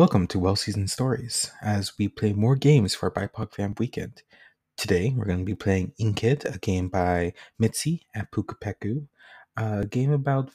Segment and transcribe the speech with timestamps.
[0.00, 4.22] Welcome to Well Seasoned Stories as we play more games for BIPOC Vamp Weekend.
[4.78, 9.06] Today we're going to be playing Inkit, a game by Mitzi at Pukepeku,
[9.58, 10.52] a game about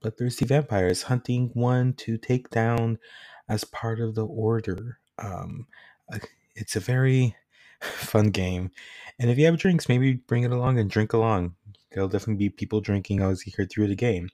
[0.00, 3.00] bloodthirsty vampires hunting one to take down
[3.48, 5.00] as part of the order.
[5.18, 5.66] Um,
[6.12, 6.20] uh,
[6.54, 7.34] it's a very
[7.80, 8.70] fun game,
[9.18, 11.56] and if you have drinks, maybe bring it along and drink along.
[11.90, 14.30] There'll definitely be people drinking as you hear through the game.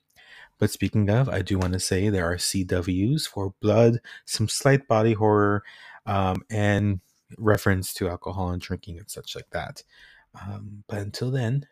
[0.61, 4.87] But speaking of, I do want to say there are CWs for blood, some slight
[4.87, 5.65] body horror,
[6.05, 7.01] um, and
[7.39, 9.83] reference to alcohol and drinking and such like that.
[10.39, 11.67] Um, but until then,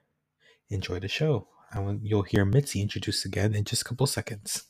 [0.71, 1.49] enjoy the show.
[1.77, 4.65] Want, you'll hear Mitzi introduce again in just a couple seconds.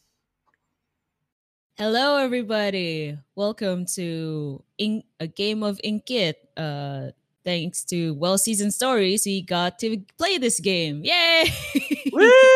[1.77, 3.17] Hello, everybody.
[3.37, 6.35] Welcome to In- a game of Inkit.
[6.57, 7.13] Uh,
[7.45, 11.03] thanks to well seasoned stories, we got to play this game.
[11.05, 11.45] Yay!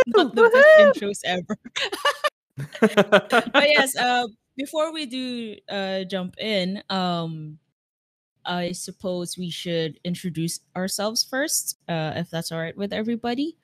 [0.08, 1.56] Not the best intros ever.
[3.53, 7.58] but yes, uh, before we do uh, jump in, um,
[8.44, 13.56] I suppose we should introduce ourselves first, uh, if that's all right with everybody.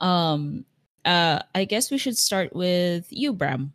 [0.00, 0.64] Um,
[1.04, 3.72] uh, I guess we should start with you, Bram.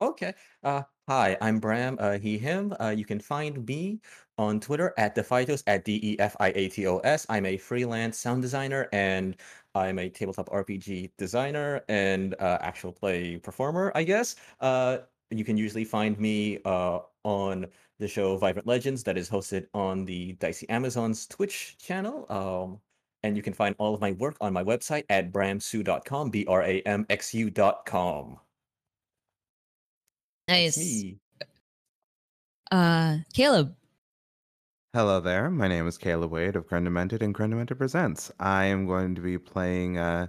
[0.00, 0.34] Okay.
[0.62, 1.96] Uh, hi, I'm Bram.
[2.00, 2.74] Uh, he, him.
[2.80, 4.00] Uh, you can find me
[4.38, 7.26] on Twitter at Defiatos at D E F I A T O S.
[7.28, 9.36] I'm a freelance sound designer and
[9.74, 14.36] I'm a tabletop RPG designer and uh, actual play performer, I guess.
[14.60, 14.98] Uh,
[15.30, 17.66] you can usually find me uh, on
[17.98, 22.26] the show Vibrant Legends that is hosted on the Dicey Amazons Twitch channel.
[22.30, 22.80] Um,
[23.22, 26.62] and you can find all of my work on my website at bramxu.com, B R
[26.62, 28.38] A M X U.com.
[30.48, 30.76] Nice.
[30.76, 31.18] Me.
[32.70, 33.74] Uh, Caleb.
[34.92, 35.50] Hello there.
[35.50, 38.30] My name is Caleb Wade of Grundamented and Grundamented Presents.
[38.38, 40.26] I am going to be playing uh,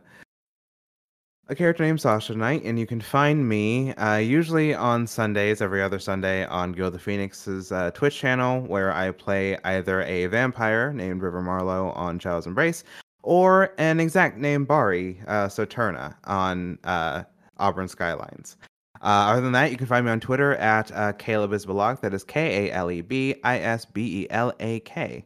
[1.50, 5.82] a character named Sasha tonight, and you can find me uh, usually on Sundays, every
[5.82, 10.94] other Sunday, on Go the Phoenix's uh, Twitch channel, where I play either a vampire
[10.94, 12.86] named River Marlowe on Child's Embrace,
[13.22, 17.24] or an exact named Bari uh, Soterna on uh,
[17.58, 18.56] Auburn Skylines.
[19.06, 22.02] Uh, other than that, you can find me on Twitter at uh, Caleb Isbalak.
[22.02, 25.24] That is K A L E B I S B E L A K.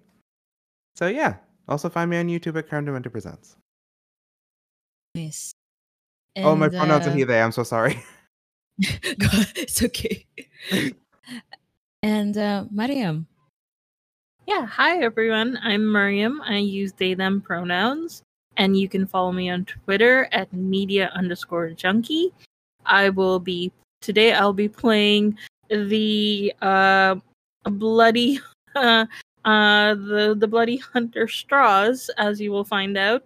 [0.97, 1.35] So yeah,
[1.69, 3.55] also find me on YouTube at Crown Dementor Presents.
[5.15, 5.53] Nice.
[6.35, 7.41] oh, my And, pronouns are uh, he, they.
[7.41, 8.03] I'm so sorry.
[8.77, 10.25] it's okay.
[12.03, 13.27] and uh, Mariam.
[14.45, 15.57] Yeah, hi everyone.
[15.63, 16.41] I'm Mariam.
[16.41, 18.23] I use they them pronouns,
[18.57, 22.33] and you can follow me on Twitter at media underscore junkie.
[22.85, 24.33] I will be today.
[24.33, 25.37] I'll be playing
[25.69, 27.15] the uh
[27.63, 28.39] bloody
[28.75, 29.05] uh,
[29.45, 33.23] uh the the bloody hunter straws, as you will find out.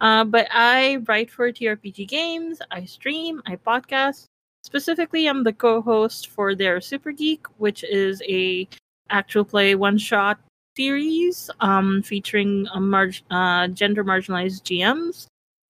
[0.00, 2.60] Uh, but I write for TRPG games.
[2.70, 3.42] I stream.
[3.46, 4.26] I podcast.
[4.64, 8.66] Specifically, I'm the co-host for their Super Geek, which is a
[9.10, 10.38] actual play one shot
[10.76, 15.26] series um, featuring a marg- uh, gender marginalized GMs.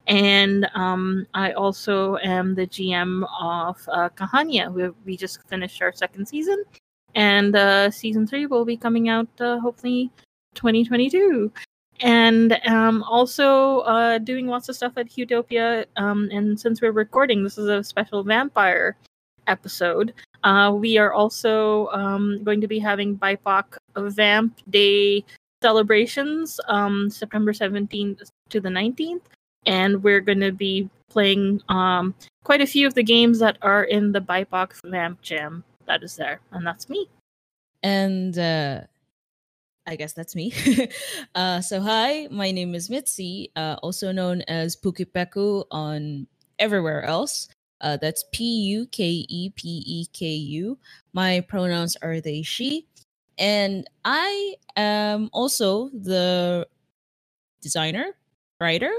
[0.06, 4.72] And um, I also am the GM of uh, Kahania.
[4.72, 6.62] We, we just finished our second season,
[7.15, 10.10] and uh, season three will be coming out uh, hopefully
[10.54, 11.50] 2022.
[12.00, 15.87] And um, also uh, doing lots of stuff at Utopia.
[15.97, 18.97] Um, and since we're recording, this is a special vampire
[19.47, 20.12] episode.
[20.43, 23.64] Uh, we are also um, going to be having BIPOC
[23.97, 25.25] Vamp Day
[25.62, 29.22] celebrations um, September 17th to the 19th.
[29.66, 33.84] And we're going to be playing um, quite a few of the games that are
[33.84, 36.41] in the BIPOC Vamp Jam that is there.
[36.52, 37.08] And that's me.
[37.82, 38.82] And uh,
[39.86, 40.52] I guess that's me.
[41.34, 46.26] uh, so, hi, my name is Mitzi, uh, also known as Pukepeku on
[46.58, 47.48] everywhere else.
[47.81, 50.78] Uh, that's P U K E P E K U.
[51.12, 52.87] My pronouns are they, she.
[53.37, 56.66] And I am also the
[57.61, 58.16] designer,
[58.61, 58.93] writer,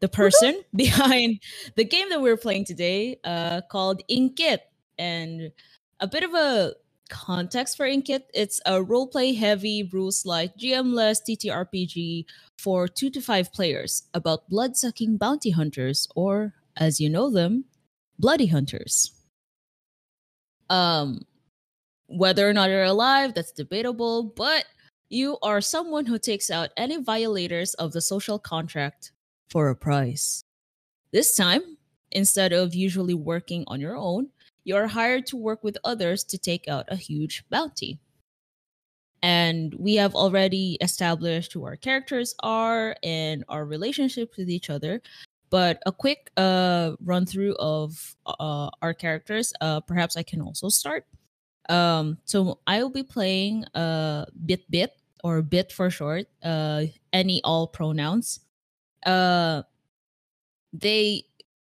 [0.00, 1.40] the person behind
[1.76, 4.58] the game that we're playing today uh, called Inkit.
[4.98, 5.52] And
[6.00, 6.74] a bit of a
[7.08, 12.24] context for Inkit it's a roleplay heavy, rules light, GM less TTRPG
[12.58, 17.64] for two to five players about blood sucking bounty hunters, or as you know them,
[18.18, 19.12] bloody hunters.
[20.68, 21.26] Um,
[22.06, 24.66] whether or not you're alive, that's debatable, but
[25.08, 29.10] you are someone who takes out any violators of the social contract
[29.50, 30.44] for a price.
[31.12, 31.76] This time,
[32.12, 34.28] instead of usually working on your own,
[34.64, 37.98] you are hired to work with others to take out a huge bounty.
[39.22, 45.02] And we have already established who our characters are and our relationships with each other.
[45.50, 50.68] But a quick uh, run through of uh, our characters, uh, perhaps I can also
[50.68, 51.04] start.
[51.68, 54.92] Um, so I will be playing uh bit bit
[55.22, 56.26] or bit for short.
[56.42, 58.40] Uh, any all pronouns.
[59.04, 59.62] Uh,
[60.72, 61.24] they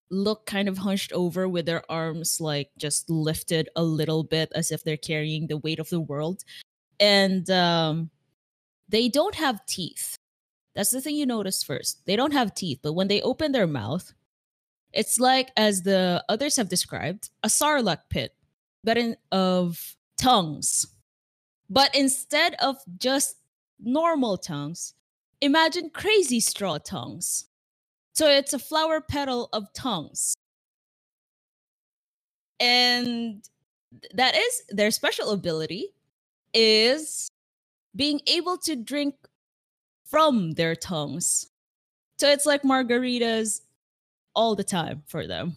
[0.10, 4.72] look kind of hunched over with their arms like just lifted a little bit as
[4.72, 6.44] if they're carrying the weight of the world.
[7.00, 8.10] And um
[8.88, 10.16] they don't have teeth.
[10.76, 12.06] That's the thing you notice first.
[12.06, 14.14] They don't have teeth but when they open their mouth
[14.94, 18.34] it's like as the others have described a sarlacc pit
[18.84, 20.86] but in of tongues.
[21.70, 23.38] But instead of just
[23.80, 24.94] normal tongues
[25.46, 27.46] imagine crazy straw tongues
[28.16, 30.36] so it's a flower petal of tongues.
[32.62, 33.44] And
[34.14, 35.90] that is their special ability
[36.54, 37.28] is
[37.94, 39.16] being able to drink
[40.06, 41.50] from their tongues.
[42.18, 43.62] So it's like margaritas
[44.34, 45.56] all the time for them.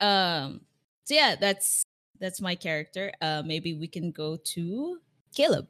[0.00, 0.60] Um
[1.04, 1.84] so yeah, that's
[2.18, 3.12] that's my character.
[3.22, 5.00] Uh maybe we can go to
[5.34, 5.68] Caleb.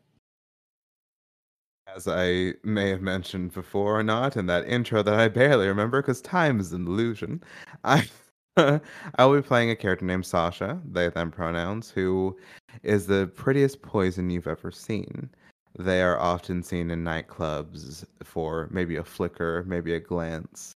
[1.95, 6.01] As I may have mentioned before or not in that intro that I barely remember
[6.01, 7.43] because time is an illusion,
[7.85, 8.09] I
[9.17, 12.39] I'll be playing a character named Sasha, they them pronouns, who
[12.83, 15.31] is the prettiest poison you've ever seen.
[15.79, 20.75] They are often seen in nightclubs for maybe a flicker, maybe a glance,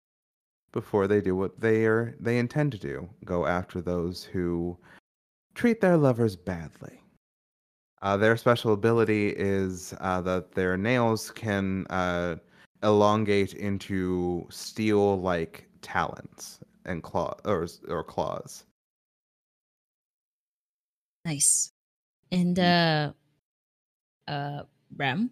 [0.73, 4.77] before they do what they are they intend to do, go after those who
[5.55, 7.04] treat their lovers badly.
[8.05, 12.37] Uh, their special ability is uh, that their nails can uh,
[12.83, 18.67] elongate into steel-like talons and claw or or claws.
[21.25, 21.73] Nice.
[22.31, 23.13] And uh
[24.29, 24.65] uh
[24.97, 25.31] Ram.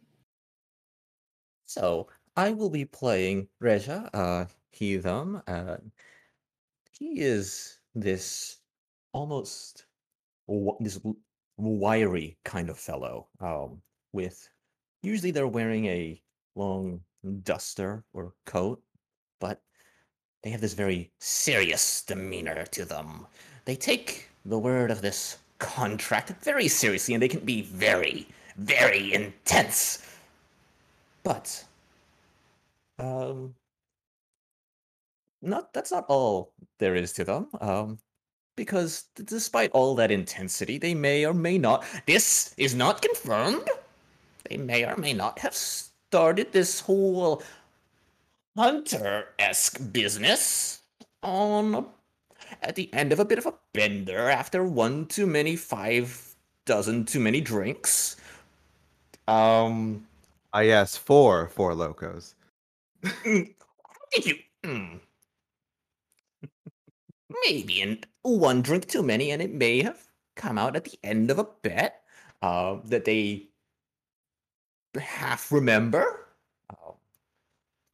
[1.66, 5.42] So I will be playing Reja, uh, he, them.
[5.46, 5.76] Uh,
[6.98, 8.60] he is this
[9.12, 9.84] almost
[10.80, 11.16] this w-
[11.68, 13.28] wiry kind of fellow.
[13.40, 13.80] Um,
[14.12, 14.48] with
[15.02, 16.20] usually they're wearing a
[16.54, 17.00] long
[17.42, 18.82] duster or coat,
[19.40, 19.60] but
[20.42, 23.26] they have this very serious demeanor to them.
[23.64, 28.26] They take the word of this contract very seriously, and they can be very,
[28.56, 30.04] very intense.
[31.22, 31.64] But
[32.98, 33.54] um,
[35.40, 37.48] not that's not all there is to them.
[37.60, 37.98] Um,
[38.56, 41.84] because despite all that intensity, they may or may not.
[42.06, 43.68] This is not confirmed.
[44.48, 47.42] They may or may not have started this whole
[48.56, 50.82] hunter-esque business
[51.22, 51.84] on a-
[52.62, 56.34] at the end of a bit of a bender after one too many five
[56.66, 58.16] dozen too many drinks.
[59.26, 60.06] Um,
[60.54, 62.34] Ah, yes, four four Lokos.
[63.24, 63.54] Mm,
[64.12, 64.34] Did you?
[64.64, 65.00] mm.
[67.46, 71.30] Maybe in one drink too many, and it may have come out at the end
[71.30, 72.02] of a bet
[72.42, 73.48] uh, that they
[75.00, 76.26] half remember.
[76.70, 76.92] Uh,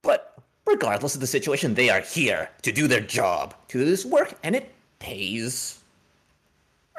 [0.02, 0.34] but
[0.66, 4.34] regardless of the situation, they are here to do their job, to do this work,
[4.42, 5.80] and it pays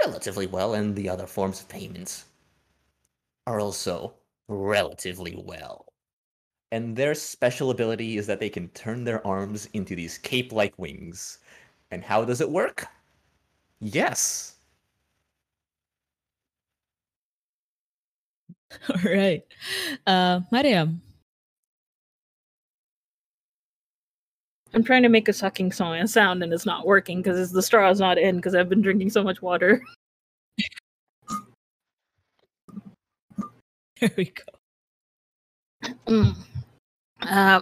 [0.06, 2.26] relatively well, and the other forms of payments
[3.48, 4.14] are also
[4.48, 5.86] relatively well.
[6.72, 10.78] And their special ability is that they can turn their arms into these cape like
[10.78, 11.40] wings.
[11.92, 12.88] And how does it work?
[13.80, 14.56] Yes.
[18.90, 19.44] All right.
[20.06, 21.02] Uh Mariam.
[24.74, 28.00] I'm trying to make a sucking sound and it's not working because the straw is
[28.00, 29.81] not in because I've been drinking so much water.
[34.00, 34.44] There we go.
[36.08, 36.34] Mm.
[37.22, 37.62] Uh,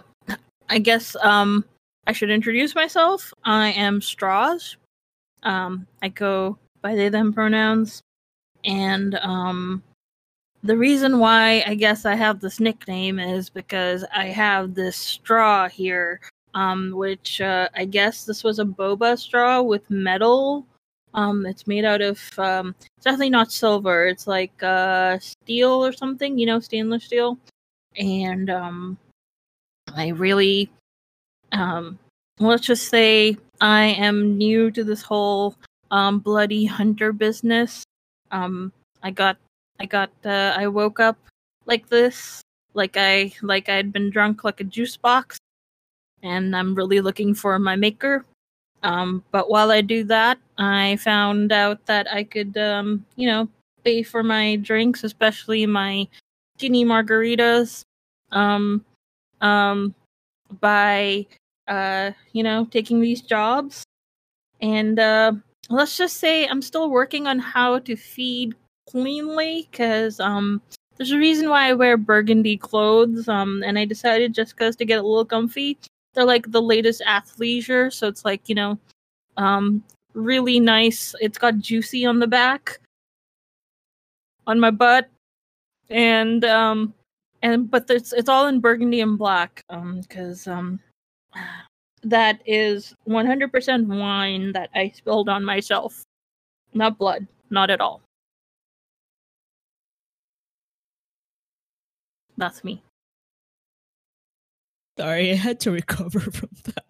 [0.68, 1.64] I guess um,
[2.08, 3.34] I should introduce myself.
[3.44, 4.78] I am Straws.
[5.42, 8.00] Um, I go by they them pronouns,
[8.64, 9.82] and um,
[10.62, 15.68] the reason why I guess I have this nickname is because I have this straw
[15.68, 16.20] here,
[16.54, 20.66] um, which uh, I guess this was a boba straw with metal.
[21.12, 24.06] Um, it's made out of um, it's definitely not silver.
[24.06, 27.38] It's like uh, steel or something, you know, stainless steel.
[27.98, 28.96] And um,
[29.94, 30.70] I really,
[31.52, 31.98] um,
[32.38, 35.54] let's just say I am new to this whole
[35.90, 37.84] um, bloody hunter business.
[38.30, 39.36] Um, I got,
[39.80, 41.16] I got, uh, I woke up
[41.66, 42.42] like this,
[42.74, 45.38] like I, like I'd been drunk like a juice box,
[46.22, 48.24] and I'm really looking for my maker.
[48.82, 53.48] Um, but while I do that, I found out that I could, um, you know,
[53.84, 56.06] pay for my drinks, especially my
[56.56, 57.82] skinny margaritas,
[58.32, 58.84] um,
[59.40, 59.94] um,
[60.60, 61.26] by,
[61.66, 63.84] uh, you know, taking these jobs.
[64.60, 65.32] And uh,
[65.70, 68.54] let's just say I'm still working on how to feed
[68.88, 70.62] cleanly because um
[70.96, 74.84] there's a reason why I wear burgundy clothes um and I decided just because to
[74.84, 75.76] get a little comfy
[76.14, 78.78] they're like the latest athleisure so it's like you know
[79.36, 82.78] um really nice it's got juicy on the back
[84.46, 85.08] on my butt
[85.90, 86.94] and um
[87.42, 90.80] and but it's it's all in burgundy and black um because um
[92.02, 96.04] that is 100% wine that I spilled on myself
[96.74, 98.02] not blood not at all
[102.36, 102.82] that's me
[104.98, 106.84] Sorry, I had to recover from that.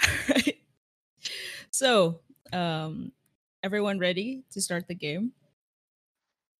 [0.30, 0.58] Alright.
[1.70, 2.20] So,
[2.52, 3.10] um,
[3.64, 5.32] everyone ready to start the game?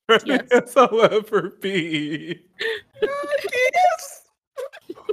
[0.08, 0.48] Yes.
[0.50, 2.40] Yes, I'll ever be.
[3.02, 4.22] yes.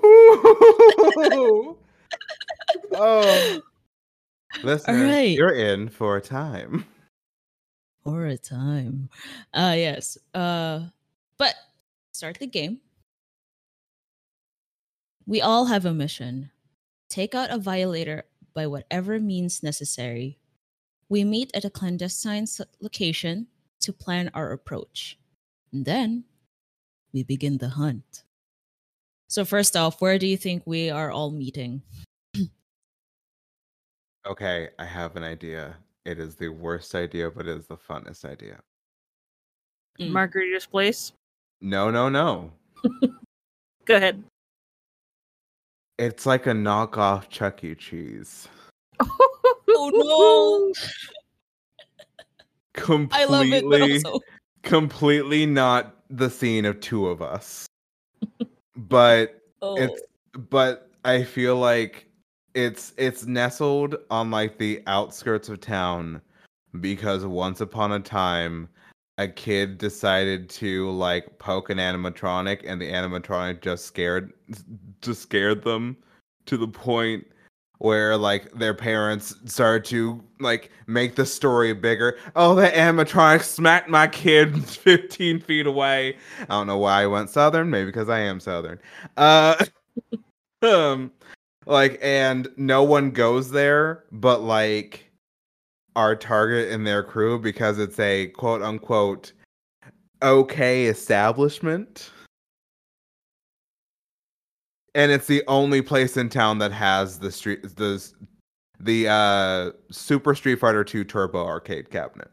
[0.03, 1.77] Ooh.
[2.93, 3.61] oh.
[4.63, 5.35] Listener, right.
[5.35, 6.85] you're in for a time.
[8.03, 9.09] For a time.
[9.53, 10.17] Uh yes.
[10.33, 10.85] Uh
[11.37, 11.55] but
[12.13, 12.79] start the game.
[15.25, 16.51] We all have a mission.
[17.09, 18.23] Take out a violator
[18.53, 20.39] by whatever means necessary.
[21.09, 22.45] We meet at a clandestine
[22.79, 23.47] location
[23.85, 25.17] to plan our approach.
[25.71, 26.25] And then
[27.13, 28.23] we begin the hunt.
[29.29, 31.81] So first off, where do you think we are all meeting?
[34.27, 35.75] Okay, I have an idea.
[36.03, 38.59] It is the worst idea, but it is the funnest idea.
[39.99, 40.11] Mm.
[40.11, 41.13] margarita's place
[41.61, 42.51] No, no, no.
[43.85, 44.23] go ahead
[45.97, 47.75] It's like a knockoff Chuck E.
[47.75, 48.47] Cheese.
[49.77, 50.73] Oh
[52.75, 54.19] Completely, I love it, but also
[54.63, 57.65] completely not the scene of two of us.
[58.75, 60.01] but oh, it's
[60.49, 62.07] but I feel like
[62.53, 66.21] it's it's nestled on like the outskirts of town
[66.81, 68.67] because once upon a time
[69.17, 74.33] a kid decided to like poke an animatronic and the animatronic just scared
[75.01, 75.95] just scared them
[76.45, 77.25] to the point
[77.79, 82.17] where like their parents started to like make the story bigger.
[82.35, 86.17] Oh, the animatronic smacked my kid 15 feet away.
[86.41, 88.79] I don't know why I went southern, maybe because I am southern.
[89.17, 89.63] Uh
[90.61, 91.11] um
[91.65, 95.11] like and no one goes there but like
[95.95, 99.33] our target and their crew because it's a quote unquote
[100.21, 102.11] okay establishment.
[104.95, 108.11] And it's the only place in town that has the street the
[108.79, 112.31] the uh Super Street Fighter 2 Turbo arcade cabinet.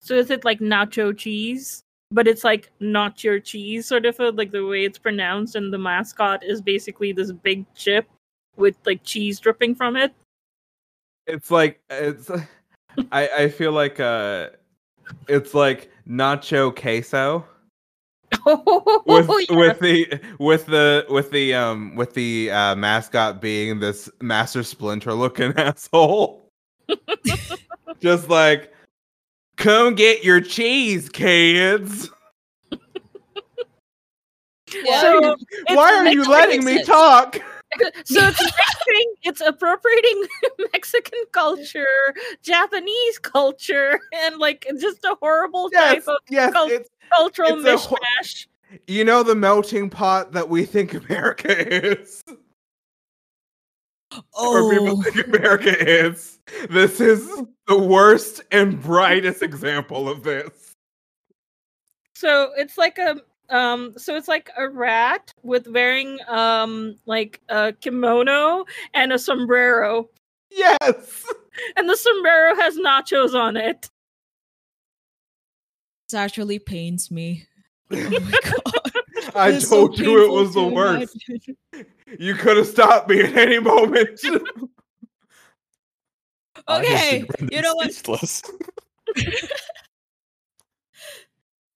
[0.00, 1.82] So is it like nacho cheese?
[2.10, 5.76] But it's like nacho cheese, sort of a, like the way it's pronounced, and the
[5.76, 8.08] mascot is basically this big chip
[8.56, 10.14] with like cheese dripping from it.
[11.26, 12.30] It's like it's
[13.12, 14.48] I I feel like uh
[15.28, 17.44] it's like nacho queso
[18.46, 19.56] Oh, with yeah.
[19.56, 25.14] with the with the with the um with the uh mascot being this master splinter
[25.14, 26.48] looking asshole
[28.00, 28.72] just like
[29.56, 32.10] come get your cheese kids
[34.84, 35.00] Yeah.
[35.00, 35.36] So
[35.68, 37.40] why are you letting me talk
[38.04, 40.24] so it's mixing, it's appropriating
[40.72, 46.88] Mexican culture, Japanese culture, and like just a horrible yes type of yes cul- it's
[47.14, 48.46] cultural it's ho- mishmash.
[48.86, 51.48] you know the melting pot that we think america
[51.90, 52.22] is
[54.32, 56.38] or people oh, think America is.
[56.70, 60.74] This is the worst and brightest example of this.
[62.14, 63.16] So it's like a
[63.50, 68.64] um so it's like a rat with wearing um like a kimono
[68.94, 70.08] and a sombrero
[70.50, 71.24] Yes.
[71.76, 73.88] and the sombrero has nachos on it.
[76.08, 77.46] this actually pains me.
[77.90, 79.34] Oh my god.
[79.34, 81.16] I It's so told you it was the worst.
[81.26, 81.56] imagine.
[82.18, 84.20] You could have stopped me at any moment.
[86.68, 87.90] Okay, you know what?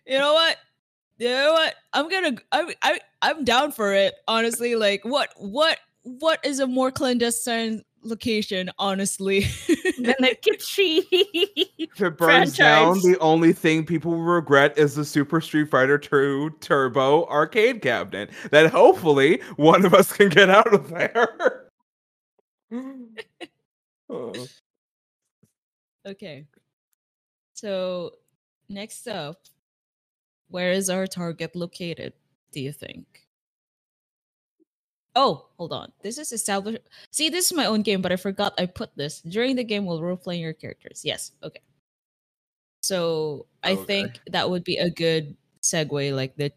[0.07, 0.57] You know what?
[1.23, 1.77] You know what?
[1.93, 2.37] I'm gonna.
[2.51, 2.75] I.
[2.83, 3.01] I.
[3.23, 4.15] I'm down for it.
[4.27, 5.33] Honestly, like what?
[5.37, 5.79] What?
[6.03, 8.71] What is a more clandestine location?
[8.79, 9.47] Honestly.
[10.05, 11.05] And the kitschy.
[11.79, 15.97] if it burns down, the only thing people will regret is the Super Street Fighter
[15.97, 21.69] 2 Turbo arcade cabinet that hopefully one of us can get out of there.
[24.11, 24.33] Oh.
[26.07, 26.47] okay.
[27.55, 28.13] So
[28.69, 29.37] next up,
[30.53, 32.13] where is our target located?
[32.53, 33.07] Do you think?
[35.17, 35.93] Oh, hold on.
[36.03, 36.81] This is established.
[37.11, 39.85] See, this is my own game, but I forgot I put this during the game
[39.85, 41.03] while role playing your characters.
[41.05, 41.33] Yes.
[41.43, 41.61] Okay.
[42.83, 43.85] So I Okay.
[43.85, 46.53] think that would be a good segue, like the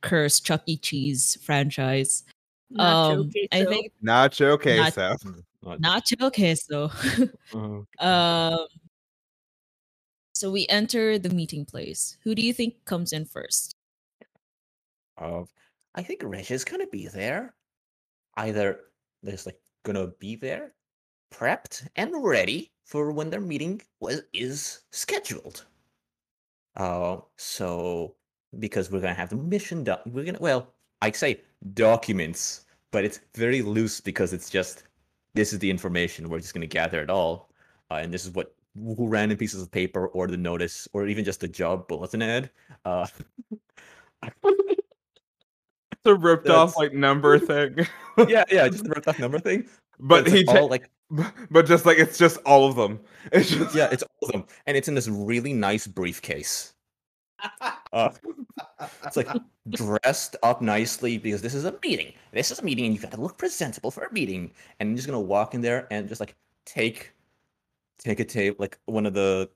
[0.00, 0.76] curse Chuck E.
[0.76, 2.24] Cheese franchise.
[2.72, 5.16] Nacho um, I think Nacho queso.
[5.62, 6.90] Not- nacho queso.
[7.54, 8.66] oh, um.
[10.44, 12.18] So we enter the meeting place.
[12.22, 13.76] Who do you think comes in first?
[15.16, 15.48] of
[15.94, 17.54] I think Regia's gonna be there.
[18.36, 18.80] Either
[19.22, 20.74] there's like gonna be there,
[21.32, 25.64] prepped and ready for when their meeting was is scheduled.
[26.76, 28.14] Uh, so
[28.58, 31.40] because we're gonna have the mission done, we're gonna well, I say
[31.72, 34.82] documents, but it's very loose because it's just
[35.32, 37.48] this is the information we're just gonna gather it all,
[37.90, 41.40] uh, and this is what random pieces of paper or the notice or even just
[41.40, 42.50] the job bulletin ad.
[42.84, 43.06] Uh,
[46.02, 47.86] The ripped off like number thing.
[48.28, 49.66] yeah, yeah, just the ripped off number thing.
[49.98, 50.90] but it's, he like, all like
[51.50, 53.00] but just like it's just all of them.
[53.32, 56.74] It's just yeah, it's all of them, and it's in this really nice briefcase.
[57.92, 58.10] Uh,
[59.04, 59.28] it's like
[59.70, 62.12] dressed up nicely because this is a meeting.
[62.32, 64.50] This is a meeting, and you've got to look presentable for a meeting.
[64.80, 66.34] And you're just gonna walk in there and just like
[66.66, 67.12] take,
[67.98, 69.48] take a tape like one of the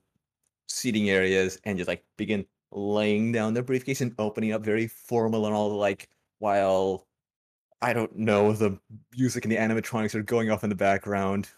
[0.68, 5.46] seating areas and just like begin laying down the briefcase and opening up very formal
[5.46, 7.06] and all like while
[7.80, 8.78] I don't know the
[9.16, 11.48] music and the animatronics are going off in the background.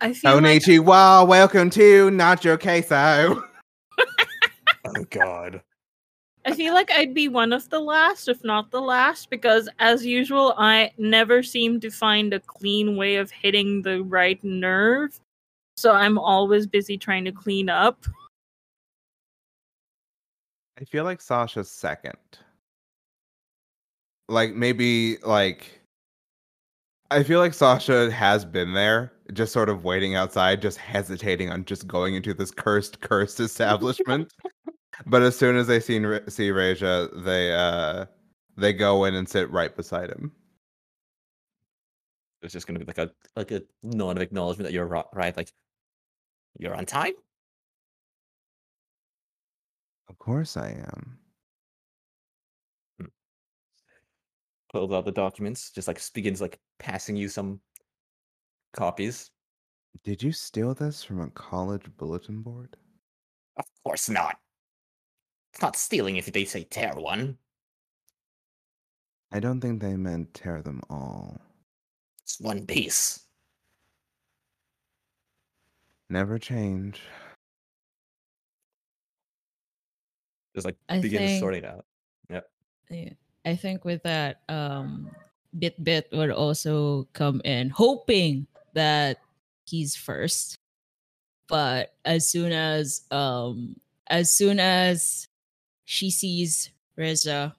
[0.00, 3.44] I feel like Konnichiwa, welcome to Nacho Queso.
[4.84, 5.62] Oh God.
[6.44, 10.04] I feel like I'd be one of the last, if not the last, because as
[10.04, 15.20] usual, I never seem to find a clean way of hitting the right nerve.
[15.76, 18.04] So I'm always busy trying to clean up.
[20.80, 22.18] I feel like Sasha's second.
[24.28, 25.82] Like maybe like
[27.12, 31.66] I feel like Sasha has been there, just sort of waiting outside, just hesitating on
[31.66, 34.32] just going into this cursed, cursed establishment.
[35.06, 38.06] But as soon as they see see Reja, they uh
[38.56, 40.32] they go in and sit right beside him.
[42.42, 45.36] It's just gonna be like a like a nod of acknowledgement that you're right.
[45.36, 45.52] Like
[46.58, 47.14] you're on time.
[50.08, 51.18] Of course I am.
[54.70, 57.60] Pulls out the documents, just like begins like passing you some
[58.72, 59.30] copies.
[60.02, 62.76] Did you steal this from a college bulletin board?
[63.56, 64.36] Of course not.
[65.52, 67.36] It's not stealing if they say tear one.
[69.32, 71.40] I don't think they meant tear them all.
[72.22, 73.20] It's one piece.
[76.08, 77.00] Never change.
[80.54, 81.84] Just like I begins think- sorting it out.
[82.90, 83.10] Yeah.
[83.46, 85.10] I think with that, um,
[85.58, 89.18] Bit Bit would also come in, hoping that
[89.64, 90.56] he's first.
[91.48, 93.76] But as soon as um
[94.08, 95.26] as soon as
[95.92, 97.54] she sees Reza,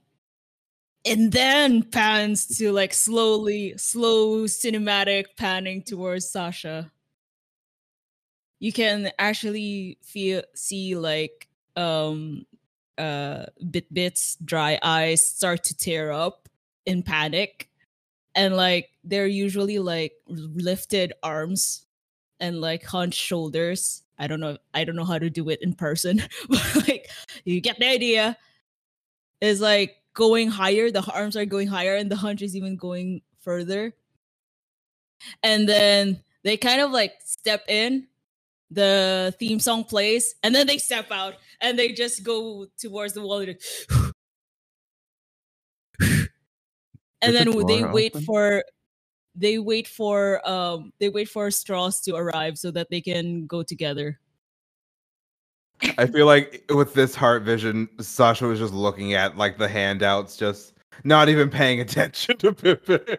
[1.06, 6.92] and then pans to like slowly, slow cinematic panning towards Sasha.
[8.60, 12.46] You can actually feel see like um
[12.98, 16.50] uh bit bits dry eyes start to tear up
[16.86, 17.70] in panic
[18.36, 21.86] and like they're usually like lifted arms
[22.40, 25.74] and like hunched shoulders i don't know i don't know how to do it in
[25.74, 27.10] person but like
[27.46, 28.38] you get the idea
[29.42, 33.22] is like going higher the arms are going higher and the hunch is even going
[33.40, 33.94] further
[35.42, 38.08] and then they kind of like step in
[38.72, 43.22] the theme song plays and then they step out and they just go towards the
[43.22, 43.58] wall and,
[47.22, 48.26] and then they drawer wait open?
[48.26, 48.64] for
[49.36, 53.64] they wait for um they wait for straws to arrive so that they can go
[53.64, 54.20] together
[55.98, 60.38] I feel like with this heart vision, Sasha was just looking at like the handouts,
[60.38, 63.18] just not even paying attention to Pippin.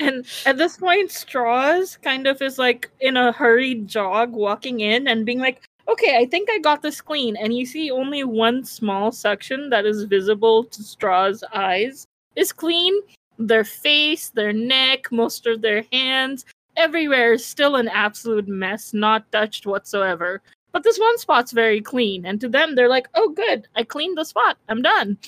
[0.00, 5.08] And at this point, Straws kind of is like in a hurried jog walking in
[5.08, 7.36] and being like, okay, I think I got this clean.
[7.36, 12.94] And you see only one small section that is visible to Straw's eyes is clean.
[13.38, 16.44] Their face, their neck, most of their hands,
[16.76, 20.42] everywhere is still an absolute mess, not touched whatsoever.
[20.72, 22.26] But this one spot's very clean.
[22.26, 24.58] And to them, they're like, oh, good, I cleaned the spot.
[24.68, 25.18] I'm done.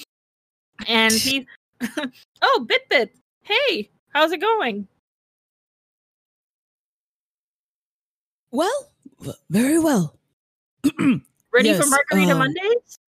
[0.87, 1.46] And he,
[2.42, 4.87] oh, Bit Bit, hey, how's it going?
[8.51, 8.90] well
[9.49, 10.16] very well
[11.53, 13.00] Ready Yes, for Margarita um, Mondays?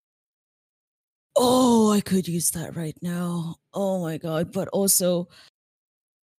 [1.36, 3.56] Oh, I could use that right now.
[3.74, 4.52] Oh my god!
[4.52, 5.30] But also,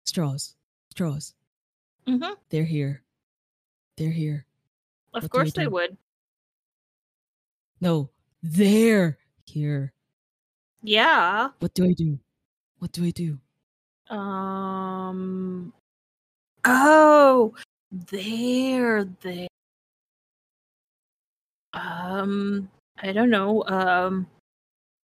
[0.04, 0.54] straws,
[0.90, 1.34] straws.
[2.06, 2.36] Mhm.
[2.50, 3.02] They're here.
[3.96, 4.46] They're here.
[5.14, 5.70] Of What course they do?
[5.70, 5.96] would.
[7.80, 8.10] No,
[8.42, 9.92] they're here.
[10.82, 11.48] Yeah.
[11.60, 12.18] What do I do?
[12.78, 13.38] What do I do?
[14.14, 15.72] Um.
[16.64, 17.54] Oh,
[17.90, 19.48] they're there.
[21.72, 23.64] Um, I don't know.
[23.66, 24.26] Um,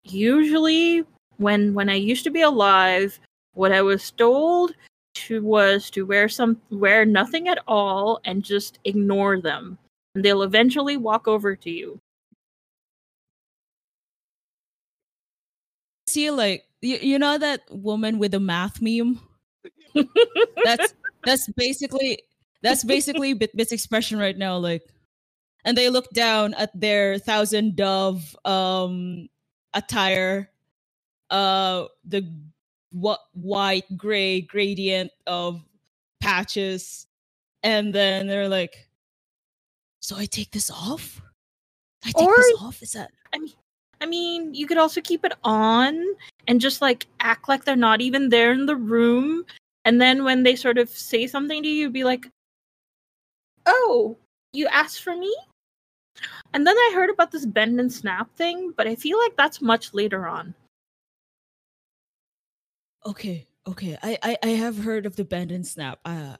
[0.04, 1.04] usually
[1.38, 3.18] when when I used to be alive,
[3.54, 4.74] what I was told
[5.14, 9.78] to was to wear some wear nothing at all and just ignore them,
[10.14, 11.98] and they'll eventually walk over to you.
[16.08, 19.20] See, like you, you know that woman with the math meme.
[20.64, 22.22] That's that's basically
[22.62, 24.56] that's basically Bit's expression right now.
[24.56, 24.82] Like,
[25.64, 29.28] and they look down at their thousand dove um
[29.74, 30.50] attire,
[31.30, 32.26] uh, the
[32.92, 35.62] what white gray gradient of
[36.20, 37.06] patches,
[37.62, 38.88] and then they're like,
[40.00, 41.20] "So I take this off?
[42.04, 42.82] I take Or- this off?
[42.82, 43.52] Is that I mean,
[44.00, 46.04] I mean, you could also keep it on
[46.46, 49.44] and just like act like they're not even there in the room.
[49.84, 52.30] And then when they sort of say something to you, be like,
[53.66, 54.16] "Oh,
[54.52, 55.34] you asked for me."
[56.52, 59.60] And then I heard about this bend and snap thing, but I feel like that's
[59.60, 60.54] much later on.
[63.06, 63.98] Okay, okay.
[64.02, 65.98] I, I I have heard of the bend and snap.
[66.04, 66.36] Uh,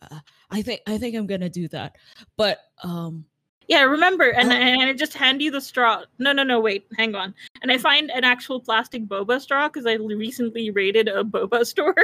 [0.50, 1.96] I think I think I'm gonna do that.
[2.36, 3.24] But um,
[3.68, 4.54] Yeah, remember, and, Oh.
[4.54, 6.04] and I just hand you the straw.
[6.18, 7.34] No, no, no, wait, hang on.
[7.62, 11.96] And I find an actual plastic boba straw because I recently raided a boba store,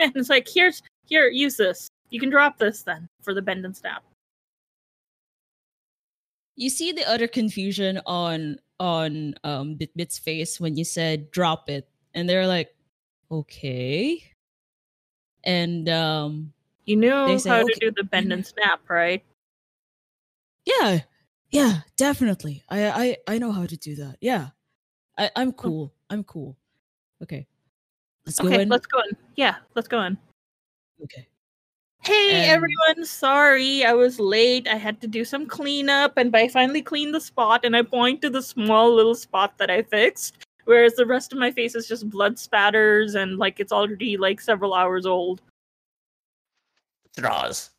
[0.00, 1.88] and it's like, here's here, use this.
[2.10, 4.02] You can drop this then for the bend and snap.
[6.56, 11.68] You see the utter confusion on on um Bit Bit's face when you said drop
[11.68, 12.74] it, and they're like,
[13.30, 14.22] okay.
[15.44, 16.52] And um,
[16.86, 19.22] You knew They say, how "Okay." to do the bend and snap, right?
[20.64, 21.00] yeah,
[21.50, 22.62] yeah, definitely.
[22.68, 24.16] I I I know how to do that.
[24.20, 24.50] Yeah,
[25.18, 25.92] I I'm cool.
[26.10, 26.56] I'm cool.
[27.22, 27.46] Okay,
[28.26, 28.68] let's go Okay, in.
[28.68, 29.16] let's go in.
[29.36, 30.18] Yeah, let's go in.
[31.04, 31.28] Okay.
[32.06, 34.68] Hey And- everyone, sorry I was late.
[34.68, 38.22] I had to do some cleanup and I finally cleaned the spot and I point
[38.22, 40.36] to the small little spot that I fixed.
[40.66, 44.40] Whereas the rest of my face is just blood spatters and like it's already like
[44.40, 45.42] several hours old.
[47.12, 47.70] Straws.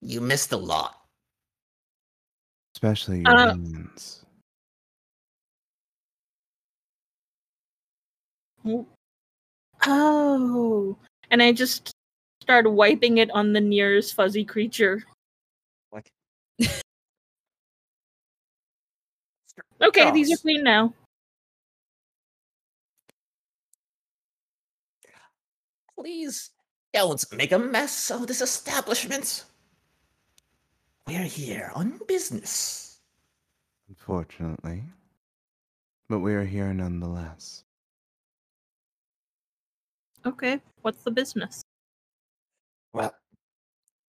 [0.00, 1.02] You missed a lot.
[2.76, 4.24] Especially your Uh, hands.
[9.86, 10.96] Oh.
[11.30, 11.95] And I just
[12.46, 15.02] start wiping it on the nearest fuzzy creature.
[15.90, 16.12] Like
[19.82, 20.94] Okay, these are clean now.
[25.98, 26.50] Please
[26.94, 29.44] don't make a mess of this establishment.
[31.08, 33.00] We're here on business.
[33.88, 34.84] Unfortunately.
[36.08, 37.64] But we are here nonetheless.
[40.24, 41.65] Okay, what's the business?
[42.96, 43.14] Well,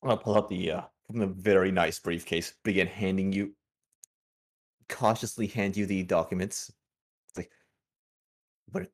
[0.04, 3.54] I'll pull out the uh, from the very nice briefcase, begin handing you,
[4.88, 6.72] cautiously hand you the documents.
[7.30, 7.52] It's like,
[8.72, 8.88] but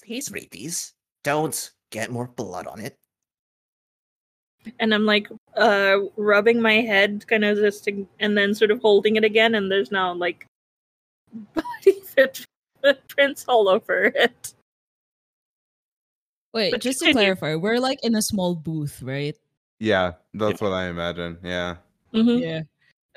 [0.00, 0.92] please read these.
[1.24, 2.96] Don't get more blood on it.
[4.78, 8.80] and I'm like uh rubbing my head kind of just to, and then sort of
[8.80, 10.46] holding it again and there's now like
[11.54, 12.00] body
[12.82, 14.54] footprints all over it.
[16.52, 17.34] Wait, But just to continue.
[17.36, 19.36] clarify, we're like in a small booth, right?
[19.78, 21.38] Yeah, that's what I imagine.
[21.42, 21.76] Yeah.
[22.12, 22.40] Mhm.
[22.40, 22.62] Yeah.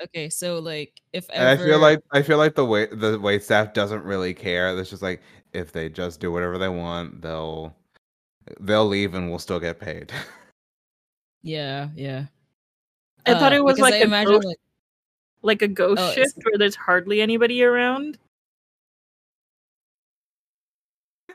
[0.02, 3.42] Okay, so like if And I feel like I feel like the wait the wait
[3.44, 4.76] staff doesn't really care.
[4.78, 5.20] It's just like
[5.52, 7.74] if they just do whatever they want, they'll
[8.60, 10.12] they'll leave and we'll still get paid.
[11.46, 12.24] Yeah, yeah.
[13.26, 14.58] I thought Uh, it was like I a imagine ghost, like
[15.42, 18.16] like a ghost Oh, it's- shift where there's hardly anybody around.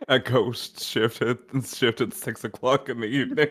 [0.08, 3.50] A ghost shift at shift at six o'clock in the evening.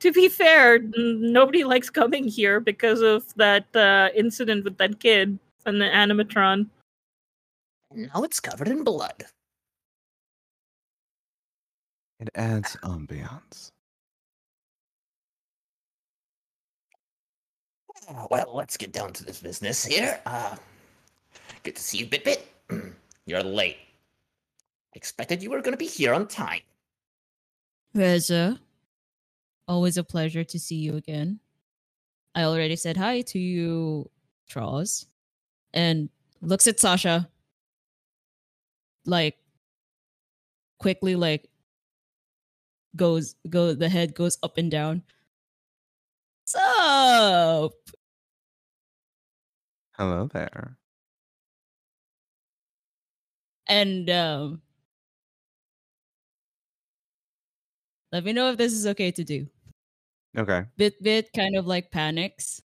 [0.00, 5.00] To be fair, n- nobody likes coming here because of that uh, incident with that
[5.00, 6.68] kid and the animatron.
[7.92, 9.24] Now it's covered in blood.
[12.20, 13.72] It adds ambiance.
[18.30, 20.20] Well, let's get down to this business here.
[20.26, 20.56] Uh,
[21.62, 22.46] good to see you, Bit Bit.
[23.30, 23.76] You're late.
[24.94, 26.62] Expected you were going to be here on time.
[27.94, 28.58] Reza,
[29.68, 31.38] always a pleasure to see you again.
[32.34, 34.10] I already said hi to you,
[34.48, 35.06] Charles,
[35.72, 36.08] and
[36.42, 37.28] looks at Sasha.
[39.06, 39.36] like
[40.78, 41.48] quickly like
[42.96, 45.04] goes go the head goes up and down.
[46.46, 47.74] Sup?
[49.92, 50.79] Hello there.
[53.70, 54.60] And um
[58.10, 59.46] let me know if this is okay to do.
[60.36, 60.64] Okay.
[60.76, 62.60] Bit bit kind of like panics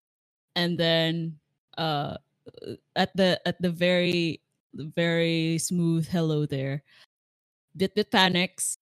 [0.56, 1.40] and then
[1.78, 2.18] uh
[2.96, 4.42] at the at the very
[4.74, 6.84] very smooth hello there.
[7.76, 8.78] Bit bit panics,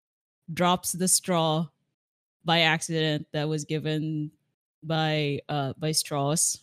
[0.53, 1.67] drops the straw
[2.43, 4.31] by accident that was given
[4.83, 6.59] by uh by Straws.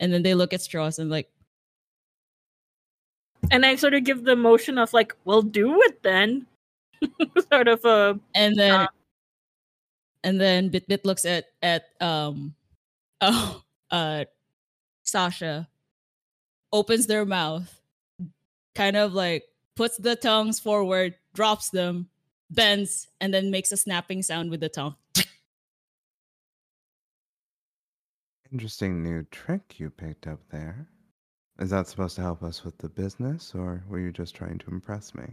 [0.00, 1.30] And then they look at Straws and like,
[3.50, 6.46] And I sort of give the motion of like, well, do it then.
[7.52, 8.86] sort of a and then Uh.
[10.24, 12.54] and then Bit Bit looks at at um
[13.20, 14.24] oh uh
[15.04, 15.68] Sasha
[16.72, 17.80] opens their mouth,
[18.74, 19.44] kind of like
[19.76, 22.08] puts the tongues forward, drops them,
[22.50, 24.96] bends, and then makes a snapping sound with the tongue.
[28.50, 30.88] Interesting new trick you picked up there.
[31.58, 34.70] Is that supposed to help us with the business, or were you just trying to
[34.70, 35.24] impress me?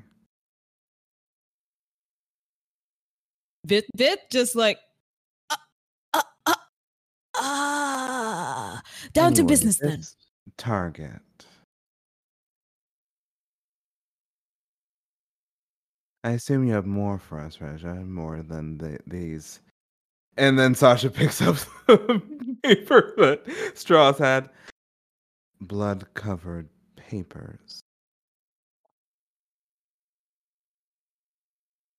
[3.65, 4.79] Bit Bit just like
[5.51, 5.57] ah
[6.13, 6.61] ah ah,
[7.35, 8.81] ah
[9.13, 10.01] down to business then.
[10.57, 11.21] Target.
[16.23, 19.59] I assume you have more for us, Reja, more than the, these.
[20.37, 22.19] And then Sasha picks up the
[22.63, 23.43] paper that
[23.75, 24.49] Straws had.
[25.67, 27.81] Blood covered papers.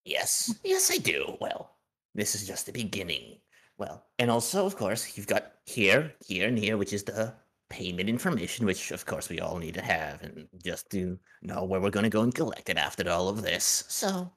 [0.05, 1.35] Yes, yes, I do.
[1.41, 1.75] Well,
[2.15, 3.39] this is just the beginning.
[3.77, 7.33] Well, and also, of course, you've got here, here, and here, which is the
[7.69, 11.81] payment information, which, of course, we all need to have, and just to know where
[11.81, 13.83] we're going to go and collect it after all of this.
[13.89, 14.31] So,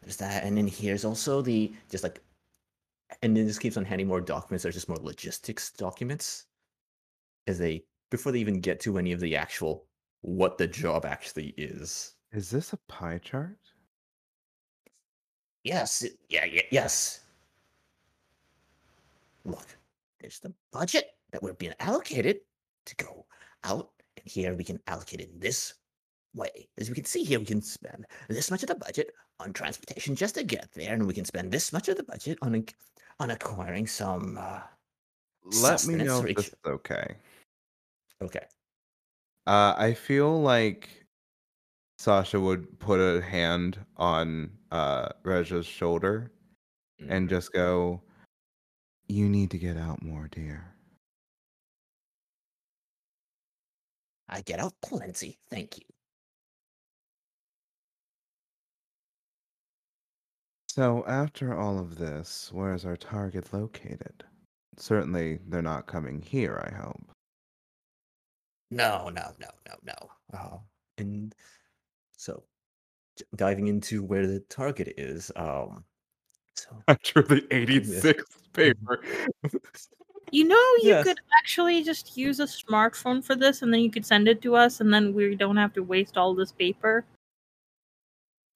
[0.00, 0.44] there's that.
[0.44, 2.20] And then here's also the, just like,
[3.22, 4.62] and then this keeps on handing more documents.
[4.62, 6.44] There's just more logistics documents.
[7.48, 9.86] As they, before they even get to any of the actual,
[10.20, 12.14] what the job actually is.
[12.30, 13.58] Is this a pie chart?
[15.64, 17.20] Yes, it- yeah, yeah, yes.
[19.44, 19.66] Look,
[20.20, 22.40] there's the budget that we're being allocated
[22.84, 23.26] to go
[23.64, 25.72] out, and here we can allocate it in this
[26.34, 26.68] way.
[26.78, 30.14] As we can see here, we can spend this much of the budget on transportation
[30.14, 32.64] just to get there, and we can spend this much of the budget on
[33.20, 34.36] on acquiring some.
[34.38, 34.60] Uh,
[35.62, 37.16] Let me know if this is okay.
[38.22, 38.46] Okay,
[39.46, 41.06] Uh, I feel like
[41.98, 46.30] Sasha would put a hand on uh, Reja's shoulder
[47.08, 48.02] and just go,
[49.08, 50.74] You need to get out more, dear.
[54.28, 55.38] I get out plenty.
[55.50, 55.84] Thank you.
[60.68, 64.24] So, after all of this, where is our target located?
[64.76, 67.12] Certainly, they're not coming here, I hope.
[68.72, 70.38] No, no, no, no, no.
[70.38, 70.56] Uh,
[70.96, 71.34] and
[72.16, 72.42] so
[73.18, 75.84] j- diving into where the target is, um,
[76.56, 79.02] so After the 86th paper.
[80.34, 81.04] You know, you Yes.
[81.04, 84.56] could actually just use a smartphone for this, and then you could send it to
[84.56, 87.04] us, and then we don't have to waste all this paper.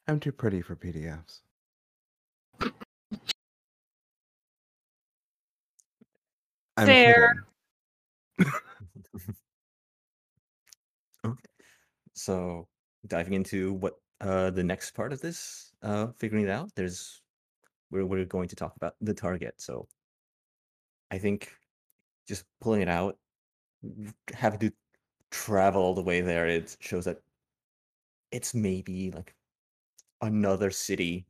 [0.09, 1.43] I'm too pretty for PDFs.
[6.79, 7.35] I'm Fair.
[12.27, 12.67] So
[13.07, 17.23] diving into what uh the next part of this, uh figuring it out, there's
[17.93, 19.55] we're we're going to talk about the target.
[19.59, 19.87] So
[21.13, 21.53] I think
[22.27, 23.17] just pulling it out,
[24.35, 24.73] having to
[25.31, 27.23] travel all the way there, it shows that
[28.33, 29.33] it's maybe like
[30.21, 31.27] another city,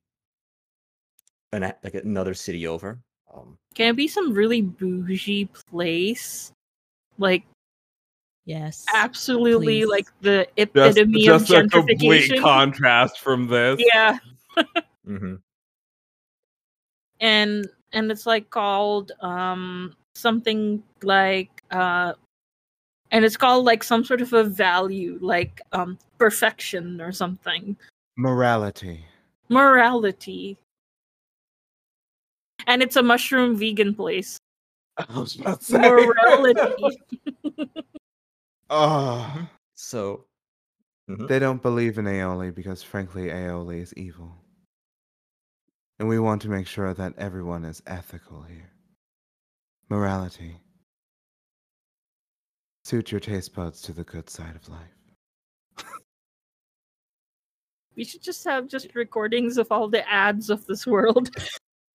[1.53, 2.99] an like another city over.
[3.35, 6.53] Um, Can it be some really bougie place?
[7.19, 7.45] Like
[8.47, 8.85] Yes.
[8.95, 9.87] absolutely please.
[9.91, 12.41] like the Just, epitome of just a complete gentrification.
[12.41, 13.83] contrast from this.
[13.93, 14.19] yeah.
[15.07, 15.41] mhm.
[17.21, 22.13] and and it's like called um something like uh
[23.11, 27.77] and it's called like some sort of a value like um perfection or something
[28.17, 29.05] Morality.
[29.51, 30.57] morality
[32.67, 34.39] and it's a mushroom vegan place
[34.97, 35.79] I was about to say.
[35.79, 36.99] morality
[38.71, 40.25] oh, So
[41.09, 41.29] mhm.
[41.29, 44.33] they don't believe in aioli because, frankly, aioli is evil.
[45.99, 48.71] And we want to make sure that everyone is ethical here.
[49.89, 50.57] Morality.
[52.85, 54.97] Suit your taste buds to the good side of life.
[57.97, 61.31] We should just have just recordings of all the ads of this world.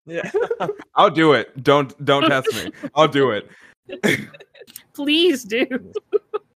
[0.06, 0.30] Yeah.
[0.94, 1.62] I'll do it.
[1.62, 2.72] Don't don't test me.
[2.94, 3.50] I'll do it.
[4.94, 5.66] Please do.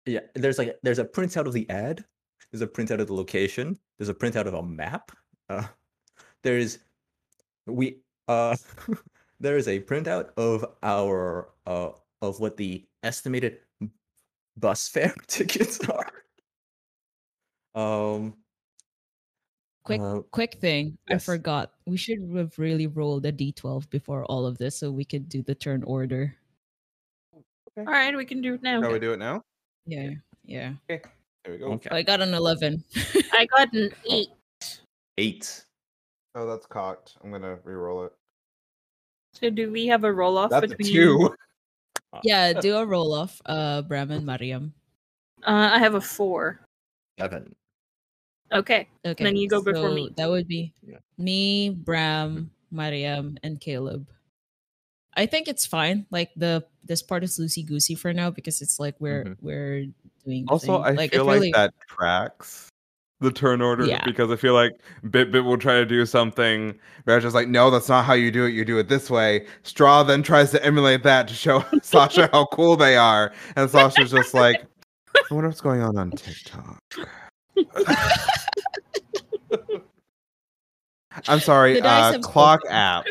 [0.07, 0.21] Yeah.
[0.35, 2.05] There's like there's a printout of the ad.
[2.51, 3.79] There's a printout of the location.
[3.99, 5.13] There's a printout of a map.
[5.49, 5.67] Uh,
[6.43, 6.79] there's
[7.67, 8.57] we uh
[9.41, 13.59] there is a printout of our uh of what the estimated
[14.57, 16.13] bus fare tickets are.
[17.75, 18.35] Um
[19.85, 20.97] Quick, uh, quick thing.
[21.11, 21.73] I forgot.
[21.87, 25.43] We should have really rolled a d12 before all of this, so we could do
[25.43, 26.37] the turn order.
[27.35, 27.85] okay.
[27.85, 28.81] All right, we can do it now.
[28.81, 29.43] Shall we do it now?
[29.87, 30.11] Yeah,
[30.45, 30.73] yeah.
[30.91, 31.03] Okay.
[31.45, 31.73] There we go.
[31.73, 31.91] okay.
[31.91, 32.85] I got an 11.
[33.33, 34.29] I got an eight.
[35.19, 35.65] Eight.
[36.35, 37.17] Oh, that's cocked.
[37.23, 38.13] I'm gonna re-roll it.
[39.35, 40.93] So do we have a roll off That's a between?
[40.93, 41.35] two.
[42.23, 44.73] yeah, do a roll off, uh, Bram and Mariam.
[45.43, 46.61] Uh, I have a four.
[47.19, 47.55] Seven.
[48.53, 48.89] Okay.
[49.05, 49.25] Okay.
[49.25, 50.11] Then you go before so me.
[50.17, 50.99] That would be Yeah.
[51.19, 54.07] me, Bram, Mariam, and Caleb.
[55.15, 56.07] I think it's fine.
[56.11, 59.37] Like the this part is loosey goosey for now because it's like we're Mhm.
[59.41, 59.87] we're
[60.25, 60.47] doing.
[60.49, 60.85] Also, thing.
[60.85, 62.69] I like, feel like really- that tracks
[63.21, 64.05] the turn order Yeah.
[64.05, 64.73] because I feel like
[65.05, 68.33] Bitbit will try to do something where it's just like, no, that's not how you
[68.33, 68.51] do it.
[68.51, 69.47] You do it this way.
[69.63, 74.11] Straw then tries to emulate that to show Sasha how cool they are, and Sasha's
[74.11, 74.65] just like,
[75.15, 76.81] I wonder what's going on on TikTok.
[81.29, 81.81] I'm sorry.
[81.81, 83.05] Uh, clock app,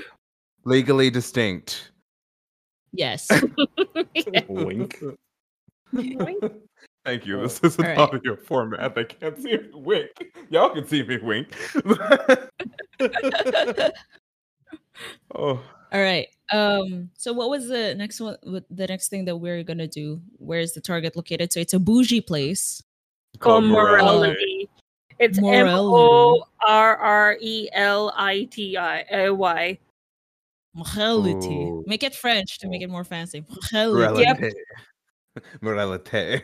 [0.66, 1.91] legally distinct.
[2.94, 3.30] Yes.
[4.48, 5.02] Wink.
[7.06, 7.42] Thank you.
[7.42, 7.98] This is an All right.
[7.98, 8.94] audio format.
[8.96, 10.12] They can't see me wink.
[10.50, 11.56] Y'all can see me wink.
[15.34, 15.60] oh,
[15.92, 16.28] All right.
[16.52, 17.10] Um.
[17.18, 18.36] So what was the next one?
[18.44, 20.22] The next thing that we're gonna do?
[20.38, 21.52] Where is the target located?
[21.54, 22.84] So it's a bougie place.
[23.40, 24.04] Called morality.
[24.04, 24.70] morality.
[25.18, 29.78] It's M O R R E L I T I A Y.
[30.74, 31.50] Morality.
[31.50, 31.84] Ooh.
[31.88, 33.44] Make it French to make it more fancy.
[33.74, 34.22] Morality.
[34.24, 35.44] Yep.
[35.62, 36.42] Morality.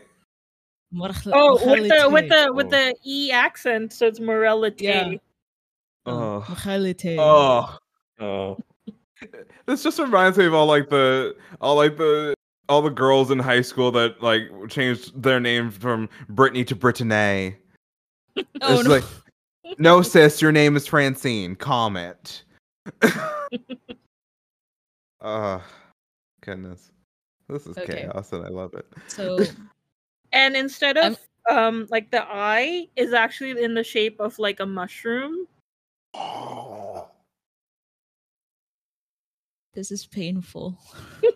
[0.91, 1.31] Morality.
[1.33, 2.53] Oh, with the with the Oh.
[2.53, 4.85] with the E accent, so it's morality.
[4.85, 5.13] Yeah.
[6.05, 6.45] Oh.
[6.47, 7.17] Mm, morality.
[7.19, 7.77] Oh,
[8.19, 8.57] Oh.
[9.65, 12.33] this just reminds me of all like the all like the
[12.69, 17.55] all the girls in high school that like changed their name from Brittany to Brittany.
[18.61, 18.95] Oh, it's no.
[18.95, 19.03] like,
[19.79, 21.55] no, sis, your name is Francine.
[21.55, 22.43] Calm it.
[25.21, 25.63] Oh,
[26.41, 26.91] goodness.
[27.49, 28.01] This is Okay.
[28.03, 28.86] chaos and I love it.
[29.08, 29.39] So
[30.34, 34.60] And instead I'm- of um like the eye is actually in the shape of like
[34.60, 35.47] a mushroom.
[39.73, 40.77] this is painful.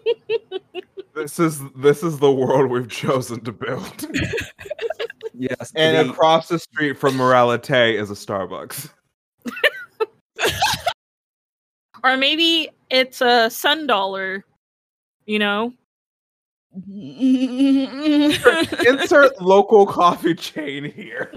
[1.13, 4.07] This is this is the world we've chosen to build.
[5.33, 5.71] Yes.
[5.75, 8.89] and the- across the street from Moralite is a Starbucks.
[12.03, 14.43] Or maybe it's a sun dollar.
[15.25, 15.73] You know?
[18.87, 21.33] Insert local coffee chain here.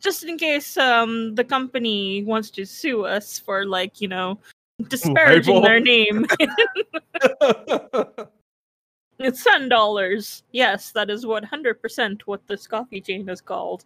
[0.00, 4.38] Just in case um the company wants to sue us for like, you know,
[4.88, 6.26] disparaging their name.
[9.18, 10.42] it's sun dollars.
[10.52, 13.84] Yes, that is 100% what this coffee chain is called.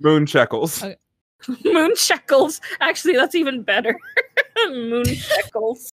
[0.00, 0.82] Moon shekels.
[0.82, 0.96] Okay.
[1.64, 2.60] Moon shekels.
[2.80, 3.96] Actually, that's even better.
[4.68, 5.92] Moon shekels.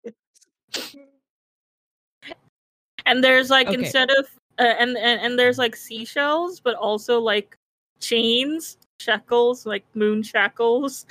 [3.06, 3.78] and there's like Okay.
[3.78, 4.26] instead of
[4.60, 7.56] uh, and, and and there's like seashells, but also like
[8.00, 11.06] chains, shekels, like moon shackles.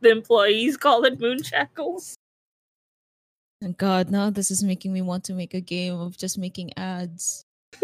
[0.00, 2.16] The employees call it moon shackles.
[3.76, 7.42] God, now this is making me want to make a game of just making ads.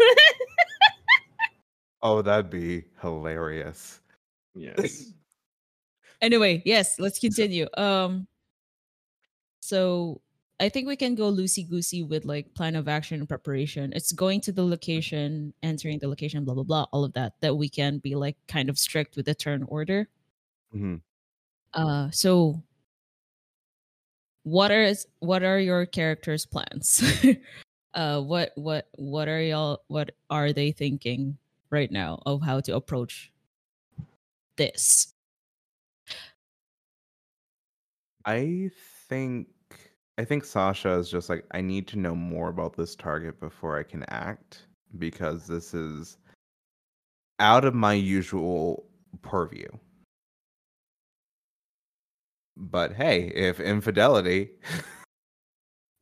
[2.03, 4.01] Oh, that'd be hilarious.
[4.53, 5.13] yes.
[6.21, 7.67] Anyway, yes, let's continue.
[7.77, 8.27] Um
[9.59, 10.21] so
[10.59, 13.93] I think we can go loosey goosey with like plan of action and preparation.
[13.93, 17.33] It's going to the location, entering the location, blah blah blah, all of that.
[17.41, 20.07] That we can be like kind of strict with the turn order.
[20.73, 21.01] Mhm.
[21.73, 22.63] Uh so
[24.43, 27.03] what are what are your characters' plans?
[27.93, 31.37] uh what what what are y'all what are they thinking
[31.69, 33.31] right now of how to approach
[34.55, 35.13] this?
[38.27, 38.69] I
[39.07, 39.47] think
[40.17, 43.79] I think Sasha is just like I need to know more about this target before
[43.79, 44.67] I can act
[44.99, 46.17] because this is
[47.39, 48.85] out of my usual
[49.21, 49.69] purview.
[52.57, 54.49] But hey, if infidelity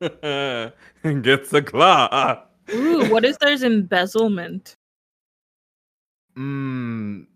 [0.00, 2.42] gets a claw,
[2.74, 4.74] Ooh, what if there's embezzlement?
[6.36, 7.26] Mm,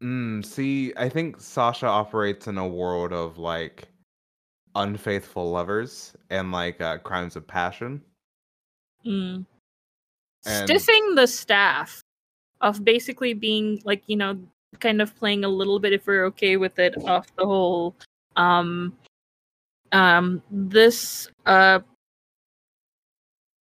[0.00, 3.88] mm, see, I think Sasha operates in a world of like
[4.74, 8.00] unfaithful lovers and like uh, crimes of passion.
[9.06, 9.46] Mm.
[10.46, 12.02] And- Stiffing the staff
[12.60, 14.38] of basically being like, you know,
[14.80, 17.94] kind of playing a little bit if we're okay with it off the whole
[18.36, 18.92] um
[19.92, 21.80] um this uh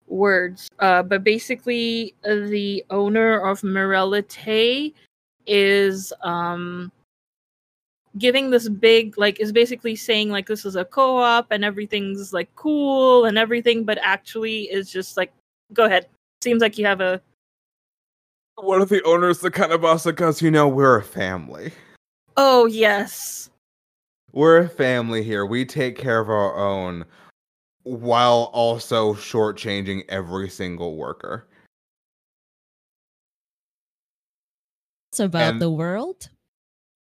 [0.07, 4.93] words uh but basically uh, the owner of Morelite
[5.45, 6.91] is um
[8.17, 12.53] giving this big like is basically saying like this is a co-op and everything's like
[12.55, 15.31] cool and everything but actually is just like
[15.73, 16.07] go ahead
[16.41, 17.21] seems like you have a
[18.55, 21.71] What if the owner's the kind of boss that goes, you know, we're a family.
[22.37, 23.49] oh yes
[24.31, 25.45] We're a family here.
[25.45, 27.05] We take care of our own
[27.83, 31.47] while also shortchanging every single worker.
[35.11, 36.29] It's about And- the world.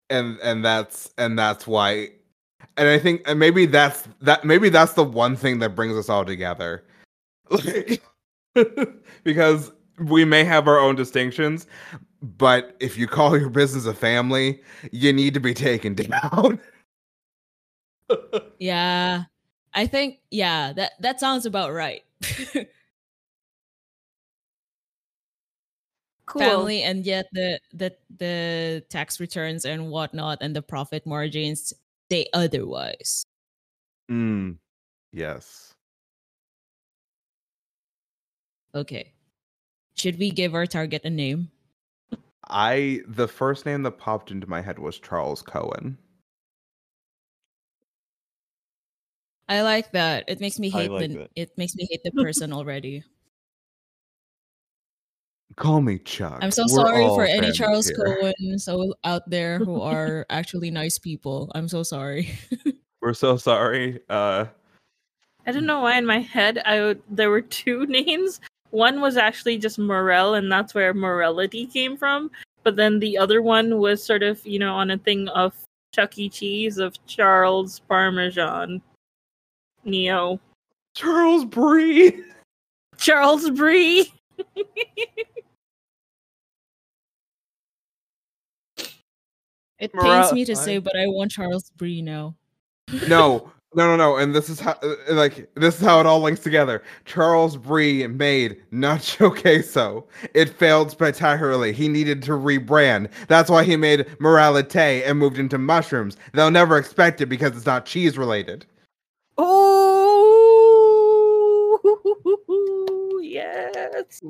[0.10, 2.10] And and that's and that's why
[2.78, 6.10] and i think and maybe that's that maybe that's the one thing that brings us
[6.10, 6.84] all together
[9.24, 11.68] because we may have our own distinctions
[12.22, 16.60] but if you call your business a family you need to be taken down
[18.60, 19.24] Yeah.
[19.74, 22.03] I think yeah, that that sounds about right.
[26.36, 31.74] cool Family and yet the the the tax returns and whatnot and the profit margins
[32.10, 33.26] they otherwise.
[34.10, 34.58] mm,
[35.14, 35.76] yes
[38.76, 39.14] Okay.
[39.96, 41.52] Should we give our target a name?
[42.50, 45.98] i the first name that popped into my head was charles cohen
[49.48, 50.26] I like that.
[50.28, 51.32] It makes me hate like the that.
[51.36, 53.04] it makes me hate the person already.
[55.56, 58.18] Call me chuck I'm so We're sorry for any Charles here.
[58.22, 61.52] Cohen so out there who are actually nice people.
[61.56, 62.38] I'm so sorry.
[63.02, 64.46] we're so sorry uh
[65.48, 68.41] I don't know why in my head I would, there were two names.
[68.72, 72.32] One was actually just Morel, and that's where morality came from.
[72.64, 75.54] But then the other one was sort of, you know, on a thing of
[75.93, 76.30] Chuck E.
[76.30, 78.82] Cheese of Charles Parmesan.
[79.86, 80.39] Neo.
[80.96, 82.24] charles bree
[82.98, 84.12] Charles Brie.
[89.80, 92.36] It Morale- pains me to I- say, but I want Charles Brie now.
[93.08, 94.16] no, no, no, no.
[94.18, 96.82] And this is how, uh, like, this is how it all links together.
[97.04, 100.08] Charles Brie made Nacho Queso.
[100.34, 101.74] It failed spectacularly.
[101.74, 103.10] He needed to rebrand.
[103.28, 106.16] That's why he made Moralite and moved into mushrooms.
[106.34, 108.66] They'll never expect it because it's not cheese related.
[111.78, 114.22] Oh, yes.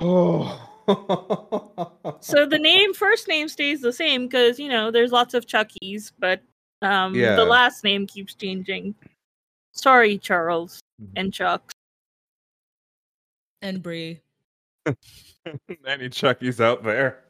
[0.00, 0.60] Oh.
[2.20, 6.12] So the name, first name stays the same because, you know, there's lots of Chuckies,
[6.18, 6.40] but
[6.82, 7.36] um, Yeah.
[7.36, 8.94] the last name keeps changing.
[9.72, 11.12] Sorry, Charles Mhm.
[11.16, 11.70] and Chuck.
[13.62, 14.20] And Brie.
[15.86, 17.24] Any Chuckies out there?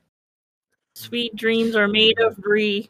[0.95, 2.89] Sweet dreams are made of brie.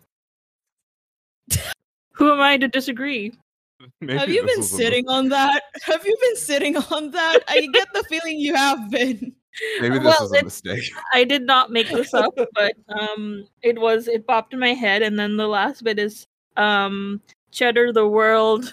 [2.13, 3.33] Who am I to disagree?
[4.01, 5.63] Maybe have you been was a sitting on that?
[5.83, 7.41] Have you been sitting on that?
[7.49, 9.35] I get the feeling you have been.
[9.53, 10.93] Mis- Maybe this Well, was a mistake.
[11.15, 15.03] I did not make this up, but um, it was it popped in my head,
[15.03, 16.27] and then the last bit is
[16.57, 17.21] um,
[17.51, 18.73] cheddar the world.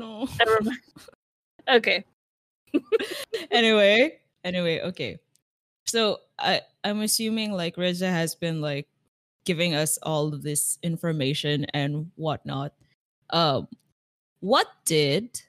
[0.00, 0.28] No.
[0.38, 0.78] Never mind.
[1.68, 2.04] Okay,
[3.50, 5.18] anyway, anyway, okay.
[5.86, 8.86] So I I'm assuming like Reza has been like
[9.44, 12.72] giving us all of this information and whatnot.
[13.30, 13.68] Um,
[14.40, 15.40] what did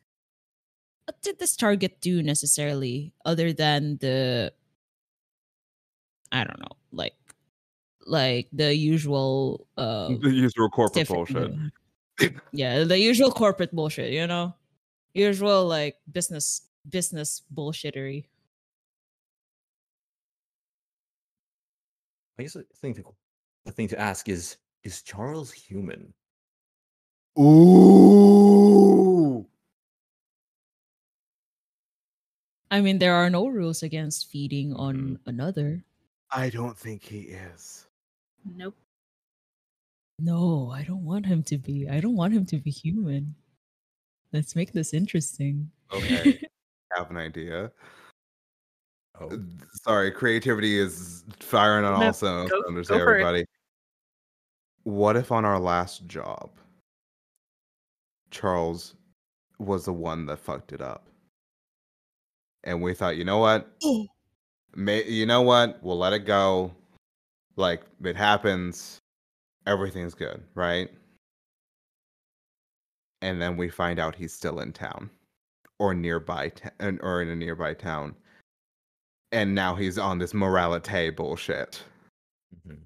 [1.06, 4.51] what did this target do necessarily, other than the
[6.32, 7.14] I don't know, like
[8.06, 11.72] like the usual uh the usual corporate different-
[12.20, 12.34] bullshit.
[12.53, 14.53] yeah, the usual corporate bullshit, you know?
[15.14, 18.26] Usual like business business bullshittery.
[22.38, 23.03] I guess the thing to
[23.66, 26.14] the thing to ask is is Charles human?
[27.39, 28.25] Ooh.
[32.72, 35.30] I mean, there are no rules against feeding on Mm-hmm.
[35.30, 35.84] another.
[36.32, 37.86] I don't think he is.
[38.55, 38.76] nope.
[40.20, 41.89] No, I don't want him to be.
[41.89, 43.36] I don't want him to be human.
[44.32, 45.70] Let's make this interesting.
[45.93, 46.39] Okay.
[46.95, 47.72] I have an idea.
[49.20, 49.30] Oh,
[49.84, 53.22] Sorry, creativity is firing on No, all cylinders, go- go for it.
[53.22, 53.45] everybody.
[54.84, 56.49] What if on our last job,
[58.32, 58.95] Charles
[59.59, 61.07] was the one that fucked it up?
[62.66, 63.70] And we thought, you know what?
[64.76, 65.82] May, you know what?
[65.84, 66.72] We'll let it go.
[67.55, 68.99] Like it happens.
[69.68, 70.89] Everything's good, right?
[73.22, 75.09] And then we find out he's still in town
[75.80, 78.16] or nearby ta- and- or in a nearby town.
[79.32, 81.82] And now he's on this morality bullshit.
[82.68, 82.80] Mhm.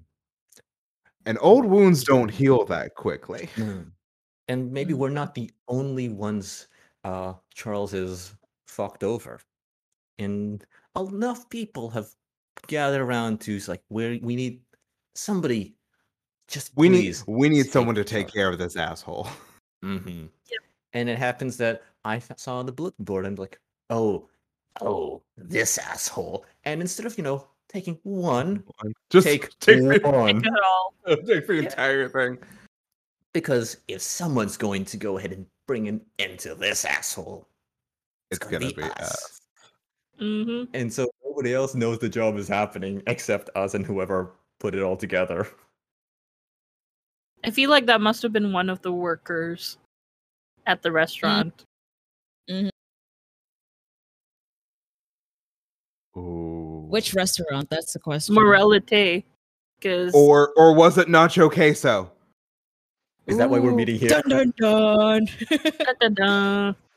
[1.26, 3.48] And old wounds don't heal that quickly.
[3.56, 3.92] Mm.
[4.48, 4.98] And maybe Mm.
[4.98, 6.66] we're not the only ones
[7.04, 8.34] uh, Charles is
[8.66, 9.40] fucked over.
[10.20, 10.64] And
[10.96, 12.08] enough people have
[12.66, 14.60] gathered around to like where we need
[15.14, 15.74] somebody
[16.46, 19.28] just We need we need someone to take care of this asshole.
[19.84, 20.26] Mm-hmm.
[20.50, 20.60] Yep.
[20.92, 24.28] And it happens that i saw the bulletin board, I'm like, oh,
[24.80, 26.44] oh, this asshole.
[26.64, 28.64] And instead of, you know, taking one,
[29.10, 30.42] Just take, take the, one.
[30.42, 30.94] Take it all.
[31.24, 31.62] take the Yeah.
[31.62, 32.38] entire thing.
[33.32, 37.46] Because if someone's going to go ahead and bring an end to this asshole,
[38.30, 39.39] It's gonna be us.
[40.20, 44.74] Hmm And so nobody else knows the job is happening except us and whoever put
[44.74, 45.48] it all together.
[47.42, 49.78] I feel like that must have been one of the workers
[50.66, 51.64] at the restaurant.
[56.16, 56.86] Ooh.
[56.90, 57.70] Which restaurant?
[57.70, 58.34] That's the question.
[58.34, 59.24] Morality.
[59.78, 62.12] Because or or was it Nacho Queso?
[63.26, 64.10] Is that why we're meeting here?
[64.10, 65.26] Dun dun Dun
[66.00, 66.76] dun dun.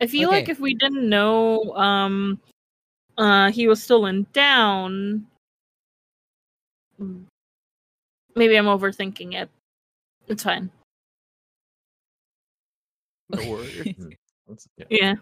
[0.00, 2.40] I feel like if we didn't know um
[3.18, 5.26] uh he was still in down
[8.34, 9.50] maybe I'm overthinking it.
[10.28, 10.70] It's fine.
[13.30, 13.94] No worries.
[14.50, 14.86] Mm, yeah.
[14.90, 15.14] Yeah.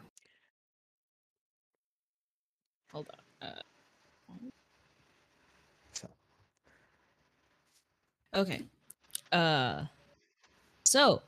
[2.92, 3.10] Hold
[3.42, 3.48] on.
[3.48, 3.62] Uh,
[8.34, 8.62] okay.
[9.30, 9.84] Uh,
[10.84, 11.20] so,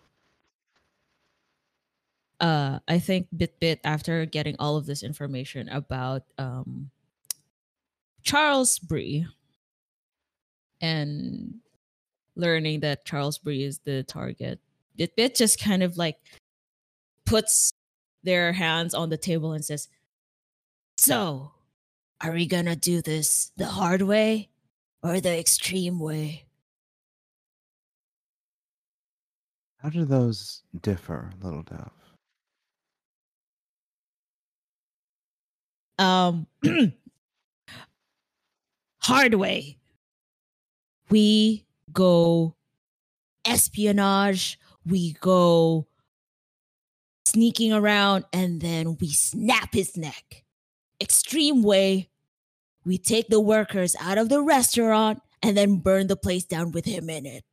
[2.41, 6.91] uh, I think bit bit after getting all of this information about um
[8.23, 9.27] Charles Brie
[10.81, 11.61] and
[12.37, 14.59] learning that Charles Brie is the target,
[14.97, 16.17] bit bit just kind of like
[17.27, 17.73] puts
[18.23, 19.89] their hands on the table and says,
[20.99, 21.53] "So,
[22.21, 24.49] are we gonna do this the hard way
[25.03, 26.47] or the extreme way?"
[29.79, 32.00] How do those differ, Little Dove?
[36.01, 36.47] Um
[39.03, 39.79] hard way.
[41.11, 42.57] We go
[43.45, 44.59] espionage.
[44.87, 45.87] We go
[47.27, 50.45] sneaking around and then we snap his neck.
[51.01, 52.09] Extreme way.
[52.85, 56.87] We take the workers out of the restaurant and then burn the place down with
[56.87, 57.45] him in it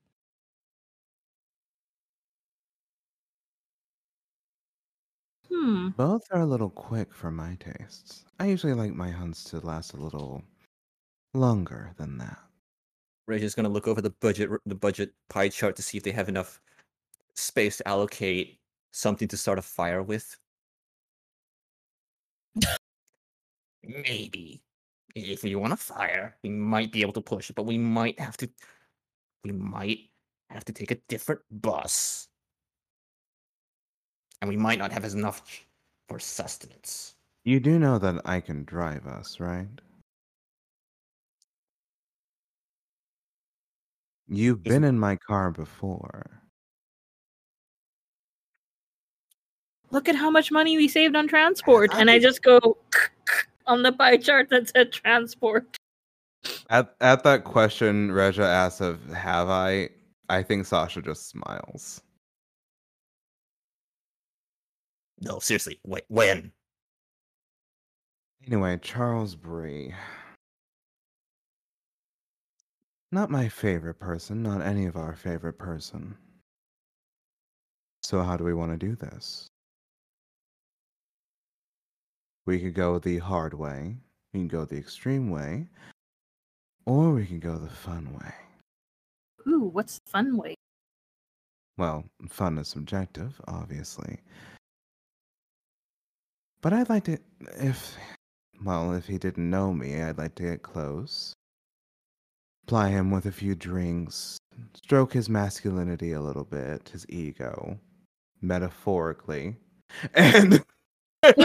[5.50, 5.90] Hmm.
[5.98, 8.24] Both are a little quick for my tastes.
[8.40, 10.44] I usually like my hunts to last a little
[11.34, 12.40] longer than that.
[13.28, 16.12] Ray's just gonna look over the budget the budget pie chart to see if they
[16.14, 16.62] have enough
[17.36, 18.62] space to allocate
[18.94, 20.38] something to start a fire with.
[23.84, 24.64] Maybe.
[25.16, 28.20] If we want a fire, we might be able to push it, but we might
[28.20, 28.50] have to
[29.44, 30.12] we might
[30.50, 32.30] have to take a different bus.
[34.42, 35.66] And we might not have as enough
[36.08, 37.16] for sustenance.
[37.44, 39.68] You do know that I can drive us, right?
[44.28, 46.42] You've been in my car before.
[49.92, 51.94] Look at how much money we saved on transport.
[51.94, 52.78] I And I just go
[53.66, 55.78] on the pie chart that said transport.
[56.70, 59.90] At at that question Reja asks of have I,
[60.30, 62.02] I think Sasha just smiles.
[65.20, 66.52] No, seriously, wait, when?
[68.46, 69.94] Anyway, Charles Brie.
[73.12, 76.16] Not my favorite person, not any of our favorite person.
[78.04, 79.48] So how do we want to do this?
[82.46, 83.98] We could go the hard way,
[84.34, 85.68] we can go the extreme way,
[86.86, 88.34] or we can go the fun way.
[89.48, 90.56] Ooh, what's the fun way?
[91.78, 94.20] Well, fun is subjective, obviously.
[96.62, 97.18] But I'd like to,
[97.60, 97.96] if,
[98.64, 101.34] well, if he didn't know me, I'd like to get close,
[102.66, 104.38] ply him with a few drinks,
[104.74, 107.80] stroke his masculinity a little bit, his ego,
[108.42, 109.56] metaphorically,
[110.16, 110.64] and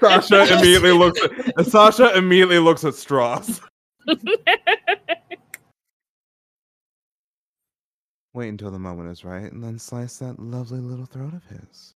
[0.00, 1.20] Sasha immediately looks
[1.56, 3.60] at Sasha immediately looks at Straws.
[8.34, 11.94] Wait until the moment is right, and then slice that lovely little throat of his.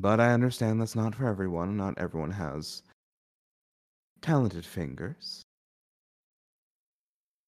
[0.00, 1.76] But I understand that's not for everyone.
[1.76, 2.82] Not everyone has
[4.22, 5.42] talented fingers.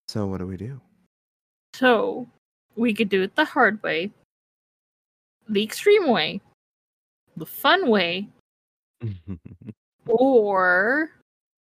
[0.09, 0.79] So what do we do?
[1.75, 2.29] So
[2.77, 4.11] we could do it the hard way,
[5.49, 6.43] the extreme way,
[7.39, 8.29] the fun way,
[10.07, 11.11] or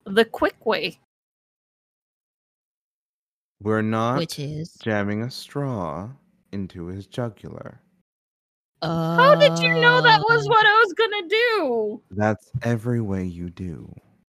[0.05, 0.99] the quick way.
[3.61, 6.09] We're not Which is jamming a straw
[6.51, 7.79] into his jugular.
[8.83, 12.01] How did you know that was Uh, what I was gonna do?
[12.11, 13.93] That's every way you do.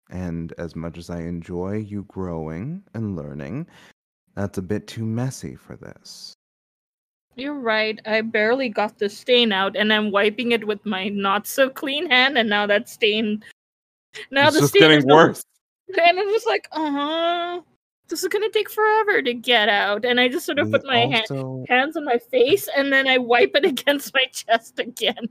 [0.10, 3.68] And as much as I enjoy you growing and learning,
[4.36, 6.36] that's a bit too messy for this.
[7.36, 8.00] You're right.
[8.06, 12.10] I barely got the stain out, and I'm wiping it with my not so clean
[12.10, 13.44] hand, and now that stain.
[14.32, 15.44] Now it's the just stain getting is no- worse.
[16.02, 17.62] And I'm just like, uh huh.
[18.08, 20.86] This is gonna take forever to get out, and I just sort of We put
[20.86, 25.28] my hand, hands on my face, and then I wipe it against my chest again,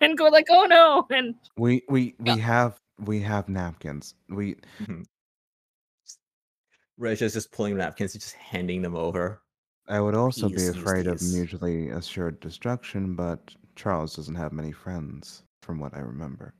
[0.00, 2.36] and go like, oh no, and we we we Yeah.
[2.36, 4.14] have we have napkins.
[4.28, 5.02] We mm-hmm.
[6.98, 9.42] Reg is just pulling napkins and just handing them over.
[9.88, 14.52] I would also Please be use afraid of mutually assured destruction, but Charles doesn't have
[14.52, 16.54] many friends, from what I remember.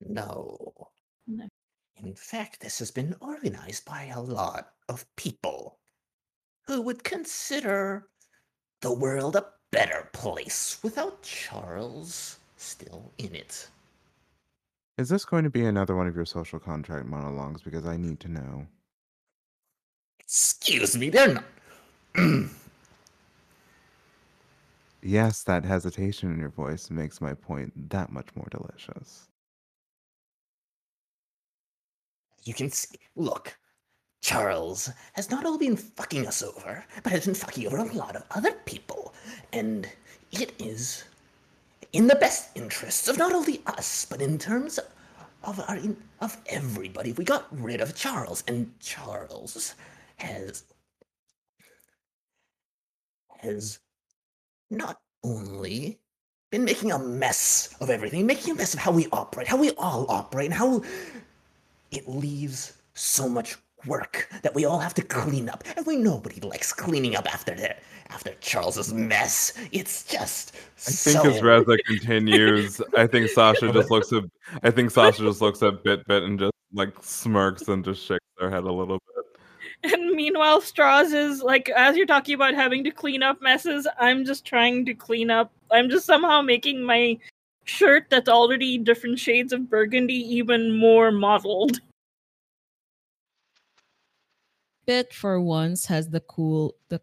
[0.00, 0.88] No.
[1.26, 1.46] No.
[2.02, 5.78] In fact, this has been organized by a lot of people
[6.66, 8.08] who would consider
[8.80, 13.68] the world a better place without Charles still in it.
[14.98, 17.62] Is this going to be another one of your social contract monologues?
[17.62, 18.66] Because I need to know.
[20.18, 21.44] Excuse me, they're not.
[25.02, 29.29] Yes, that hesitation in your voice makes my point that much more delicious.
[32.44, 32.96] You can see.
[33.16, 33.56] Look,
[34.22, 38.16] Charles has not only been fucking us over, but has been fucking over a lot
[38.16, 39.14] of other people.
[39.52, 39.88] And
[40.32, 41.04] it is
[41.92, 44.78] in the best interests of not only us, but in terms
[45.44, 45.78] of our
[46.20, 47.12] of everybody.
[47.12, 49.74] We got rid of Charles, and Charles
[50.16, 50.64] has
[53.38, 53.78] has
[54.70, 55.98] not only
[56.50, 59.70] been making a mess of everything, making a mess of how we operate, how we
[59.72, 60.82] all operate, and how
[61.90, 65.64] it leaves so much work that we all have to clean up.
[65.76, 67.78] And we nobody likes cleaning up after their
[68.08, 69.52] after Charles's mess.
[69.72, 70.54] It's just
[70.86, 74.24] I think so as Reza continues, I think Sasha just looks at
[74.62, 78.24] I think Sasha just looks at Bit Bit and just like smirks and just shakes
[78.38, 79.92] their head a little bit.
[79.92, 84.26] And meanwhile, Straws is like, as you're talking about having to clean up messes, I'm
[84.26, 85.50] just trying to clean up.
[85.70, 87.18] I'm just somehow making my
[87.70, 91.80] shirt that's already different shades of burgundy even more mottled.
[94.86, 97.00] Bit for once has the cool the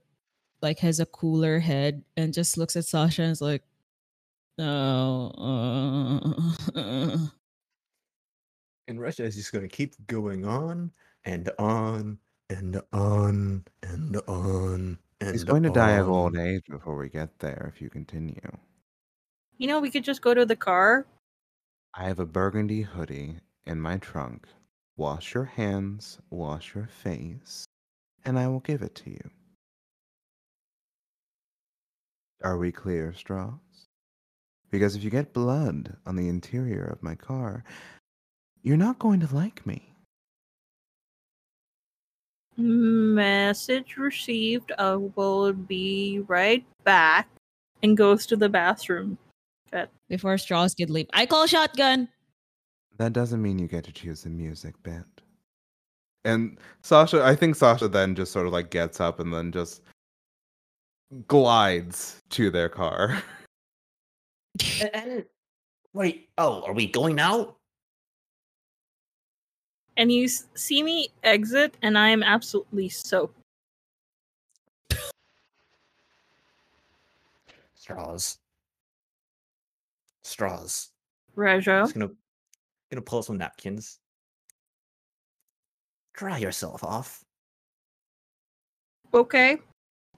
[0.61, 3.63] like has a cooler head and just looks at Sasha and is like,
[4.57, 5.31] no.
[6.75, 7.27] Uh,
[8.89, 10.91] And Russia is just gonna keep going on
[11.25, 12.17] and on
[12.49, 17.39] and on and on and He's going to die of old age before we get
[17.39, 18.39] there if you continue.
[19.57, 21.05] You know, we could just go to the car.
[21.95, 24.47] I have a burgundy hoodie in my trunk.
[24.97, 27.65] Wash your hands, wash your face,
[28.25, 29.29] and I will give it to you.
[32.43, 33.87] Are we clear, Straws?
[34.69, 37.63] Because if you get blood on the interior of my car,
[38.61, 39.93] you're not going to like me.
[42.57, 44.71] Message received.
[44.77, 47.27] I will be right back.
[47.83, 49.19] And goes to the bathroom.
[50.09, 51.07] Before straws could leave.
[51.13, 52.07] I call shotgun.
[52.97, 55.05] That doesn't mean you get to choose the music band.
[56.25, 59.81] And Sasha, I think Sasha then just sort of like gets up and then just
[61.27, 63.21] glides to their car.
[64.81, 65.25] A- And
[65.93, 67.55] wait, oh, are we going now?
[69.95, 73.39] And you see me exit, and I am absolutely soaked.
[77.73, 78.37] Straws.
[80.27, 80.89] Straws.
[81.37, 81.83] Rejo.
[81.83, 82.09] Just gonna
[82.91, 83.99] gonna pull some napkins.
[86.13, 87.23] Dry yourself off.
[89.13, 89.57] Okay.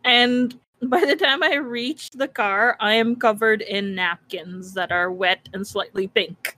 [0.04, 5.12] And by the time I reach the car, I am covered in napkins that are
[5.12, 6.58] wet and slightly pink.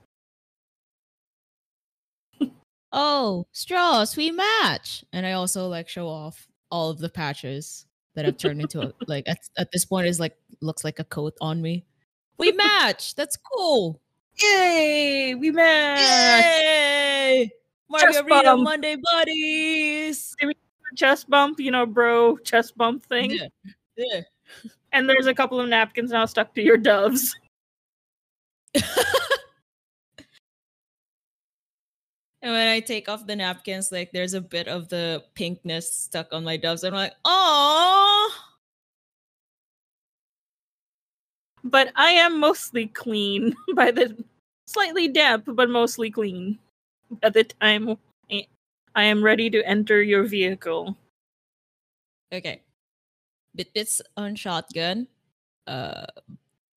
[2.94, 5.02] Oh, straws, we match.
[5.14, 8.92] And I also like show off all of the patches that I've turned into a,
[9.06, 11.86] like at, at this point is like looks like a coat on me.
[12.42, 13.14] We match.
[13.14, 14.00] That's cool.
[14.42, 15.36] Yay!
[15.36, 16.00] We match!
[16.00, 17.52] Yay!
[17.88, 18.56] Margarita.
[18.56, 20.34] Monday buddies.
[20.96, 23.30] Chest bump, you know, bro, chest bump thing.
[23.30, 23.46] Yeah.
[23.96, 24.20] Yeah.
[24.92, 27.32] And there's a couple of napkins now stuck to your doves.
[28.74, 28.82] and
[32.42, 36.42] when I take off the napkins, like there's a bit of the pinkness stuck on
[36.42, 36.82] my doves.
[36.82, 38.30] I'm like, oh.
[41.64, 44.16] But I am mostly clean by the
[44.66, 46.58] slightly damp, but mostly clean
[47.20, 47.96] by the time
[48.30, 48.46] I-
[48.94, 50.96] I am ready to enter your vehicle.
[52.32, 52.62] Okay.
[53.54, 55.06] Bit bits on shotgun.
[55.66, 56.06] Uh,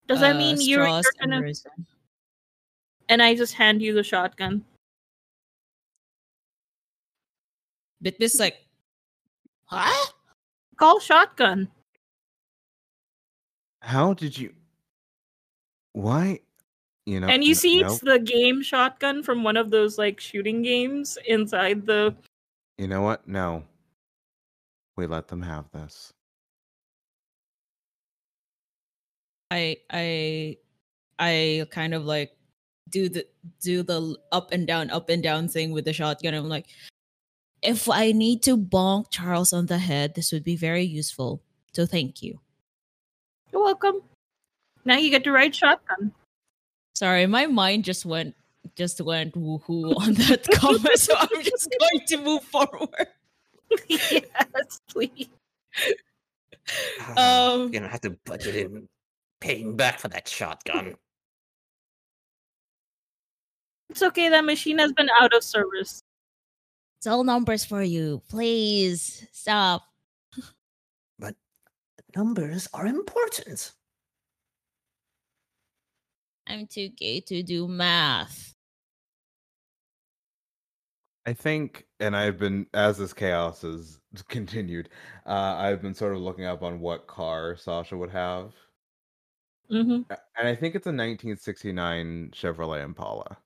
[0.07, 1.41] Does that uh, mean you're, you're and gonna?
[1.41, 1.85] resin.
[3.09, 4.63] And I just hand you the shotgun.
[8.01, 8.57] Bit bit's like,
[9.65, 10.11] huh?
[10.77, 11.69] Call shotgun.
[13.81, 14.53] How did you?
[15.95, 16.41] Why?
[17.05, 17.27] You know.
[17.27, 17.91] and you n- see nope.
[17.91, 22.13] it's the game shotgun from one of those like shooting games inside the.
[22.77, 23.25] You know what?
[23.27, 23.63] No.
[24.97, 26.11] We let them have this.
[29.51, 30.57] I I
[31.17, 32.35] I kind of like
[32.89, 33.25] do the
[33.61, 36.33] do the up and down up and down thing with the shotgun.
[36.33, 36.67] I'm like,
[37.61, 41.41] if I need to bonk Charles on the head, this would be very useful.
[41.71, 42.41] So thank you.
[43.53, 44.01] You're welcome.
[44.85, 46.13] Now you get to ride shotgun.
[46.95, 48.35] Sorry, my mind just went
[48.75, 53.07] just went woohoo on that comment, so I'm just going to move forward.
[53.87, 55.27] yes, please.
[56.99, 58.87] Ah, Um, You're gonna have to budget in
[59.41, 60.95] paying back for that shotgun.
[63.89, 64.29] It's okay.
[64.29, 66.01] That machine has been out of service.
[67.01, 69.83] Sell numbers for you, please stop.
[71.19, 71.35] But
[72.15, 73.71] numbers are important.
[76.47, 78.55] I'm too gay to do math.
[81.27, 84.89] I think, and I've been as this chaos has continued,
[85.27, 88.53] uh, I've been sort of looking up on what car Sasha would have,
[89.69, 93.37] hmm and I think it's a 1969 Chevrolet Impala.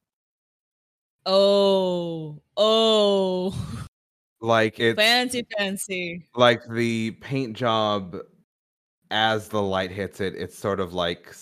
[1.25, 3.85] Oh, oh,
[4.41, 6.29] Like it's fancy, fancy.
[6.35, 8.17] like the paint job
[9.11, 10.35] as the light hits it.
[10.35, 11.33] It's sort of like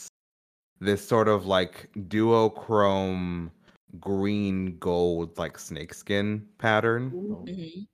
[0.80, 3.51] this sort of like duochrome
[3.99, 7.11] green gold like snakeskin pattern.
[7.11, 7.88] Mhm.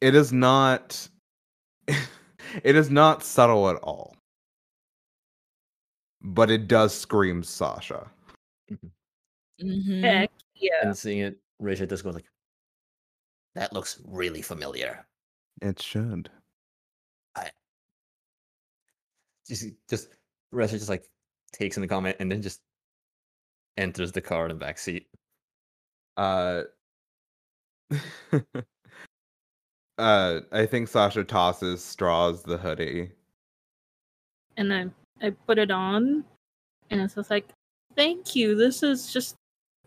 [0.00, 1.08] It is not.
[1.88, 4.16] it is not subtle at all.
[6.22, 8.10] But it does scream Sasha.
[9.60, 10.02] Mhm.
[10.02, 10.80] Heck yeah.
[10.82, 12.30] And seeing it, Richard just goes like,
[13.54, 15.06] "That looks really familiar."
[15.60, 16.30] It should.
[19.48, 20.08] Just, just
[20.52, 21.08] Richard just like
[21.52, 22.60] takes in the comment and then just
[23.76, 25.06] enters the car in the back seat.
[26.16, 26.62] Uh,
[29.98, 33.12] uh, I think Sasha tosses straws the hoodie.
[34.56, 34.86] and I
[35.20, 36.24] I put it on,
[36.90, 37.48] and it's just like,
[37.96, 38.54] thank you.
[38.54, 39.36] This is just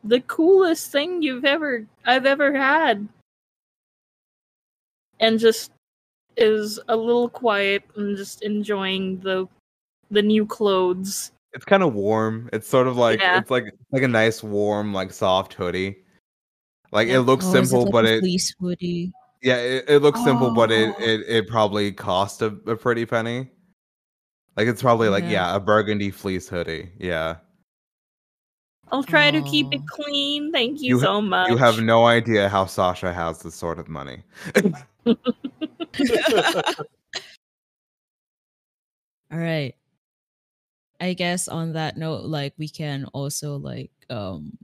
[0.04, 3.08] the coolest thing you've ever I've ever had.
[5.20, 5.72] And just
[6.38, 9.48] is a little quiet and just enjoying the
[10.12, 11.32] the new clothes.
[11.54, 12.50] It's kind of warm.
[12.54, 13.38] It's sort of like Yeah.
[13.40, 15.98] it's like like a nice warm like soft hoodie.
[16.92, 17.18] Like Yeah.
[17.18, 19.12] it looks Oh, is it simple, like but a it fleece hoodie.
[19.42, 21.04] yeah it, it looks simple, but it, Oh.
[21.04, 23.50] it it probably cost a, a pretty penny.
[24.58, 25.32] Like it's probably like Yeah.
[25.32, 26.92] yeah a burgundy fleece hoodie.
[27.00, 27.38] Yeah,
[28.92, 30.52] I'll try to keep it clean.
[30.52, 31.50] Thank you, You ha- so much.
[31.50, 34.24] you have no idea how Sasha has this sort of money.
[39.32, 39.76] All right.
[41.02, 44.58] I guess on that note, like we can also like um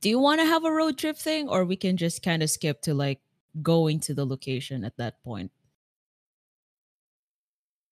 [0.00, 2.50] do you want to have a road trip thing or we can just kind of
[2.50, 3.20] skip to like
[3.62, 5.52] going to the location at that point?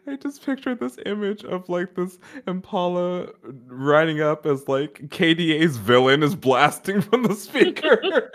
[0.07, 3.29] I just pictured this image of like this Impala
[3.67, 8.33] riding up as like KDA's villain is blasting from the speaker.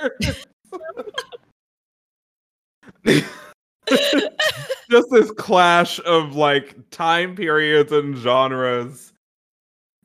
[4.94, 9.12] just this clash of like time periods and genres.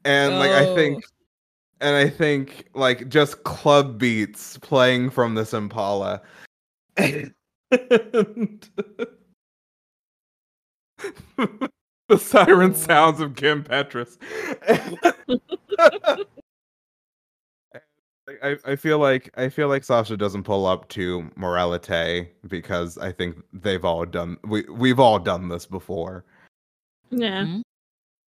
[0.07, 1.87] And like I think oh.
[1.87, 6.23] and I think like just club beats playing from this Impala.
[6.97, 7.35] And-
[7.71, 8.19] the
[12.17, 12.75] siren Oh.
[12.75, 14.17] sounds of Kim Petras.
[18.29, 22.99] Like, I, I feel like I feel like Sasha doesn't pull up to Moralite because
[22.99, 26.27] I think they've all done we we've all done this before.
[27.11, 27.47] yeah.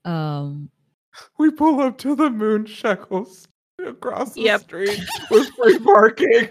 [0.05, 0.71] um
[1.37, 3.47] We pull up to the moon shekels
[3.85, 4.61] across the Yep.
[4.61, 4.99] street
[5.29, 6.49] with free parking.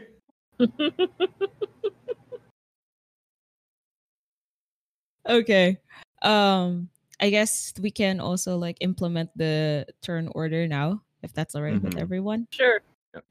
[5.29, 5.77] okay.
[6.23, 6.89] Um
[7.21, 11.83] I guess we can also like implement the turn order now, if that's all right
[11.83, 12.01] with Mhm.
[12.01, 12.47] everyone.
[12.53, 12.81] Sure.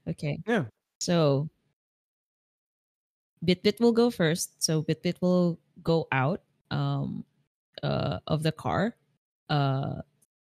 [0.08, 0.38] Okay.
[0.46, 0.64] Yeah.
[1.00, 1.48] So
[3.44, 4.62] Bitbit will go first.
[4.62, 7.24] So Bitbit will go out um
[7.82, 8.96] uh of the car.
[9.48, 10.02] Uh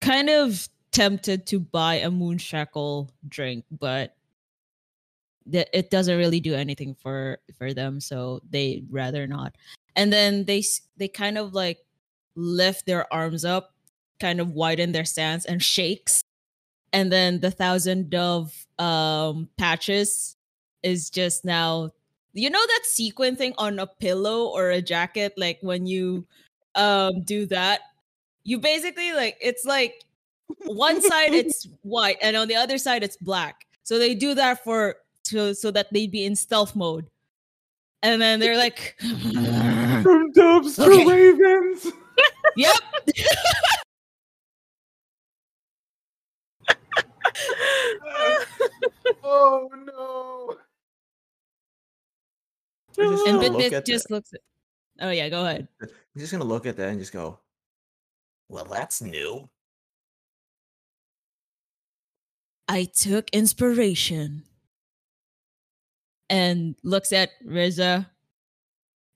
[0.01, 4.17] kind of tempted to buy a moonshackle drink, but
[5.47, 9.57] that it doesn't really do anything for for them, so they rather not.
[9.97, 10.63] And then they
[10.97, 11.79] they kind of like
[12.37, 13.75] lift their arms up,
[14.21, 16.25] kind of widen their stance and shakes.
[16.93, 20.37] And then the thousand dove um patches
[20.83, 21.91] is just now
[22.33, 26.25] you know that sequin thing on a pillow or a jacket like when you
[26.77, 27.81] um do that
[28.45, 30.05] you basically like it's like
[30.67, 34.63] one side it's white and on the other side it's black so they do that
[34.63, 37.11] for so so that they'd be in stealth mode
[38.03, 41.07] and then they're like From doves to Okay.
[41.07, 41.89] ravens.
[42.57, 42.77] yep
[49.25, 50.57] oh no.
[52.99, 54.15] And gonna Bitbit just that.
[54.15, 54.41] looks at
[55.01, 55.69] oh yeah go ahead
[56.19, 57.39] I'm just gonna look at that and just go,
[58.49, 59.49] well, that's new.
[62.67, 64.43] I took inspiration
[66.29, 68.11] and looks at Reza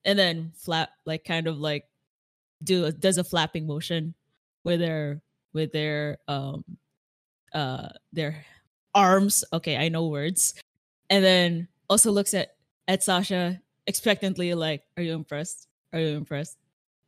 [0.04, 1.86] and then flap like kind of like
[2.62, 4.14] do does a flapping motion
[4.62, 5.20] with their
[5.52, 6.64] with their um
[7.54, 8.44] uh their
[8.94, 10.54] arms okay I know words
[11.10, 12.56] and then also looks at
[12.88, 16.56] at Sasha expectantly like are you impressed are you impressed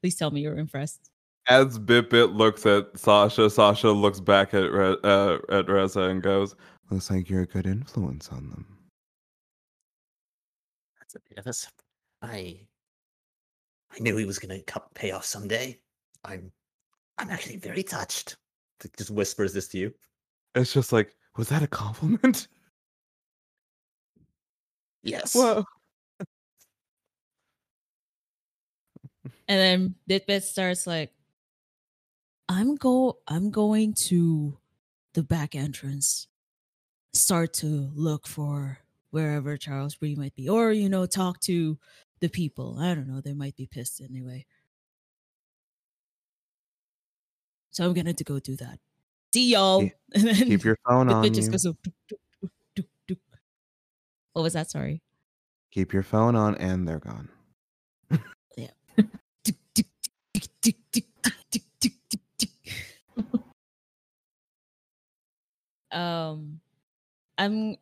[0.00, 1.10] please tell me you're impressed
[1.46, 6.54] As Bitbit looks at Sasha, Sasha looks back at Re- uh, at Reza and goes,
[6.90, 8.64] "Looks like you're a good influence on them."
[10.98, 11.52] That's a bit of a.
[11.52, 11.84] sup-
[12.22, 12.60] I.
[13.92, 15.78] I knew he was gonna co- pay off someday.
[16.24, 16.50] I'm.
[17.18, 18.36] I'm actually very touched.
[18.96, 19.94] Just whispers this to you.
[20.54, 22.48] It's just like, was that a compliment?
[25.06, 25.34] Yes.
[25.34, 25.64] Whoa.
[29.46, 31.12] And then Bitbit starts like,
[32.48, 34.58] I'm go I'm going to
[35.12, 36.26] the back entrance.
[37.12, 38.78] Start to look for
[39.10, 40.48] wherever Charles Brie might be.
[40.48, 41.78] Or, you know, talk to
[42.20, 42.78] the people.
[42.80, 43.20] I don't know.
[43.20, 44.46] They might be pissed anyway.
[47.70, 48.78] So I'm gonna to go do that.
[49.34, 49.90] See y'all.
[50.14, 51.24] Keep your phone on.
[51.24, 51.66] It just goes.
[54.32, 54.70] What was that?
[54.70, 55.02] Sorry.
[55.72, 57.28] Keep your phone on, and they're gone.
[58.56, 58.68] yeah.
[65.90, 66.60] um,
[67.36, 67.74] I'm.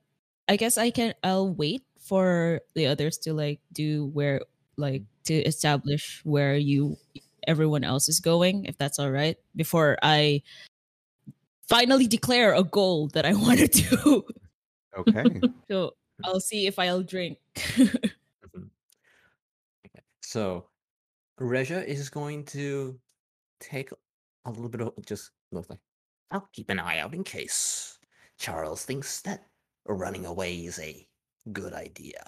[0.49, 1.13] I guess I can.
[1.23, 4.41] I'll wait for the others to like do where
[4.79, 6.97] like to establish where you
[7.47, 10.41] everyone else is going if that's all right before i
[11.69, 14.23] finally declare a goal that i want to do
[14.97, 15.41] Okay.
[15.71, 15.93] so
[16.25, 17.39] i'll see if i'll drink
[18.55, 18.69] Mhm.
[19.87, 20.03] Okay.
[20.23, 20.69] So,
[21.39, 22.99] Reja is going to
[23.61, 23.91] take
[24.45, 25.79] a little bit of just look like
[26.31, 27.99] I'll keep an eye out in case
[28.39, 29.47] Charles thinks that
[29.87, 31.07] running away is a
[31.53, 32.23] good idea,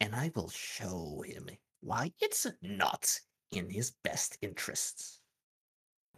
[0.00, 1.48] and I will show him
[1.80, 3.20] why it's not
[3.52, 5.20] in his best interests.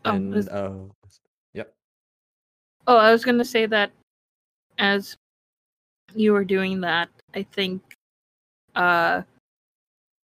[0.04, 1.27] Oh, and uh, yep.
[2.88, 3.90] Oh, I was gonna say that
[4.78, 5.14] as
[6.14, 7.82] you were doing that, I think
[8.74, 9.22] uh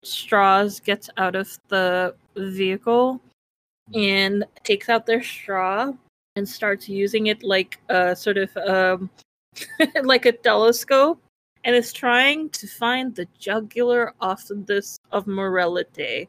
[0.02, 3.20] Straws gets out of the vehicle
[3.94, 5.92] and takes out their straw
[6.34, 9.10] and starts using it like a sort of um
[10.02, 11.22] like a telescope
[11.62, 16.28] and is trying to find the jugular of this of morality.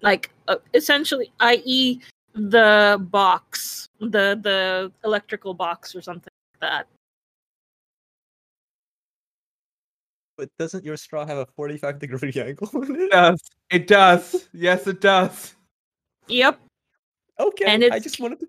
[0.00, 2.00] Like uh, essentially i.e
[2.34, 6.86] the box, the the electrical box or something like that.
[10.36, 13.10] But doesn't your straw have a forty-five degree angle in It it?
[13.10, 13.40] does.
[13.70, 14.48] It does.
[14.52, 15.54] Yes, it does.
[16.28, 16.58] Yep,
[17.38, 18.48] Okay, And I it's- just wanted to.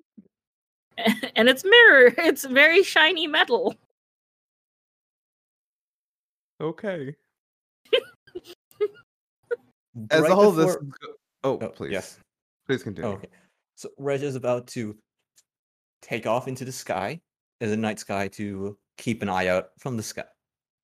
[1.35, 2.13] and it's mirror.
[2.17, 3.75] It's very shiny metal.
[6.61, 7.13] Okay.
[10.09, 10.67] As right all this.
[10.77, 11.13] before- is go-
[11.43, 11.91] oh, Oh, please.
[11.91, 12.19] yes.
[12.65, 13.11] Please continue.
[13.11, 13.27] Okay.
[13.75, 14.95] So Reg is about to
[16.01, 17.21] take off into the sky
[17.61, 20.23] as a night sky to keep an eye out from the sky.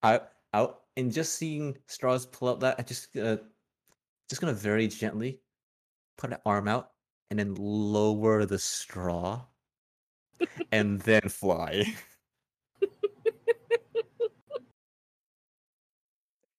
[0.04, 3.38] Out out and just seeing straws pull out that I just uh
[4.30, 5.40] just gonna very gently
[6.18, 6.92] put an arm out
[7.30, 9.42] and then lower the straw
[10.72, 11.86] and then fly.
[12.82, 12.90] As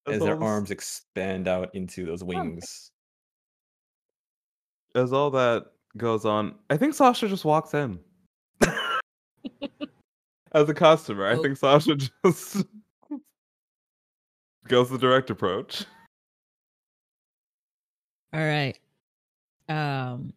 [0.15, 2.91] as their arms expand out into those wings.
[4.95, 6.55] as all that goes on.
[6.69, 7.99] I think Sasha just walks in.
[10.51, 12.65] As a customer, I think Sasha just
[14.67, 15.85] goes the direct approach.
[18.33, 18.77] All right.
[19.69, 20.33] Um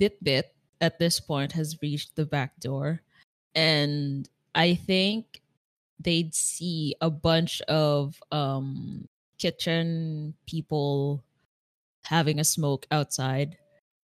[0.00, 0.44] Bitbit
[0.80, 3.02] at this point has reached the back door
[3.54, 5.42] and I think
[6.00, 9.06] they'd see a bunch of um
[9.38, 11.22] kitchen people
[12.04, 13.56] having a smoke outside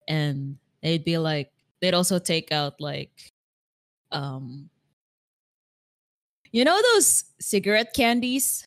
[0.09, 3.33] and they'd be like they'd also take out like
[4.11, 4.69] um
[6.51, 8.67] you know those cigarette candies?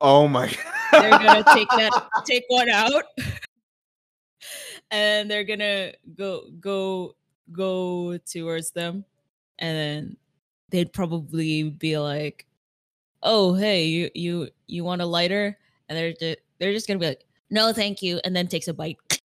[0.00, 0.54] Oh my
[0.92, 3.04] they're gonna take that take one out
[4.90, 7.14] and they're gonna go go
[7.52, 9.04] go towards them
[9.58, 10.16] and then
[10.70, 12.44] they'd probably be like
[13.22, 15.56] oh hey you you you want a lighter?
[15.88, 18.74] And they're just they're just gonna be like no thank you and then takes a
[18.74, 18.98] bite.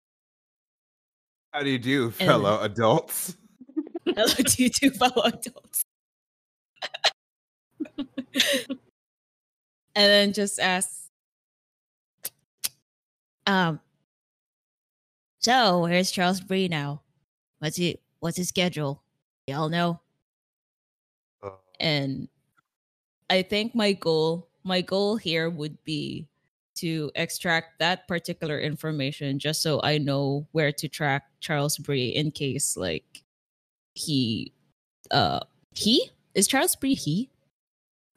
[1.54, 3.36] How do you do, And- fellow adults?
[4.06, 5.84] hello to you two fellow adults?
[9.94, 10.90] And then just ask
[13.48, 13.80] um
[15.40, 17.02] so where's Charles Brie now?
[17.60, 19.04] What's he what's his schedule?
[19.48, 20.00] Y'all know.
[21.80, 22.28] And
[23.30, 26.28] i think my goal my goal here would be
[26.76, 32.32] to extract that particular information just so i know where to track Charles Brie in
[32.32, 33.24] case like
[33.94, 34.54] he
[35.12, 35.42] uh
[35.74, 37.30] he is Charles Brie he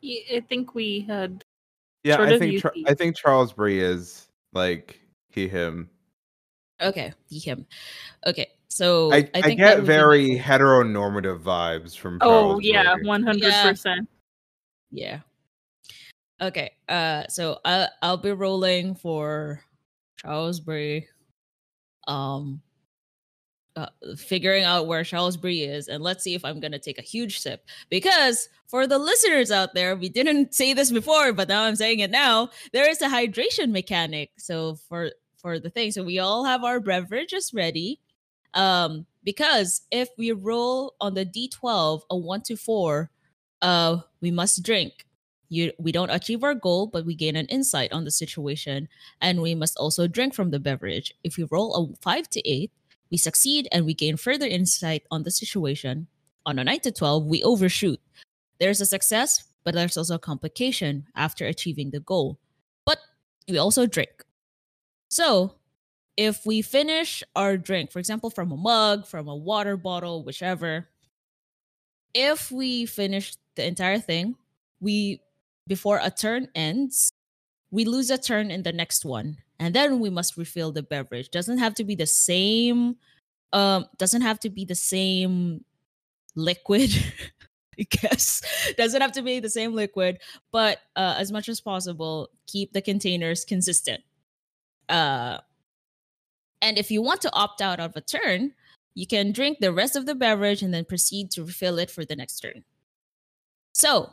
[0.02, 1.44] I think we had
[2.04, 2.84] Yeah, I think Char- UP.
[2.86, 5.00] I think Charles Brie is like
[5.30, 5.88] he him.
[6.80, 7.66] okay he him
[8.26, 12.28] okay so I, I, think that get would be very heteronormative vibes from Oh
[12.58, 13.06] Charles yeah, Bree.
[13.06, 14.08] one hundred percent.
[14.90, 15.20] Yeah.
[16.44, 16.72] Okay.
[16.88, 19.62] Uh so I I'll be rolling for
[20.16, 21.08] Charles Brie.
[22.06, 22.60] Um
[23.76, 23.86] uh,
[24.16, 27.40] figuring out where Charles Brie is and let's see if I'm to take a huge
[27.40, 31.74] sip because for the listeners out there we didn't say this before but now I'm
[31.74, 36.20] saying it now there is a hydration mechanic so for for the thing so we
[36.20, 37.98] all have our beverages ready
[38.52, 43.10] um because if we roll on the D12 a 1 to 4
[43.62, 45.03] uh we must drink
[45.48, 48.88] you we don't achieve our goal but we gain an insight on the situation
[49.20, 51.12] and we must also drink from the beverage.
[51.22, 52.70] If we roll a 5 to 8
[53.10, 56.08] we succeed and we gain further insight on the situation.
[56.46, 58.00] On a 9 to 12 we overshoot.
[58.58, 62.38] There's a success but there's also a complication after achieving the goal.
[62.84, 62.98] But
[63.48, 64.24] we also drink.
[65.08, 65.54] So
[66.16, 70.88] if we finish our drink for example from a mug from a water bottle whichever
[72.14, 74.36] if we finish the entire thing
[74.80, 75.20] we
[75.66, 77.12] before a turn ends
[77.74, 81.30] we lose a turn in the next one and then we must refill the beverage.
[81.30, 82.96] Doesn't have to be the same
[83.52, 85.64] um doesn't have to be the same
[86.36, 86.90] liquid
[87.80, 88.42] i guess.
[88.76, 90.18] Doesn't have to be the same liquid
[90.52, 94.02] but uh, as much as possible keep the containers consistent.
[94.88, 95.38] Uh
[96.62, 98.52] and if you want to opt out of a turn
[98.94, 102.04] you can drink the rest of the beverage and then proceed to refill it for
[102.04, 102.62] the next turn.
[103.72, 104.12] So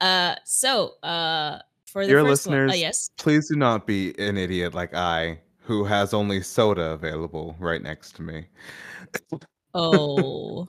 [0.00, 4.18] uh so uh for the Dear first one, uh, listeners, yes Please do not be
[4.18, 8.46] an idiot like I, who has only soda available right next to me.
[9.74, 10.66] oh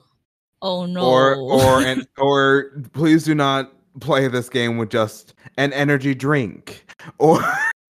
[0.62, 5.72] oh no Or or and or please do not play this game with just an
[5.72, 6.84] energy drink.
[7.18, 7.42] Or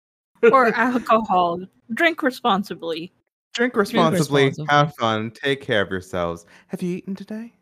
[0.53, 1.61] or alcohol.
[1.93, 3.13] Drink responsibly.
[3.55, 4.67] drink responsibly, responsibly.
[4.75, 6.47] have fun, take care of yourselves.
[6.69, 7.53] Have you eaten today?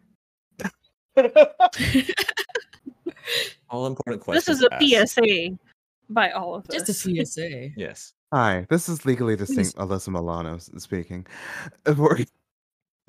[3.71, 4.47] All important questions.
[4.47, 5.15] This is a asked.
[5.15, 5.59] PSA
[6.11, 6.75] by all of us.
[6.87, 8.13] just a psa Yes.
[8.33, 11.27] Hi, this is legally distinct Alyssa Milano speaking.
[11.85, 11.95] Uh,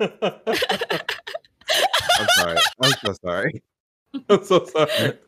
[0.00, 0.10] I'm
[2.36, 2.58] sorry.
[2.82, 3.62] I'm so sorry.
[4.28, 5.18] I'm so sorry.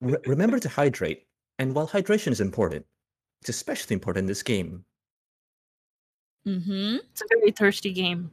[0.00, 1.24] Re- remember to hydrate.
[1.58, 2.86] And while hydration is important,
[3.40, 4.84] it's especially important in this game.
[6.46, 8.30] mm-hmm It's a very thirsty game.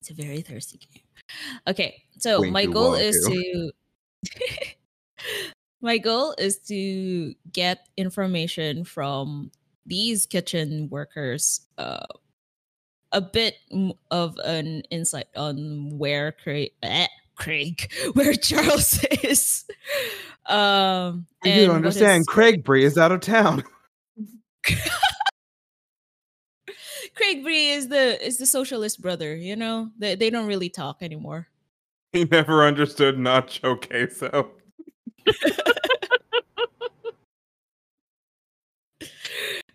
[0.00, 1.02] It's a very thirsty game.
[1.66, 3.70] Okay, so Winky my goal is wonky.
[4.24, 4.74] to
[5.80, 9.50] my goal is to get information from
[9.86, 12.04] these kitchen workers uh,
[13.12, 13.54] a bit
[14.10, 17.06] of an insight on where Craig, eh,
[17.36, 19.64] Craig, where Charles is.
[20.46, 22.20] Um, You don't understand.
[22.20, 23.64] his- Craig Brie is out of town.
[27.14, 29.34] Craig Brie is the is the socialist brother.
[29.34, 31.48] You know, they they don't really talk anymore.
[32.12, 34.50] He never understood nacho queso.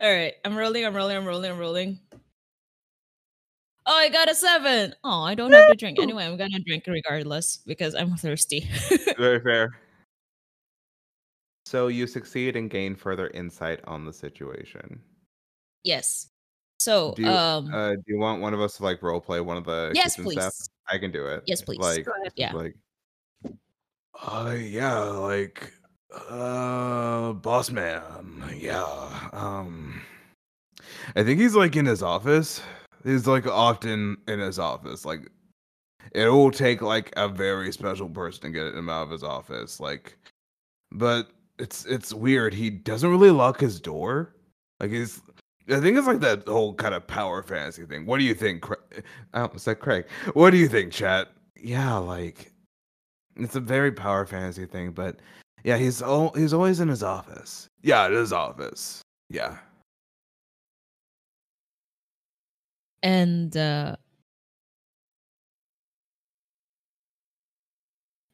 [0.01, 0.85] All right, I'm rolling.
[0.85, 1.15] I'm rolling.
[1.15, 1.51] I'm rolling.
[1.51, 1.99] I'm rolling.
[3.85, 4.93] Oh, I got a seven.
[5.03, 6.25] Oh, I don't have to drink anyway.
[6.25, 8.69] I'm gonna drink regardless because I'm thirsty.
[9.17, 9.77] Very fair.
[11.65, 15.01] So you succeed and gain further insight on the situation.
[15.83, 16.27] yes.
[16.79, 19.39] So, Do you, um, uh, do you want one of us to like role play
[19.39, 20.51] one of the yes, kitchen staff?
[20.51, 20.69] please.
[20.89, 21.43] I can do it.
[21.45, 21.79] Yes, please.
[21.79, 22.33] Like, Go ahead.
[22.35, 22.51] Yeah.
[22.51, 22.75] like,
[24.22, 25.74] uh, yeah, like,
[26.30, 29.30] uh, boss man, yeah.
[29.34, 30.01] Um,
[31.16, 32.61] I think he's like in his office.
[33.03, 35.05] He's like often in his office.
[35.05, 35.30] Like,
[36.14, 39.80] it will take like a very special person to get him out of his office.
[39.80, 40.18] Like,
[40.91, 42.53] but it's it's weird.
[42.53, 44.36] He doesn't really lock his door.
[44.80, 45.22] Like he's.
[45.70, 48.05] I think it's like that whole kind of power fantasy thing.
[48.05, 48.61] What do you think?
[48.61, 48.78] Cra-
[49.34, 50.05] Oh, is that Craig?
[50.34, 51.30] What do you think, chat?
[51.57, 52.52] Yeah, like
[53.36, 55.19] it's a very power fantasy thing, but
[55.63, 57.67] yeah, he's al- he's always in his office.
[57.81, 59.01] Yeah, his office.
[59.29, 59.57] Yeah.
[63.03, 63.95] and uh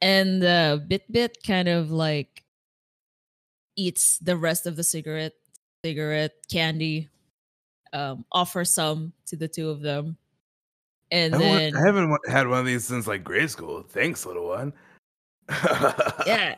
[0.01, 2.43] and uh Bitbit kind of like
[3.75, 5.33] eats the rest of the cigarette
[5.83, 7.09] cigarette candy
[7.93, 10.15] um offers some to the two of them
[11.11, 13.81] and I then I haven't had one of these since like grade school.
[13.81, 14.71] Thanks, little one.
[16.25, 16.55] Yeah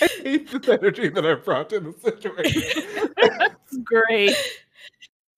[0.00, 2.62] I hate this energy that I brought to the situation.
[3.38, 4.34] That's great.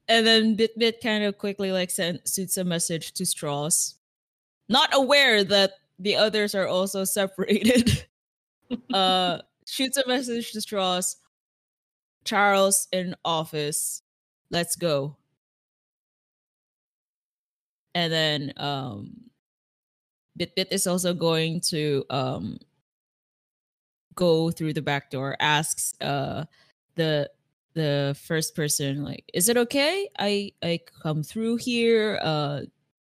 [0.08, 3.96] and then Bitbit kind of quickly like send shoots a message to straws
[4.68, 8.06] not aware that the others are also separated
[8.94, 11.16] uh shoots a message to straws
[12.24, 14.02] charles in office
[14.50, 15.16] let's go
[17.94, 19.10] and then um
[20.38, 22.58] Bitbit is also going to um
[24.14, 26.44] go through the back door asks uh
[26.96, 27.30] the
[27.74, 32.62] the first person like is it okay i i come through here uh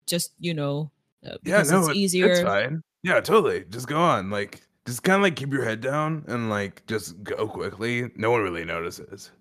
[0.07, 0.89] just you know
[1.25, 2.81] uh, yeah, no, it's it- easier It's fine.
[3.03, 3.63] Yeah, totally.
[3.69, 4.29] Just go on.
[4.29, 8.09] Like, just kind of like keep your head down and like just go quickly.
[8.17, 9.31] No one really notices.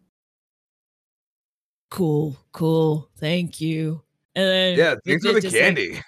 [1.90, 4.00] cool cool thank you
[4.34, 6.00] and then Yeah, thanks for the just like, candy.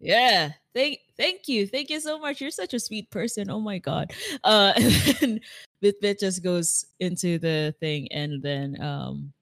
[0.00, 1.66] yeah thank thank you.
[1.66, 2.40] Thank you so much.
[2.40, 3.50] You're such a sweet person.
[3.50, 4.12] Oh my god.
[4.44, 5.40] Uh and then
[5.82, 9.32] Bitbit just goes into the thing and then um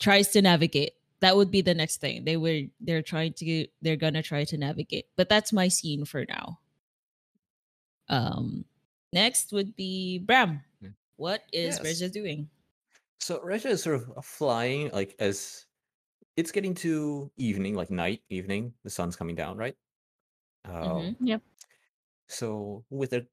[0.00, 0.94] tries to navigate.
[1.20, 2.24] That would be the next thing.
[2.24, 6.26] They were they're trying to they're gonna try to navigate but that's my scene for
[6.28, 6.58] now.
[8.08, 8.64] Um
[9.12, 10.60] next would be bram.
[10.82, 10.98] Hmm.
[11.16, 11.84] what is Yes.
[11.84, 12.50] Reza doing?
[13.20, 15.64] So Reza is sort of flying like as
[16.36, 18.74] it's getting to evening, like night, evening.
[18.84, 19.76] The sun's coming down, right?
[20.64, 21.16] Um, Mhm.
[21.20, 21.42] Yep.
[22.28, 23.26] So with their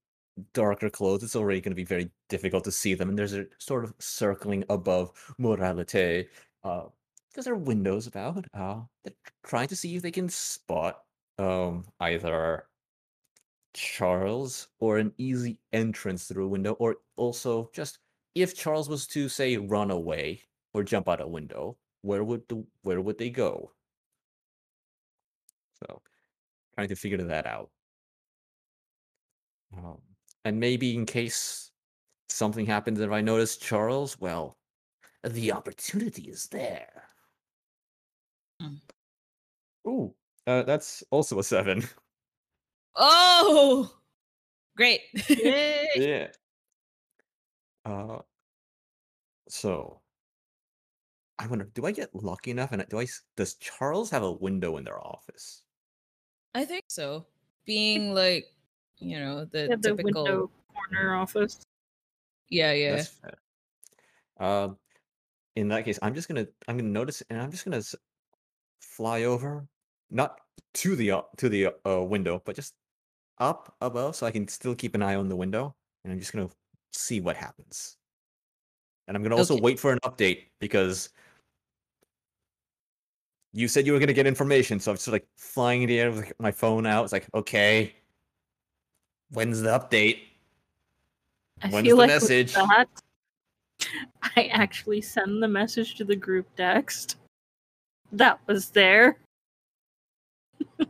[0.53, 3.09] darker clothes, it's already going to be very difficult to see them.
[3.09, 6.29] And there's a sort of circling above Moralite.
[6.63, 6.89] Uh,
[7.29, 8.45] because there are windows about.
[8.53, 11.05] Uh, they're trying to see if they can spot
[11.39, 12.67] um either
[13.73, 17.99] Charles or an easy entrance through a window, or also just
[18.35, 22.65] if Charles was to say run away or jump out a window, where would the
[22.83, 23.71] where would they go?
[25.81, 26.01] So
[26.75, 27.69] trying to figure that out.
[29.77, 29.99] Um,
[30.43, 31.71] and maybe in case
[32.29, 34.57] something happens if I notice Charles, well,
[35.23, 37.03] the opportunity is there.
[38.61, 38.79] Mm.
[39.87, 40.13] Ooh,
[40.47, 41.87] uh, that's also a seven.
[42.95, 43.91] oh
[44.75, 45.01] great
[45.95, 46.27] yeah.
[47.85, 48.19] Uh,
[49.47, 50.00] so
[51.41, 52.71] I wonder, do I get lucky enough?
[52.71, 55.63] And do I Does Charles have a window in their office?
[56.53, 57.25] i think so
[57.65, 58.45] being like
[58.99, 61.61] you know the Yeah, the typical window corner office.
[62.49, 63.37] yeah yeah That's fair.
[64.39, 64.77] Um,
[65.55, 67.81] in that case, I'm just gonna I'm gonna notice, and I'm just gonna
[68.81, 69.67] fly over,
[70.09, 70.39] not
[70.75, 72.75] to the uh, to the uh, window, but just
[73.39, 76.33] up above, so I can still keep an eye on the window, and I'm just
[76.33, 76.49] gonna
[76.93, 77.97] see what happens.
[79.07, 79.61] And I'm gonna also Okay.
[79.61, 81.09] wait for an update because
[83.53, 86.11] you said you were gonna get information, so I'm just like flying in the air
[86.11, 87.03] with my phone out.
[87.03, 87.93] It's like, okay,
[89.31, 90.19] when's the update?
[91.63, 92.53] I When's the like message?
[92.53, 92.87] that,
[94.35, 97.17] I actually send the message to the group text
[98.11, 99.17] that was there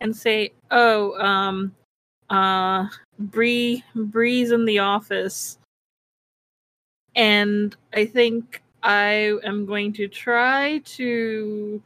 [0.00, 1.74] and say, "Oh, um,
[2.30, 2.86] uh,
[3.18, 5.58] Brie, Brie's in the office,
[7.14, 11.82] and I think I am going to try to."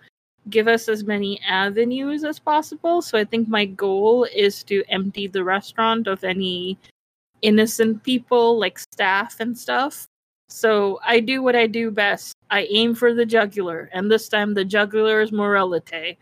[0.48, 3.02] Give us as many avenues as possible.
[3.02, 6.78] So I think my goal is to empty the restaurant of any
[7.42, 10.06] innocent people like staff and stuff.
[10.48, 12.34] So I do what I do best.
[12.50, 16.16] I aim for the jugular, and this time the jugular is Moralite.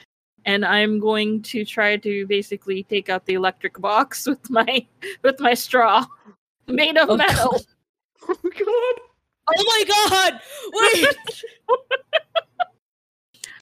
[0.47, 4.87] And I'm going to try to basically take out the electric box with my
[5.23, 6.05] with my straw
[6.67, 7.61] made of Oh, metal.
[8.27, 9.04] Oh my god.
[9.47, 10.41] Oh my god!
[10.73, 11.17] Wait!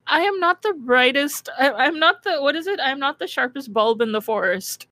[0.07, 1.49] I am not the brightest.
[1.59, 2.79] I, I'm not the what is it?
[2.83, 4.87] I'm not the sharpest bulb in the forest.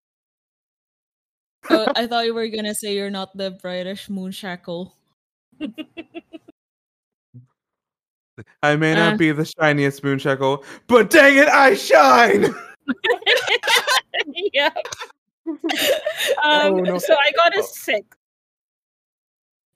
[1.69, 4.93] Oh, I thought you were gonna say you're not the brightest moonshackle.
[8.63, 9.17] I may not Uh.
[9.17, 12.55] be the shiniest moonshackle, but dang it, I shine!
[14.53, 14.71] yeah.
[15.47, 15.57] Um,
[16.43, 16.99] Oh, no.
[16.99, 17.67] So I got a Oh.
[17.71, 18.07] six.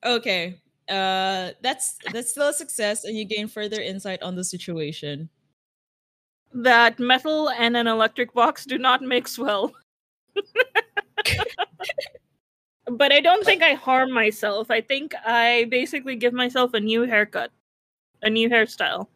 [0.04, 0.60] Okay.
[0.88, 5.28] Uh that's that's still a success and you gain further insight on the situation.
[6.52, 9.72] That metal and an electric box do not mix well.
[12.86, 14.70] but I don't think I harm myself.
[14.70, 17.50] I think I basically give myself a new haircut,
[18.22, 19.08] a new hairstyle.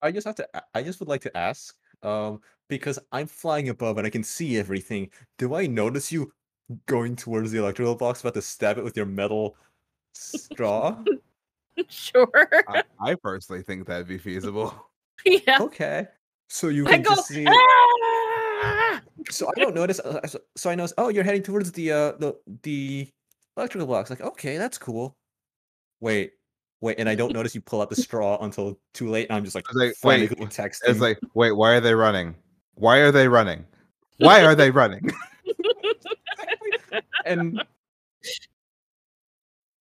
[0.00, 0.48] I just have to.
[0.74, 4.58] i just would like to ask, um, because I'm flying above and I can see
[4.58, 5.10] everything.
[5.38, 6.32] Do I notice you
[6.86, 9.56] going towards the electrical box, about to stab it with your metal
[10.12, 10.96] straw?
[11.88, 12.48] sure.
[12.68, 14.74] I, I personally think that'd be feasible.
[15.24, 15.58] yeah.
[15.60, 16.08] okay.
[16.48, 17.14] So you I can go.
[17.14, 17.46] just see.
[17.48, 19.00] "Ah!"
[19.30, 20.00] So I don't notice.
[20.00, 20.92] Uh, so, so I notice.
[20.98, 23.08] Oh, you're heading towards the uh the the
[23.56, 24.10] electrical box.
[24.10, 25.16] Like, okay, that's cool.
[26.00, 26.32] Wait,
[26.80, 29.28] wait, and I don't notice you pull out the straw until too late.
[29.30, 30.80] And I'm just like, It's like, wait, texting.
[30.88, 32.34] It's like, wait, why are they running?
[32.74, 33.64] Why are they running?
[34.18, 35.10] Why are they running?
[37.26, 37.62] And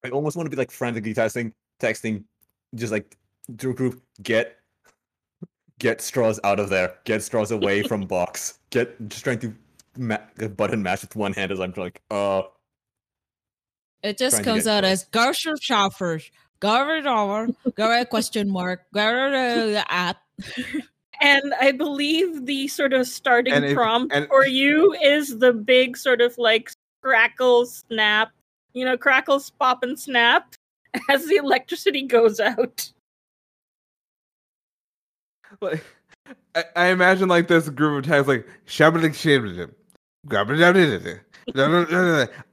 [0.03, 2.23] I almost want to be like frantically texting, texting,
[2.75, 3.17] just like
[3.57, 4.57] to a group, get
[5.79, 9.53] get straws out of there, get straws away from box, get just trying to
[9.97, 10.17] ma-
[10.57, 12.43] button mash with one hand as I'm like, uh,
[14.03, 14.91] It just Trying to comes get out close.
[14.91, 16.29] as Garshur Shoppers.
[16.59, 20.17] Garver dollar, Garver question mark, Garver at.
[21.19, 25.53] And I believe the sort of starting And if- prompt and- for you is the
[25.53, 26.71] big sort of like
[27.01, 28.31] crackle snap,
[28.73, 30.55] you know, crackles pop and snap
[31.09, 32.91] as the electricity goes out.
[35.61, 35.83] like,
[36.55, 39.71] I, I imagine like this group of tags like shabbling shabbling.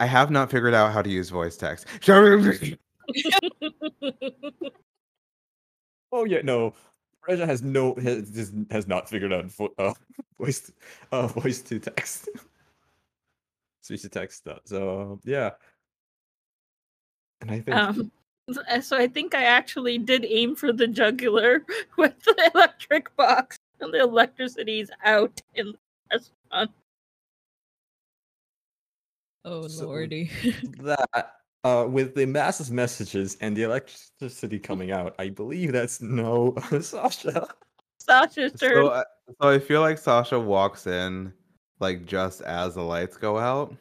[0.00, 1.86] I have not figured out how to use voice text.
[6.12, 6.74] oh yeah, no,
[7.26, 9.92] Reza has no has has not figured out vo- uh,
[10.40, 10.72] voice
[11.12, 12.28] uh voice to text,
[13.88, 14.60] speech to text stuff.
[14.64, 15.50] So yeah,
[17.40, 18.12] and I think Um,
[18.82, 21.64] so I think I actually did aim for the jugular
[21.96, 25.78] with the electric box, and the electricity's out in the
[26.12, 26.70] restaurant.
[29.44, 30.30] Oh So- lordy.
[30.80, 31.34] that
[31.64, 37.48] uh with the massive messages and the electricity coming out, I believe that's no Sasha.
[38.00, 38.74] Sasha's turn.
[38.74, 39.02] so, I,
[39.42, 41.32] so I feel like Sasha walks in
[41.80, 43.74] like just as the lights go out,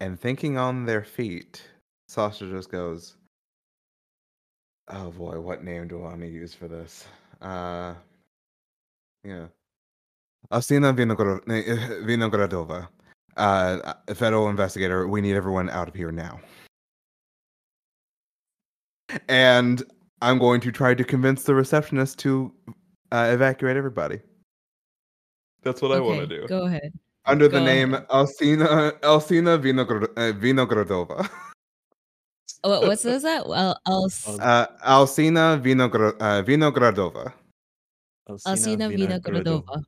[0.00, 1.62] and thinking on their feet,
[2.08, 3.16] Sasha just goes,
[4.88, 7.06] "Oh boy, what name do I want to use for this?"
[7.40, 7.94] Uh,
[9.24, 9.46] yeah,
[10.52, 12.88] Asina Vinogro- eh, Vinogradova,
[13.36, 15.06] uh, a federal investigator.
[15.08, 16.40] We need everyone out of here now.
[19.28, 19.82] And
[20.22, 22.52] I'm going to try to convince the receptionist to
[23.12, 24.20] uh, evacuate everybody.
[25.62, 26.46] That's what I want to do.
[26.48, 26.92] Go ahead.
[27.26, 28.08] Under the name ahead.
[28.08, 31.28] Alcina Alcina Vinogr- uh, Vinogradova.
[32.64, 33.22] Oh, what- what's this?
[33.22, 33.46] That?
[33.48, 34.28] Well, else.
[34.28, 37.32] Um, Uh, Alcina Vinogr- uh, Vinogradova.
[38.28, 39.82] Alcina Vinogradova.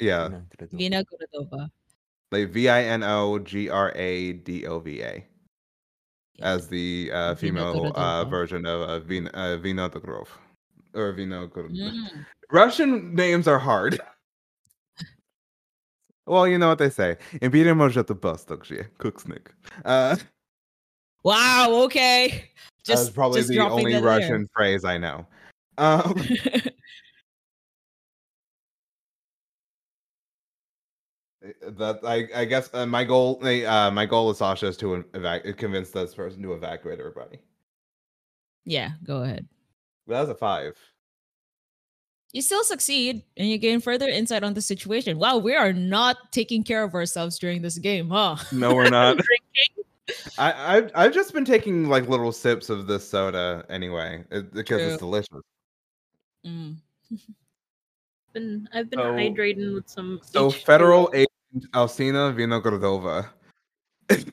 [0.00, 0.40] Yeah,
[0.72, 1.70] Vinogradova.
[2.30, 5.24] like V I N O G R A D O V A
[6.40, 10.28] as the uh, female uh, version of uh, Vin- uh, Vinogradov.
[10.94, 11.70] Or Vinogradov.
[11.70, 12.24] Mm.
[12.50, 14.00] Russian names are hard.
[16.28, 17.16] Well, you know what they say.
[17.40, 18.84] Impedem może to postok żyje.
[18.98, 19.54] Kuksnik.
[19.84, 20.16] Uh,
[21.24, 22.28] wow, okay.
[22.84, 24.48] Just, that's probably just the only Russian there.
[24.54, 25.26] phrase I know.
[25.78, 26.14] Um,
[31.62, 35.56] that I, I guess uh, my goal uh, my goal with Sasha is to evac-
[35.56, 37.38] convince this person to evacuate everybody.
[38.64, 39.46] Yeah, go ahead.
[40.06, 40.76] That was a five.
[42.32, 45.18] You still succeed, and you gain further insight on the situation.
[45.18, 48.36] Wow, we are not taking care of ourselves during this game, huh?
[48.52, 49.16] No, we're not.
[49.16, 50.24] Drinking.
[50.38, 54.80] I, I've I've just been taking like little sips of this soda anyway it- because
[54.80, 54.88] True.
[54.88, 55.42] it's delicious.
[56.46, 56.76] Mm.
[58.34, 60.20] Been, I've been So- hydrating with some.
[60.22, 60.64] So H2O.
[60.64, 63.26] federal agent Alcina Vinogradova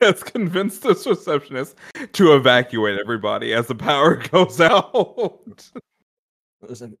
[0.00, 1.76] has convinced this receptionist
[2.12, 5.70] to evacuate everybody as the power goes out.
[6.60, 6.98] Listen,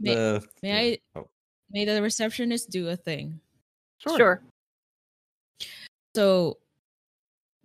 [0.00, 0.96] May, the- may yeah.
[1.14, 1.28] I Oh,
[1.70, 3.40] may the receptionist do a thing.
[3.98, 4.42] Sure.
[6.14, 6.58] So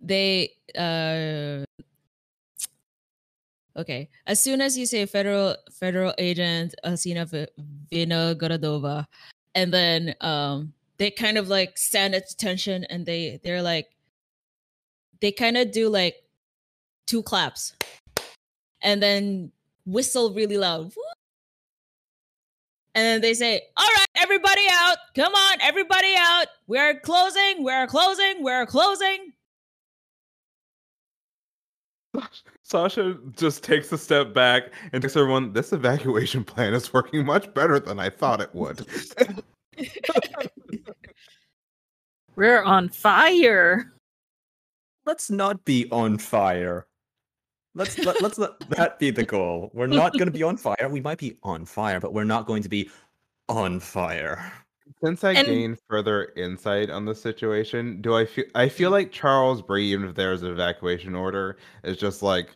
[0.00, 1.64] they uh
[3.76, 4.08] okay.
[4.26, 7.46] As soon as you say federal federal agent Asina Vi-
[7.92, 9.06] Vinogradova,
[9.54, 13.88] and then um they kind of like stand at attention and they they're like
[15.20, 16.16] they kind of do like
[17.06, 17.74] two claps
[18.82, 19.52] and then
[19.86, 20.92] whistle really loud.
[20.96, 21.02] Woo!
[22.94, 24.96] And then they say, All right, everybody out.
[25.14, 26.46] Come on, everybody out.
[26.66, 27.64] We're closing.
[27.64, 28.42] We're closing.
[28.42, 29.32] We're closing.
[32.62, 37.52] Sasha just takes a step back and tells everyone, "This evacuation plan is working much
[37.54, 38.86] better than I thought it would."
[42.36, 43.92] We're on fire.
[45.04, 46.86] let's not be on fire.
[47.74, 49.70] Let's let, let's let that be the goal.
[49.72, 50.88] We're not going to be on fire.
[50.90, 52.90] We might be on fire, but we're not going to be
[53.48, 54.52] on fire.
[55.02, 58.94] Since I And- gained further insight on the situation, do I feel I feel mm-hmm.
[58.94, 62.50] like Charles Brie, even if there's an evacuation order, is just like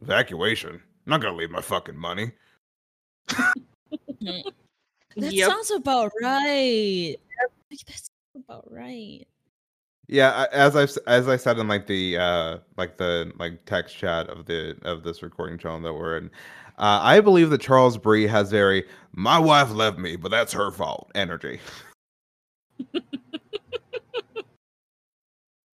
[0.00, 0.74] evacuation.
[0.74, 2.32] I'm not gonna leave my fucking money.
[5.16, 5.50] That Yep.
[5.50, 7.16] sounds about right.
[7.70, 9.26] Like, that sounds about right.
[10.12, 14.28] Yeah, as I as I said in like the uh like the like text chat
[14.28, 16.26] of the of this recording channel that we're in,
[16.76, 18.84] uh, I believe that Charles Brie has very
[19.14, 21.60] "my wife left me, but that's her fault" energy.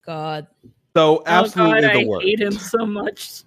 [0.06, 0.47] God.
[0.97, 3.43] So absolutely oh God, the I hate him so much.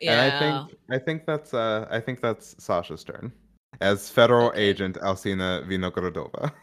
[0.00, 0.12] Yeah.
[0.12, 3.32] And I think I think that's uh I think that's Sasha's turn
[3.80, 4.60] as federal Okay.
[4.60, 6.52] agent Alcina Vinogradova.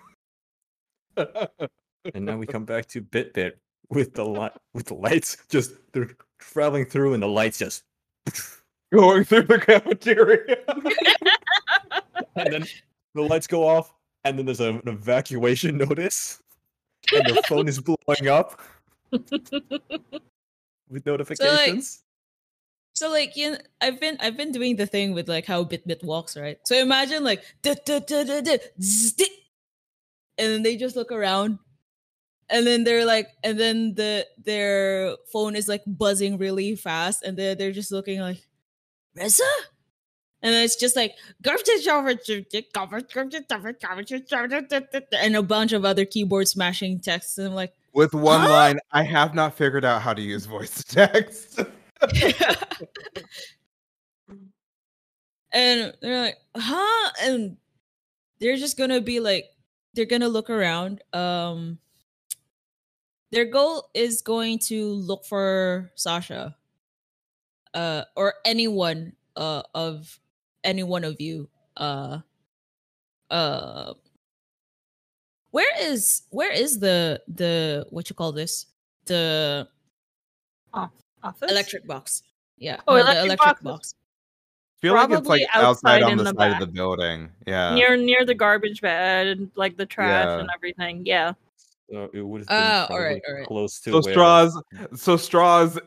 [1.18, 3.54] And now we come back to Bitbit
[3.90, 6.10] with the light with the lights just they're
[6.40, 7.84] traveling through and the lights just
[8.92, 10.58] Going through the cafeteria.
[12.36, 12.66] and then
[13.14, 16.42] the lights go off and then there's a, an evacuation notice
[17.14, 18.60] and their phone is blowing up
[19.12, 22.04] with notifications.
[22.94, 26.04] So like you know, I've been I've been doing the thing with like how Bitbit
[26.04, 26.58] walks, right?
[26.66, 27.44] So imagine like
[30.40, 31.60] and then they just look around
[32.50, 37.38] and then they're like and then the their phone is like buzzing really fast and
[37.38, 38.42] then they're just looking like
[39.16, 39.44] Reza?
[40.42, 41.16] And then it's just like
[45.22, 48.50] and a bunch of other keyboard smashing texts and I'm like With one Huh?
[48.50, 51.60] line, I have not figured out how to use voice to text.
[55.52, 57.12] and they're like, huh?
[57.22, 57.58] And
[58.40, 59.46] they're just gonna be like,
[60.00, 61.04] they're gonna look around.
[61.12, 61.78] Um,
[63.32, 66.56] their goal is going to look for Sasha,
[67.74, 70.18] uh, or anyone, uh, of
[70.64, 71.50] any one of you.
[71.76, 72.20] Uh,
[73.30, 73.94] uh,
[75.52, 78.68] where is where is the the what you call this
[79.04, 79.68] the
[80.74, 81.52] Office?
[81.52, 82.24] electric box?
[82.58, 83.96] Yeah, Oh, no, electric the electric box box.
[84.82, 87.30] Feel like it's Probably like outside outside on the, the side of the building.
[87.48, 87.74] Yeah.
[87.76, 90.40] near near the garbage bed, like the trash Yeah.
[90.40, 91.06] and everything.
[91.06, 91.34] Yeah.
[91.92, 93.48] So it would have been Ah, all right, all right.
[93.48, 94.62] close to so where straws
[94.96, 95.80] so straws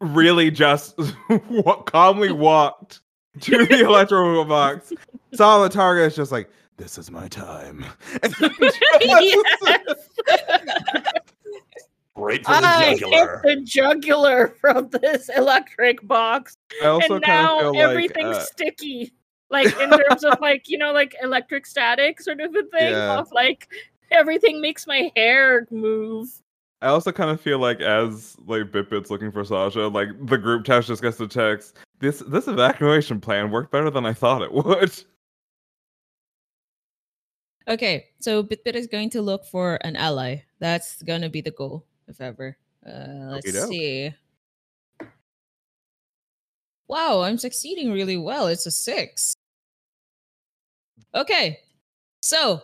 [0.00, 0.98] really just
[1.86, 3.00] calmly walked
[3.40, 4.92] to the electrical box
[5.34, 7.84] saw the target is just like this is my time
[8.22, 10.10] And then just-
[12.20, 13.40] right for the I hit jugular.
[13.44, 19.12] the jugular from this electric box, i also and now everything's like uh, sticky.
[19.50, 22.68] Like in terms of like you know like electric static sort of a thing.
[22.92, 23.18] Yeah.
[23.18, 23.68] Of like
[24.10, 26.28] everything makes my hair move.
[26.82, 30.64] i also kind of feel like as like bitbit's looking for sasha like the group
[30.64, 34.52] text just gets the text this this evacuation plan worked better than i thought it
[34.52, 35.04] would
[37.68, 40.38] Okay, so Bitbit is going to look for an ally.
[40.58, 42.56] That's gonna be the goal, if ever.
[42.86, 43.68] Uh, let's Okey-doke.
[43.70, 44.14] see.
[46.88, 48.48] Wow, I'm succeeding really well.
[48.48, 49.34] It's a six.
[51.14, 51.60] Okay,
[52.22, 52.62] so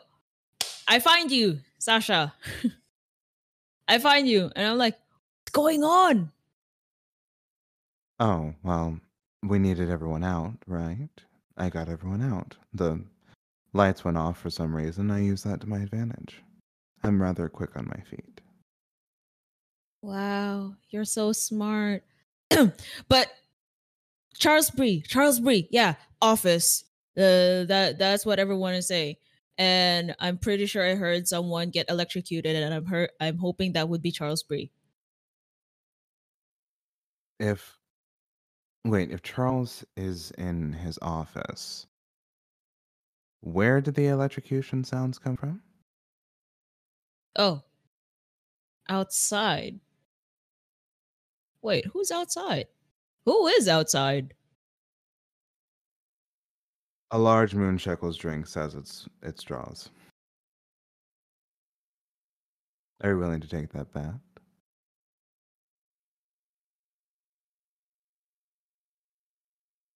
[0.88, 2.34] I find you, Sasha.
[3.88, 6.32] I find you, and I'm like, what's going on?
[8.18, 8.98] Oh, well,
[9.44, 11.08] we needed everyone out, right?
[11.56, 12.56] I got everyone out.
[12.74, 13.00] The
[13.72, 15.10] lights went off for some reason.
[15.10, 16.42] I used that to my advantage.
[17.04, 18.40] I'm rather quick on my feet.
[20.02, 22.04] Wow, you're so smart.
[23.08, 23.30] but
[24.38, 26.84] Charles Brie, Charles Brie, yeah, office.
[27.16, 29.16] Uh, that that's what everyone is saying.
[29.58, 33.10] and I'm pretty sure I heard someone get electrocuted, and I'm hurt.
[33.20, 34.70] I'm hoping that would be Charles Brie.
[37.40, 37.78] If
[38.84, 41.86] wait, if Charles is in his office,
[43.40, 45.62] where did the electrocution sounds come from?
[47.36, 47.62] Oh,
[48.88, 49.78] outside.
[51.66, 52.68] Wait, who's outside?
[53.24, 54.34] Who is outside?
[57.10, 59.90] A large moon shekels drink says it's it's Charles.
[63.02, 64.14] Are you willing to take that bet?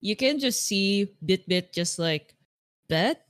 [0.01, 2.35] You can just see Bitbit just like
[2.89, 3.27] bet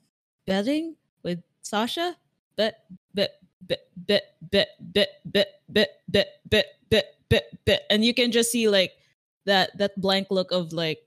[0.46, 2.16] betting with Sasha.
[2.56, 8.14] Bet bet bet bet bet bet bet bet bet bet bet bet bet and you
[8.14, 8.92] can just see like
[9.44, 11.00] that that blank look of like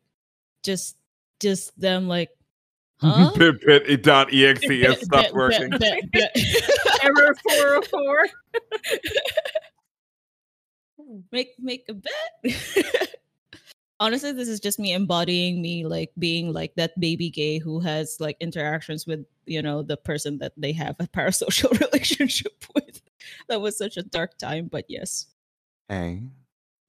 [0.64, 0.98] just
[1.40, 2.30] just them like
[3.04, 5.70] huh Pip pit it dot exe Bet, has bet, stopped bet, working.
[5.72, 6.36] bet, bet.
[7.04, 8.28] Error 404.
[11.32, 13.16] make make a bet.
[14.00, 18.18] Honestly, this is just me embodying me like being like that baby gay who has
[18.20, 23.02] like interactions with, you know, the person that they have a parasocial relationship with.
[23.48, 25.28] That was such a dark time, but yes.
[25.88, 26.24] Hey,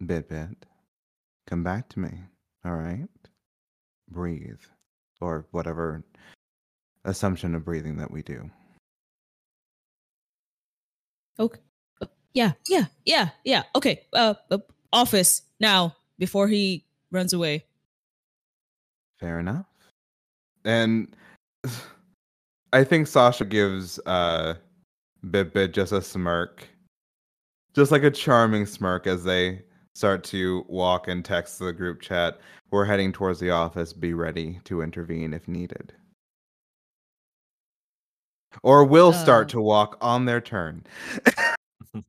[0.03, 0.55] Bitbit,
[1.47, 2.11] come back to me.
[2.65, 3.09] All right,
[4.11, 4.61] breathe,
[5.21, 6.03] or whatever
[7.05, 8.51] assumption of breathing that we do.
[11.39, 11.61] Okay.
[12.01, 13.65] Uh, Yeah, yeah, yeah, yeah.
[13.75, 14.03] Okay.
[14.13, 14.59] Uh, uh
[14.93, 17.65] office now before he runs away.
[19.19, 19.67] Fair enough.
[20.65, 21.15] And
[22.73, 24.55] I think Sasha gives uh
[25.27, 26.69] Bitbit just a smirk.
[27.75, 29.63] Just like a charming smirk as they
[29.95, 32.39] start to walk and text the group chat.
[32.71, 33.93] We're heading towards the office.
[33.93, 35.93] Be ready to intervene if needed.
[38.63, 39.51] Or will start Uh.
[39.51, 40.85] to walk on their turn.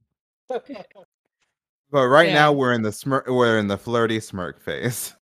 [1.92, 2.34] But right Yeah.
[2.34, 5.16] now we're in the smirk we're in the flirty smirk phase.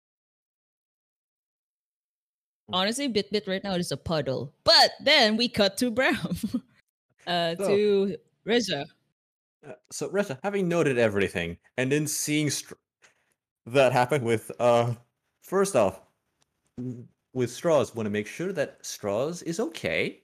[2.72, 4.54] Honestly, Bitbit right now is a puddle.
[4.64, 6.16] But then we cut to Bram.
[7.28, 8.86] uh So- to Reza.
[9.68, 12.74] Uh, so Reza, having noted everything, and then seeing str-
[13.68, 14.94] that happen with uh,
[15.44, 16.02] first off,
[17.34, 20.24] with Straws, want to make sure that Straws is okay.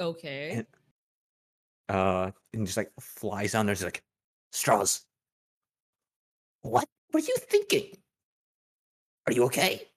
[0.00, 0.50] Okay.
[0.50, 0.66] And-
[1.90, 4.04] Uh, and just like flies down there, just like
[4.52, 5.06] Straws.
[6.62, 7.96] What were you thinking?
[9.26, 9.88] Are you okay?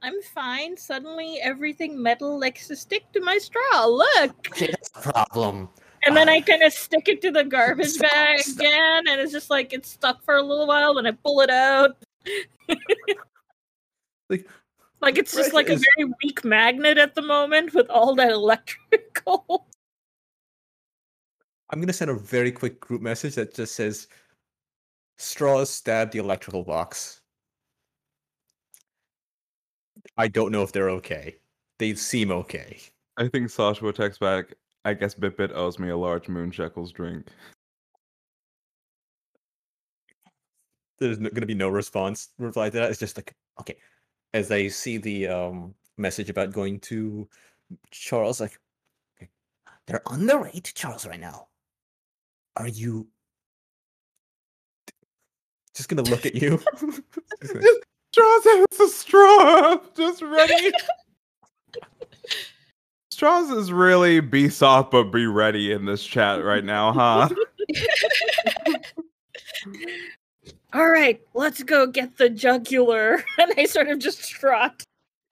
[0.00, 0.76] I'm fine.
[0.76, 3.84] Suddenly, everything metal likes to stick to my straw.
[3.86, 4.56] Look!
[4.96, 5.68] Okay, that's the problem.
[6.06, 8.60] And then I kind of stick it to the garbage Stop, bag stop.
[8.60, 10.94] again, and it's just like it's stuck for a little while.
[10.94, 11.96] Then I pull it out.
[14.30, 14.48] Like,
[15.02, 18.30] Like it's just Right, like a very weak magnet at the moment with all that
[18.30, 19.66] electrical.
[21.70, 24.08] I'm gonna send a very quick group message that just says,
[25.18, 27.20] "Straws stabbed the electrical box."
[30.16, 31.36] I don't know if they're okay.
[31.78, 32.78] They seem okay.
[33.18, 34.54] I think Sasha will text back.
[34.84, 37.28] I guess Bitbit owes me a large moon shekels drink.
[40.98, 42.90] There's no, gonna be no response reply to that.
[42.90, 43.76] It's just like okay.
[44.32, 47.28] As I see the um message about going to
[47.90, 48.58] Charles, like
[49.16, 49.30] okay,
[49.86, 51.48] they're on their way to Charles right now.
[52.56, 53.08] Are you
[55.74, 56.60] just gonna look at you?
[57.42, 57.84] Just
[58.14, 59.76] Straws has a straw.
[59.96, 60.70] Just ready.
[63.24, 67.30] Straws is really be soft but be ready in this chat right now, huh?
[70.74, 73.24] All right, let's go get the jugular.
[73.38, 74.82] And I sort of just trot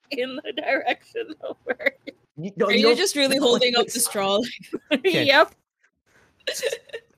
[0.09, 1.91] in the direction of where.
[2.35, 4.39] you, no, Are you you just really you don't, like, holding up the straw?
[4.91, 5.25] Okay.
[5.25, 5.53] yep.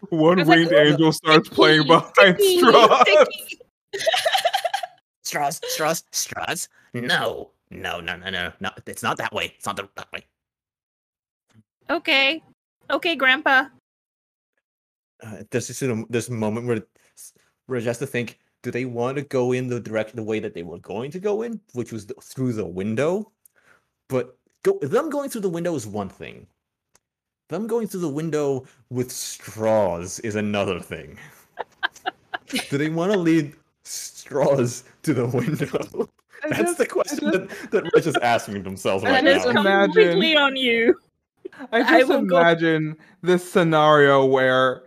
[0.09, 3.01] One I was like, winged angel starts playing behind sticky, Straws.
[3.07, 3.59] sticky."
[5.23, 6.67] straws, straws, straws.
[6.93, 8.71] No, no, no, no, no, no.
[8.85, 9.53] It's not that way.
[9.55, 10.25] It's not the, that way.
[11.89, 12.41] Okay.
[12.89, 13.65] Okay, Grandpa.
[15.23, 16.83] Uh, there's this little- this moment where
[17.17, 17.33] s-
[17.67, 20.53] where just to think, do they want to go in the direction, the way that
[20.53, 23.31] they were going to go in, which was th- through the window?
[24.09, 26.47] But go them going through the window is one thing.
[27.49, 31.17] Them going through the window with straws is another thing.
[32.69, 33.53] do they want to lead
[33.83, 36.09] straws to the window?
[36.43, 39.61] That's just- the question just- that, that Rich is asking themselves right That is now.
[39.61, 40.99] Imagine- completely on you.
[41.71, 44.83] I I just go- imagine this scenario where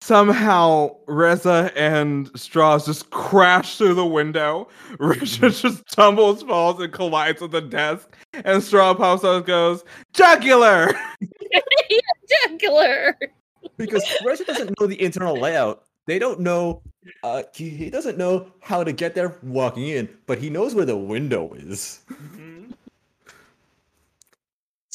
[0.00, 4.68] somehow Reza and Straws just crash through the window.
[4.98, 8.14] Richard just tumbles, falls, and collides with the desk.
[8.44, 10.92] And Straw pops out and goes, Jugular!
[12.48, 13.16] Jugular.
[13.76, 15.84] because Reggie doesn't know the internal layout.
[16.06, 16.82] They don't know.
[17.22, 20.84] Uh, he, he doesn't know how to get there walking in, but he knows where
[20.84, 22.00] the window is.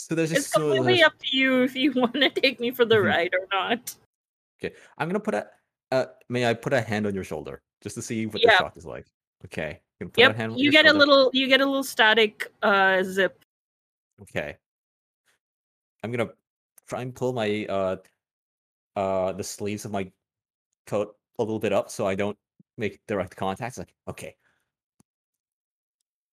[0.08, 2.86] So there's It's so completely up to you if you want to take me for
[2.86, 3.08] the Mhm.
[3.08, 3.96] ride or not.
[4.58, 5.50] Okay, I'm gonna put a.
[5.92, 8.52] Uh, may I put a hand on your shoulder just to see what Yeah.
[8.52, 9.06] the shock is like?
[9.46, 9.82] Okay.
[10.00, 13.04] You, can put a Yep, you get a little you get a little static uh
[13.04, 13.44] zip.
[14.22, 14.58] Okay.
[16.04, 16.30] I'm gonna
[16.88, 17.98] try and pull my uh
[18.96, 20.10] uh the sleeves of my
[20.86, 22.38] coat a little bit up so I don't
[22.78, 23.78] make direct contact.
[23.78, 24.38] Like, okay.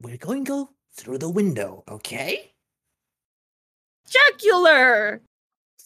[0.01, 2.54] We're going to go through the window, okay?
[4.09, 5.21] Jugular.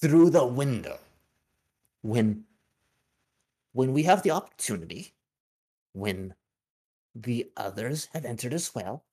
[0.00, 0.98] Through the window.
[2.02, 2.44] When
[3.72, 5.14] when we have the opportunity,
[5.92, 6.34] when
[7.14, 9.04] the others have entered as well,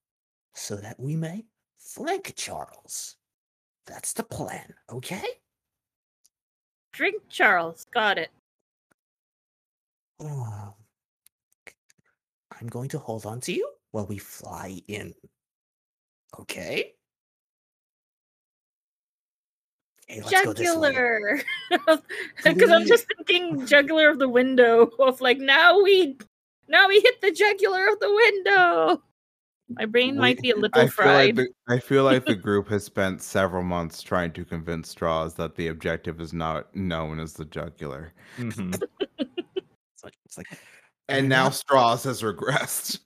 [0.54, 1.46] so that we may
[1.78, 3.16] flank Charles.
[3.86, 5.24] That's the plan, okay?
[6.94, 7.86] Drink Charles.
[7.94, 8.32] Got it.
[10.20, 10.74] Oh.
[12.60, 15.14] I'm going to hold on to you while we fly in.
[16.40, 16.94] Okay?
[20.10, 20.54] Okay, let's go.
[20.54, 21.42] Jugular.
[22.44, 26.18] Because I'm just thinking jugular of the window of like now we
[26.68, 29.02] now we hit the jugular of the window.
[29.70, 31.36] My brain might be a little I feel like fried.
[31.38, 35.56] the, I feel like the group has spent several months trying to convince Straws that
[35.56, 38.80] the objective is not known as the jugular, Mhm.
[39.18, 40.46] it's like, it's like
[41.10, 43.00] and now Straws has regressed.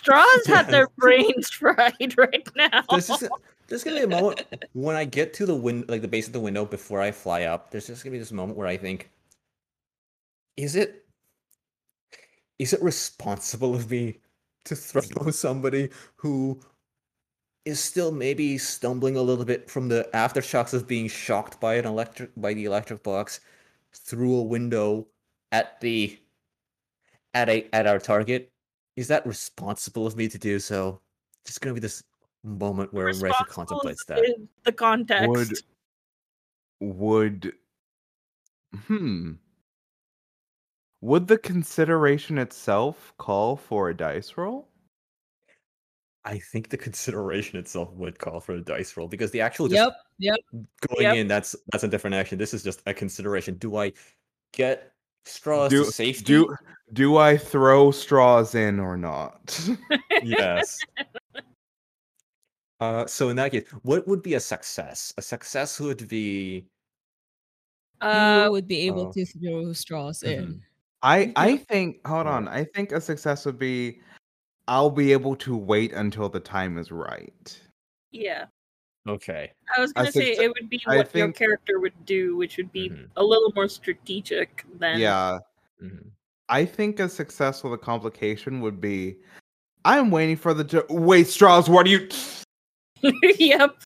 [0.00, 2.82] Straws had their brains fried right now.
[2.90, 3.30] there's just a,
[3.68, 4.42] there's gonna be a moment
[4.72, 7.44] when I get to the win like the base of the window before I fly
[7.44, 7.70] up.
[7.70, 9.10] There's just gonna be this moment where I think,
[10.56, 11.06] is it
[12.58, 14.20] is it responsible of me
[14.64, 16.60] to throw somebody who
[17.64, 21.86] is still maybe stumbling a little bit from the aftershocks of being shocked by an
[21.86, 23.40] electric by the electric box
[23.92, 25.06] through a window
[25.52, 26.18] at the
[27.32, 28.52] at a at our target?
[28.96, 31.00] Is that responsible of me to do so?
[31.44, 32.02] Just gonna be this
[32.44, 34.24] moment where Reza contemplates that.
[34.64, 35.28] The context.
[35.28, 35.58] Would
[36.80, 37.52] would
[38.86, 39.32] hmm
[41.00, 44.68] would the consideration itself call for a dice roll?
[46.24, 49.82] I think the consideration itself would call for a dice roll because the actual just
[50.18, 50.36] Yep.
[50.52, 50.66] Yep.
[50.88, 51.16] going Yep.
[51.16, 52.38] in that's that's a different action.
[52.38, 53.56] This is just a consideration.
[53.56, 53.92] Do I
[54.52, 54.92] get
[55.26, 56.24] straws Do to safety?
[56.24, 56.56] do
[56.92, 59.68] do I throw straws in or not?
[60.22, 60.80] yes.
[62.80, 65.14] Uh, so in that case, what would be a success?
[65.16, 66.66] A success would be
[68.00, 69.12] uh, you would be able oh.
[69.12, 70.60] to throw straws in.
[71.02, 72.48] I I think hold on.
[72.48, 74.00] I think a success would be
[74.66, 77.60] I'll be able to wait until the time is right.
[78.10, 78.46] yeah.
[79.06, 79.52] okay.
[79.76, 82.56] I was gonna say think it would be I what your character would do, which
[82.56, 83.08] would be Mhm.
[83.16, 85.38] a little more strategic than Yeah.
[85.82, 86.10] Mhm.
[86.48, 89.16] I think a success with a complication would be
[89.84, 91.68] I'm waiting for the ju- wait straws.
[91.68, 92.08] What do you?
[93.38, 93.76] yep.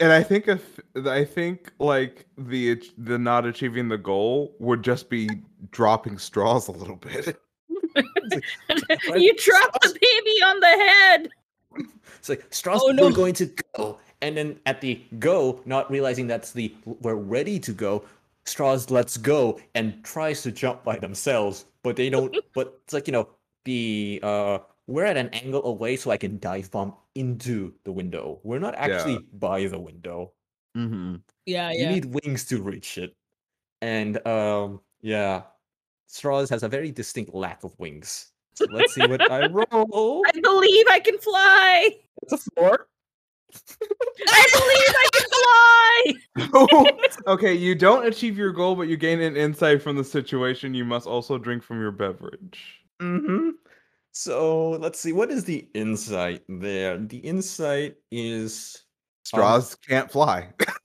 [0.00, 5.10] And I think if I think like the the not achieving the goal would just
[5.10, 5.28] be
[5.70, 7.38] dropping straws a little bit.
[9.16, 11.28] you dropped the baby on the head.
[12.18, 12.80] It's like straws.
[12.82, 13.04] Oh, no.
[13.04, 17.58] We're going to go, and then at the go, not realizing that's the we're ready
[17.60, 18.04] to go.
[18.46, 22.34] Straws lets go and tries to jump by themselves, but they don't.
[22.54, 23.28] but it's like you know
[23.64, 24.58] the uh
[24.90, 28.40] we're at an angle away, so I can dive bomb into the window.
[28.42, 30.32] We're not actually by the window.
[30.76, 31.16] Mm-hmm.
[31.46, 31.90] Yeah, You yeah.
[31.90, 33.14] need wings to reach it,
[33.80, 35.42] and um yeah,
[36.06, 38.32] straws has a very distinct lack of wings.
[38.54, 40.22] So let's see what I roll.
[40.26, 41.90] I believe I can fly.
[42.22, 42.88] It's a four.
[44.28, 45.08] I believe I
[46.36, 47.10] can fly.
[47.32, 50.74] okay, you don't achieve your goal, but you gain an insight from the situation.
[50.74, 52.82] You must also drink from your beverage.
[53.00, 53.50] Mm-hmm.
[54.12, 55.12] So let's see.
[55.12, 56.98] What is the insight there?
[56.98, 58.84] The insight is
[59.32, 60.48] um Straws can't fly.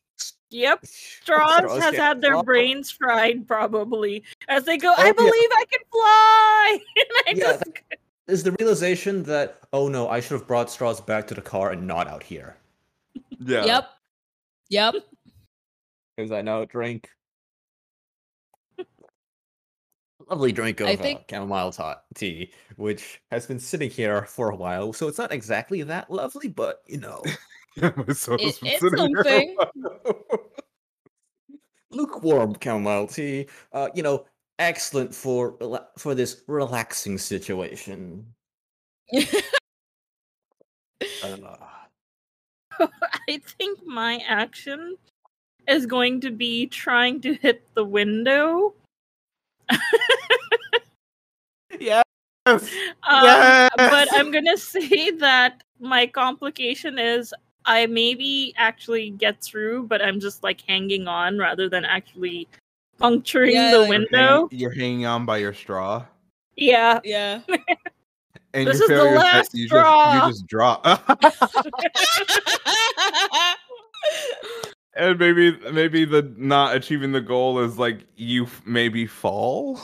[0.52, 0.86] Yep.
[0.86, 2.44] Straws has had their fly.
[2.44, 4.94] brains fried probably as they go.
[4.98, 5.12] Oh, I yeah.
[5.14, 6.80] believe I can fly.
[6.96, 7.64] and I Yeah, just
[8.28, 11.72] Is the realization that oh no, I should have brought straws back to the car
[11.72, 12.58] and not out here.
[13.40, 13.66] yeah.
[13.66, 13.90] Yep.
[14.70, 14.96] Yep.
[16.16, 17.10] Because I now drink
[20.30, 24.56] lovely drink of I uh, chamomile ta- tea, which has been sitting here for a
[24.56, 24.94] while.
[24.94, 27.24] So it's not exactly that lovely, but you know.
[27.78, 29.56] Yeah, my soda's It- been it's sitting something.
[29.58, 30.32] while.
[31.92, 33.48] lukewarm chamomile tea.
[33.74, 34.26] Uh, you know,
[34.60, 35.58] excellent for
[35.98, 38.26] for this relaxing situation.
[39.14, 39.26] Uh,
[42.80, 44.96] I think my action
[45.68, 48.74] is going to be trying to hit the window.
[52.46, 52.64] Yes.
[53.10, 53.72] Um, Yes!
[53.78, 57.34] But I'm gonna say that my complication is
[57.66, 62.48] I maybe actually get through, but I'm just like hanging on rather than actually
[63.00, 64.18] puncturing Yeah, the like- You're window.
[64.18, 66.06] hanging- You're hanging on by your straw.
[66.56, 67.00] Yeah.
[67.04, 67.42] yeah.
[68.54, 70.14] And This your is the failure is that last you straw.
[70.14, 70.86] just you just drop.
[74.96, 79.80] and maybe maybe the not achieving the goal is like you f- maybe fall.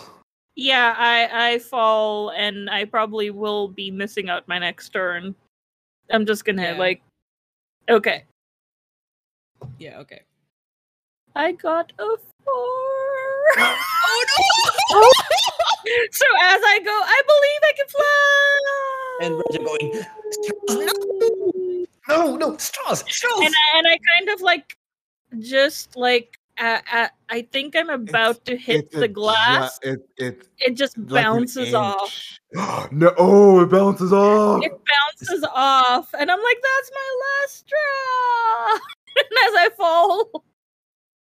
[0.55, 5.33] Yeah, I I fall and I probably will be missing out my next turn.
[6.11, 6.77] I'm just gonna Yeah.
[6.77, 7.01] like
[7.89, 8.25] Okay.
[9.79, 9.97] yeah.
[9.99, 10.21] Okay.
[11.35, 12.57] I got a four.
[14.13, 14.25] Oh
[14.91, 15.01] no!
[16.11, 19.19] so as I go, I believe I can fly.
[19.21, 23.41] and Roger going, "Straws, no, no, no, straws, straws.
[23.45, 24.77] and I, and I kind of like
[25.39, 29.79] just like uh, uh, I think I'm about to hit It's a the ju- glass.
[29.81, 32.39] it it it just like bounces off.
[32.91, 34.63] no, oh, it bounces off.
[34.63, 38.79] It bounces off, and I'm like, "That's my last straw."
[39.17, 40.43] and as I fall,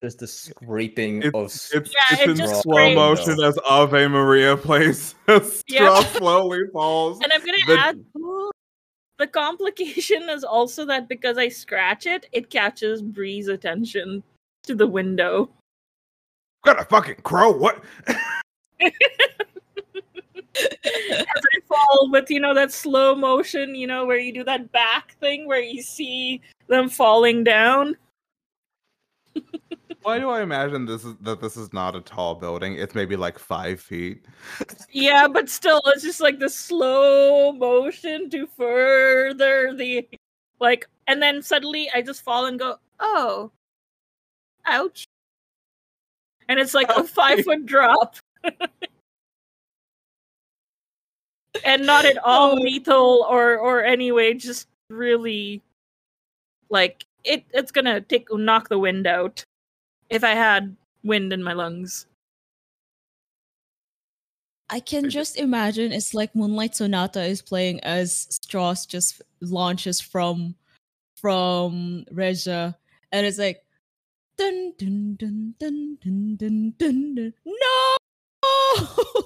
[0.00, 2.96] There's the scraping It's of it's, Yeah, it's it in just slow scrapes.
[2.96, 5.14] motion as Ave Maria plays.
[5.28, 7.20] As straw slowly falls.
[7.22, 8.04] and I'm gonna The- add
[9.18, 14.22] the complication is also that because I scratch it, it catches Brie's attention
[14.66, 15.50] to the window.
[16.64, 17.50] Got a fucking crow.
[17.50, 17.82] What?
[18.80, 18.92] as
[20.54, 25.16] I fall with you know that slow motion, you know, where you do that back
[25.20, 27.96] thing where you see them falling down.
[30.02, 32.74] Why do I imagine this is that this is not a tall building?
[32.76, 34.24] It's maybe like five feet.
[34.92, 40.08] Yeah, but still, it's just like the slow motion to further the
[40.58, 43.50] like, and then suddenly I just fall and go, oh,
[44.66, 45.06] ouch,
[46.48, 48.16] and it's like a five foot drop.
[51.64, 52.54] and not at all Oh.
[52.54, 55.62] lethal or or anyway just really
[56.68, 59.42] like it it's gonna take knock the wind out
[60.10, 62.06] if i had wind in my lungs
[64.68, 70.56] I can just imagine it's like Moonlight Sonata is playing as Straws just launches from
[71.16, 72.76] from Reza,
[73.12, 73.62] and it's like
[74.36, 77.32] dun dun dun dun dun dun dun, dun.
[77.44, 77.96] no.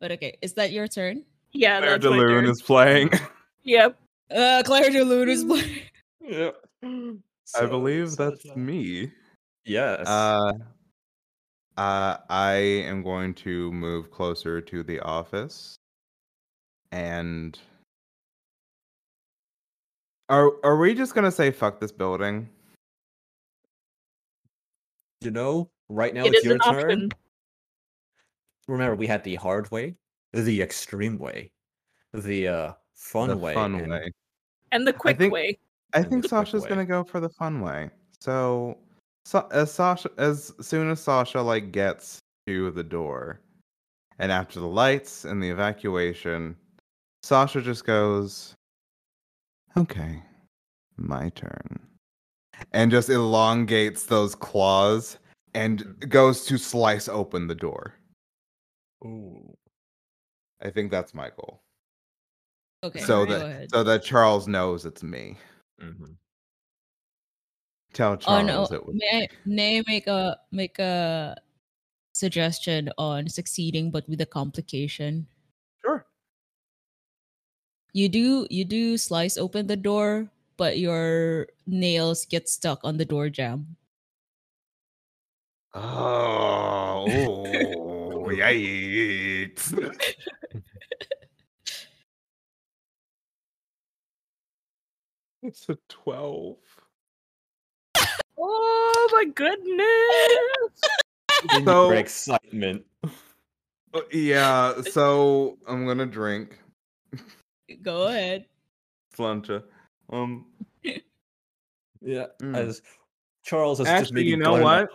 [0.00, 1.24] but okay, is that your turn?
[1.52, 3.10] yeah Claire that's my DeLune is playing.
[3.62, 3.96] yep
[4.30, 5.68] Uh, Clair de Lune is playing.
[6.24, 6.54] Yep.
[6.84, 9.10] I believe that's me.
[9.64, 10.06] Yes.
[10.06, 10.52] Uh,
[11.76, 15.74] uh, I am going to move closer to the office,
[16.92, 17.58] and
[20.32, 22.48] are are we just gonna say fuck this building?
[25.20, 26.74] you know, right now it it's your turn.
[26.80, 27.08] option
[28.66, 29.94] Remember, we had the hard way,
[30.32, 31.50] the extreme way,
[32.12, 33.54] the uh, fun the way.
[33.54, 34.10] fun and- way.
[34.72, 35.58] and the quick think- way
[35.92, 37.90] I think Sasha's gonna go for the fun way.
[38.20, 38.78] So,
[39.26, 43.40] so as Sasha, as soon as Sasha like gets to the door,
[44.18, 46.56] and after the lights and the evacuation,
[47.22, 48.54] Sasha just goes,
[49.76, 50.22] "Okay,
[50.96, 51.80] my turn,"
[52.72, 55.18] and just elongates those claws
[55.54, 57.94] and goes to slice open the door.
[59.04, 59.56] Ooh.
[60.62, 61.62] I think that's my goal.
[62.84, 65.38] Okay, so that so that Charles knows it's me.
[65.80, 66.16] Mhm.
[67.92, 68.76] Tell Oh Charles no!
[68.76, 68.96] it was.
[68.96, 71.36] May I, may I make a make a
[72.14, 75.26] suggestion on succeeding, but with a complication?
[77.94, 78.02] Sure.
[78.02, 83.04] You do you do slice open the door, but your nails get stuck on the
[83.04, 83.76] door jamb.
[85.74, 87.06] Oh,
[88.30, 89.72] yikes.
[95.42, 96.58] It's a twelve.
[98.38, 100.80] oh my goodness
[101.64, 102.84] So- excitement.
[103.94, 106.58] Uh, yeah, so I'm gonna drink.
[107.82, 108.46] Go ahead.
[109.16, 109.62] Sláinte.
[110.10, 110.46] Um,
[112.04, 112.26] Yeah.
[112.40, 112.56] Mm.
[112.56, 112.82] As
[113.44, 114.90] Charles has just Actually, maybe you know what?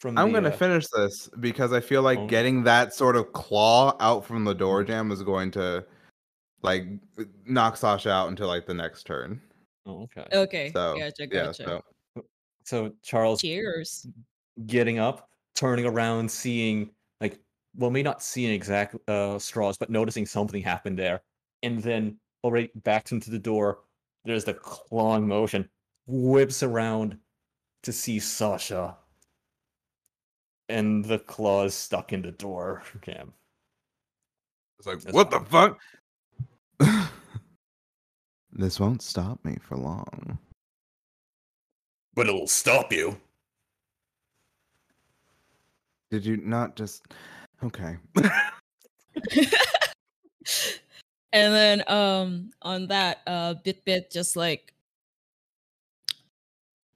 [0.00, 2.26] From I'm the, gonna uh, finish this because I feel like Oh.
[2.26, 5.86] getting that sort of claw out from the door jamb is going to
[6.62, 6.86] like
[7.44, 9.40] knock Sasha out until like the next turn.
[9.86, 10.26] Oh, okay.
[10.32, 11.82] Okay, So gotcha, yeah, gotcha.
[12.16, 12.24] so
[12.64, 14.06] So Charles Cheers.
[14.66, 16.90] getting up, turning around, seeing
[17.20, 17.38] like
[17.76, 21.22] well, maybe not seeing exact uh, straws, but noticing something happened there,
[21.62, 23.80] and then already backs into the door.
[24.24, 25.68] There's the clawing motion,
[26.06, 27.18] whips around
[27.82, 28.96] to see Sasha,
[30.68, 32.82] and the claws stuck in the door.
[33.02, 33.32] Cam.
[34.78, 35.78] It's like, That's what the fuck?
[38.52, 40.38] this won't stop me for long.
[42.14, 43.20] But it'll stop you.
[46.10, 47.04] Did you not just?
[47.62, 47.96] Okay.
[51.36, 54.72] and then um on that uh Bitbit just like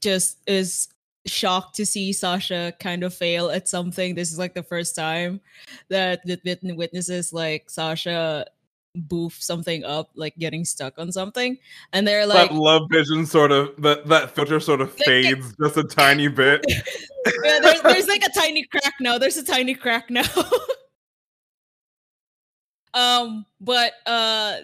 [0.00, 0.88] just is
[1.26, 4.14] shocked to see Sasha kind of fail at something.
[4.14, 5.40] This is like the first time
[5.90, 8.46] that Bitbit witnesses like Sasha
[8.94, 11.58] boof something up, like getting stuck on something.
[11.92, 15.76] And they're like that love vision sort of that that filter sort of fades just
[15.76, 16.64] a tiny bit.
[16.68, 19.18] yeah, there's, there's like a tiny crack now.
[19.18, 20.24] There's a tiny crack now.
[22.94, 24.56] um, but uh,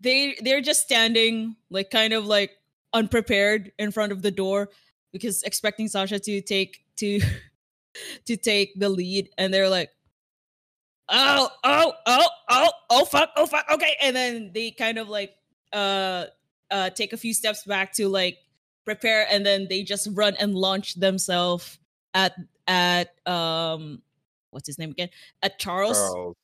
[0.00, 2.52] they they're just standing like kind of like
[2.92, 4.68] unprepared in front of the door
[5.12, 7.20] because expecting Sasha to take to
[8.26, 9.90] to take the lead, and they're like,
[11.08, 13.66] oh oh oh oh oh fuck oh fuck.
[13.70, 15.34] Okay, and then they kind of like
[15.72, 16.26] uh
[16.70, 18.38] uh take a few steps back to like
[18.84, 19.26] prepare.
[19.30, 21.78] And then they just run and launch themselves
[22.14, 22.34] at
[22.66, 24.02] at um
[24.50, 25.10] what's his name again?
[25.42, 26.36] At charles, Charles.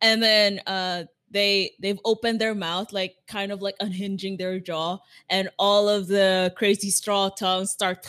[0.00, 4.98] And then uh they they've opened their mouth like kind of like unhinging their jaw
[5.28, 8.06] and all of the crazy straw tongues start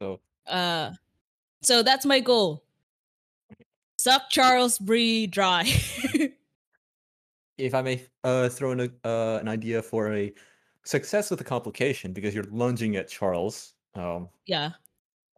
[0.00, 0.18] So
[0.48, 0.90] uh
[1.62, 2.64] so that's my goal
[3.96, 5.72] suck charles Brie dry
[7.60, 10.32] if I may uh, throw in a, uh, an idea for a
[10.84, 13.74] success with a complication, because you're lunging at Charles.
[13.94, 14.70] Um, yeah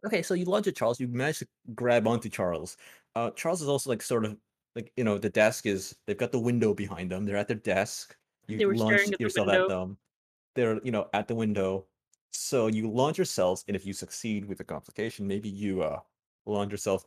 [0.05, 2.77] okay, so you lunge at Charles, you manage to grab onto Charles.
[3.15, 4.37] Uh, Charles is also like sort of
[4.75, 7.25] like you know the desk is they've got the window behind them.
[7.25, 8.15] They're at their desk.
[8.47, 9.67] You They were launch staring at the yourself at window.
[9.79, 9.97] them.
[10.55, 11.85] They're you know at the window.
[12.31, 15.99] So you launch yourselves, and if you succeed with the complication, maybe you uh
[16.45, 17.05] launch yourself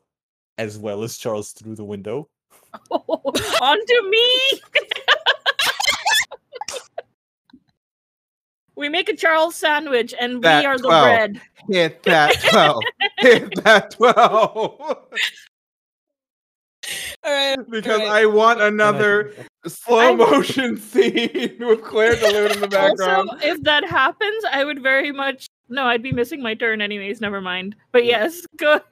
[0.58, 2.28] as well as Charles through the window.
[2.90, 4.60] Onto me!
[8.76, 11.40] we make a Charles sandwich and That we are the bread.
[11.68, 12.82] Hit that twelve.
[13.18, 14.16] Hit that 12.
[14.44, 15.08] all
[17.24, 18.08] right because Right.
[18.08, 19.32] I want another
[19.66, 23.30] slow I'm- motion scene with Clair de Lune in the background.
[23.30, 27.20] Also, if that happens, I would very much no, I'd be missing my turn anyways,
[27.20, 27.74] never mind.
[27.90, 28.82] But yes, good.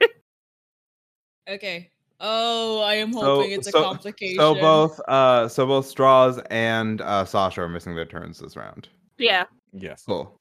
[1.49, 1.89] okay
[2.21, 6.39] oh i am So- hoping it's a so- complication So both uh so both Straws
[6.49, 8.89] and uh Sasha are missing their turns this round.
[9.17, 9.45] Yeah.
[9.77, 10.03] Yes.
[10.07, 10.39] Cool.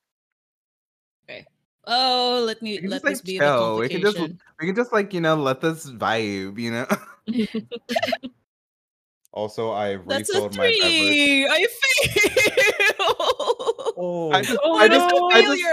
[1.28, 1.44] Okay.
[1.86, 3.74] Oh let me let just, like, this be chill.
[3.77, 6.86] the We can just- We can just like, you know, let this vibe, you know?
[9.32, 11.06] also, I That's a refilled my beverage.
[11.09, 11.47] three.
[11.48, 13.16] I fail.
[13.97, 15.28] Oh, I just, Oh, I just, no.
[15.31, 15.65] I just,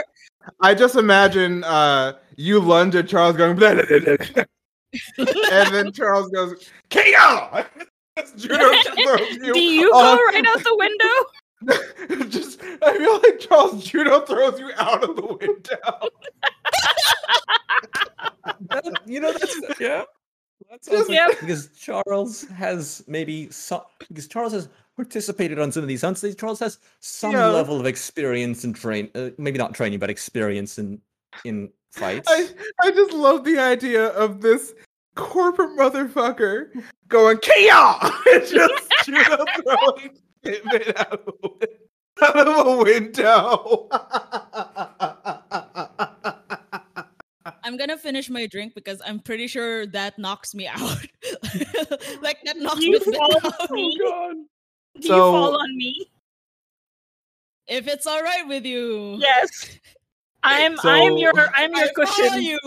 [0.61, 4.43] I just imagine uh you lunge at Charles going blah, blah, blah, blah, blah.
[5.51, 7.63] and then Charles goes, KO!
[8.35, 8.57] Judo
[9.03, 11.07] throws you Do you go right out the window?
[12.29, 16.09] just I feel like Charles Judo throws you out of the window.
[18.69, 20.03] That- you know that's yeah.
[20.69, 21.13] That's Just- awesome.
[21.13, 21.39] Yep.
[21.41, 26.23] because Charles has maybe some because Charles has participated on some of these hunts.
[26.35, 27.47] Charles has some Yeah.
[27.47, 31.01] level of experience and train, uh, maybe not training, but experience in
[31.45, 32.27] in fights.
[32.31, 32.47] I
[32.83, 34.73] I just love the idea of this
[35.15, 36.69] corporate motherfucker
[37.09, 37.99] going KO
[38.31, 43.87] and just Judo throwing Hitman out of a out of a window.
[47.63, 50.79] I'm gonna finish my drink because I'm pretty sure that knocks me out.
[52.21, 53.61] like that knocks You me fall out.
[53.69, 53.97] on me.
[54.03, 54.35] Oh, God.
[55.01, 56.07] Do So- you fall on me?
[57.67, 59.17] If it's all right with you.
[59.19, 59.79] Yes.
[60.43, 62.41] I'm I'm your I'm your I cushion.
[62.41, 62.59] you,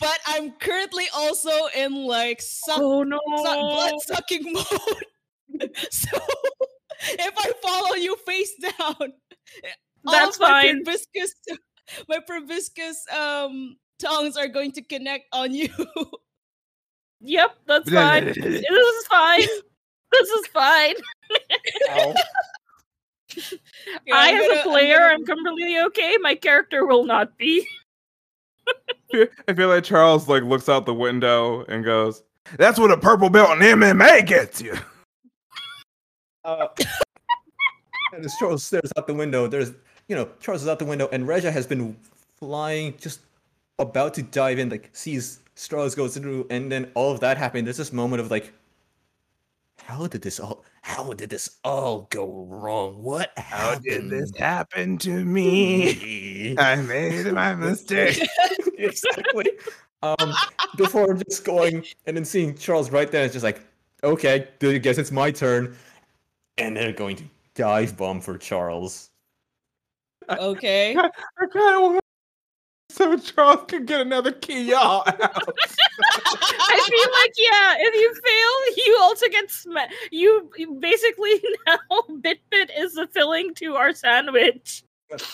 [0.00, 3.20] but I'm currently also in like suck, Oh no.
[3.44, 5.70] suck blood sucking mode.
[5.90, 6.18] so
[7.08, 9.12] if I follow you face down,
[10.04, 10.84] That's of my fine.
[10.84, 11.34] proboscis,
[12.08, 15.68] my proboscis um tongues are going to connect on you.
[17.24, 18.24] Yep, that's fine.
[18.24, 19.46] this is fine.
[20.10, 20.94] This is fine.
[21.90, 22.14] Ow.
[24.06, 26.16] Yeah, I, I'm as gonna- a I'm player, gonna- I'm completely okay.
[26.20, 27.64] My character will not be.
[29.14, 32.24] I feel like Charles like looks out the window and goes,
[32.58, 34.74] "That's what a purple belt in MMA gets you."
[36.44, 36.68] Uh,
[38.12, 39.72] And as Charles stares out the window, there's
[40.08, 41.96] you know Charles is out the window, and Reza has been
[42.38, 43.20] flying, just
[43.78, 47.66] about to dive in, like sees Straws goes through, and then all of that happened.
[47.66, 48.52] There's this moment of like,
[49.84, 50.64] how did this all?
[50.82, 53.02] How did this all go wrong?
[53.02, 56.56] What How did this happen to me?
[56.58, 58.20] I made my mistake.
[58.78, 59.50] exactly.
[60.02, 60.32] Um,
[60.76, 63.60] before just going and then seeing Charles right there, it's just like,
[64.02, 65.76] okay, I guess it's my turn,
[66.58, 67.24] and they're going to
[67.54, 69.10] dive bomb for Charles.
[70.28, 70.96] Okay.
[70.96, 71.10] I
[71.52, 72.02] kind of want
[72.92, 75.04] so Charles can get another key out.
[75.06, 75.12] I
[76.90, 81.78] feel like yeah, if you fail, you also get sma- you, you basically now
[82.10, 84.84] Bitbit is the filling to our sandwich.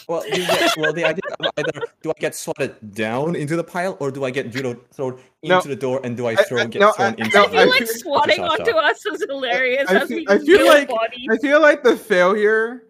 [0.08, 3.64] Well, you get, well, the idea of either do I get swatted down into the
[3.64, 5.60] pile or do I get judo thrown into No.
[5.62, 7.42] the door and do I I- throw I- get no, thrown I- into I no,
[7.48, 8.52] the feel like feel- swatting Sasha.
[8.62, 11.26] onto us is hilarious I as feel- I feel kill like- bodies.
[11.30, 12.84] I feel like the failure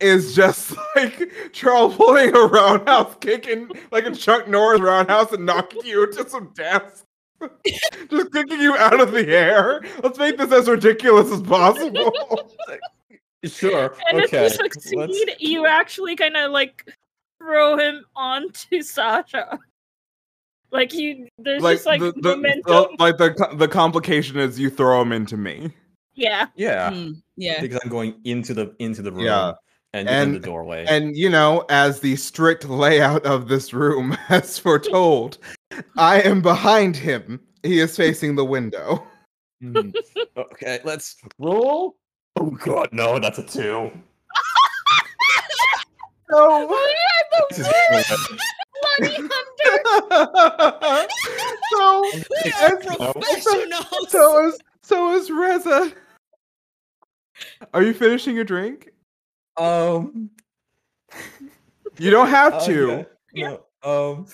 [0.00, 5.44] is just like Charles pulling a roundhouse kick in like a Chuck Norris roundhouse and
[5.44, 7.04] knocking you into some desk.
[8.10, 9.82] just kicking you out of the air.
[10.02, 12.12] Let's make this as ridiculous as possible.
[13.44, 13.94] Sure.
[14.10, 14.24] And okay.
[14.24, 16.92] if you let's- succeed, you actually kind of like
[17.38, 19.58] throw him onto Sasha.
[20.72, 22.62] Like you, there's like just like the, the, momentum.
[22.66, 25.72] the- like the the complication is you throw him into me.
[26.14, 27.60] yeah, Yeah, Hmm, yeah.
[27.60, 29.54] because I'm going into the into the room Yeah.
[29.94, 30.84] and, you're the doorway.
[30.88, 35.38] And you know, as the strict layout of this room has foretold,
[35.96, 37.40] I am behind him.
[37.64, 39.04] He is facing the window.
[39.62, 39.92] Mhm.
[40.36, 41.96] okay, let's roll.
[42.40, 43.90] Oh god, no, that's a two.
[46.30, 46.68] No.
[47.50, 47.72] This is so
[48.80, 51.08] bloody hunter.
[51.72, 52.10] so,
[52.44, 53.12] We are No.
[53.12, 54.10] professionals.
[54.10, 55.92] so is so is Reza.
[57.74, 58.90] Are you finishing your drink?
[59.56, 60.30] Um,
[61.98, 63.06] You don't have uh, to.
[63.34, 64.26] yeah, no, um,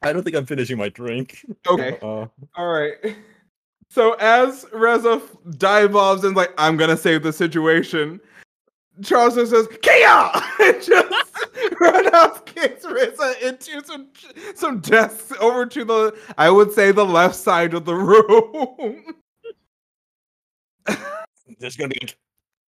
[0.00, 1.44] I don't think I'm finishing my drink.
[1.68, 1.98] Okay.
[2.00, 2.26] Uh,
[2.56, 2.94] All right.
[3.90, 5.20] So as Reza
[5.58, 8.20] dive bombs and like, I'm gonna save the situation,
[9.02, 10.30] Charles says, Kia!
[10.60, 11.12] and just
[11.80, 14.08] roundhouse kicks Reza into some
[14.54, 19.14] some desks over to the I would say the left side of the room.
[21.58, 22.08] there's gonna be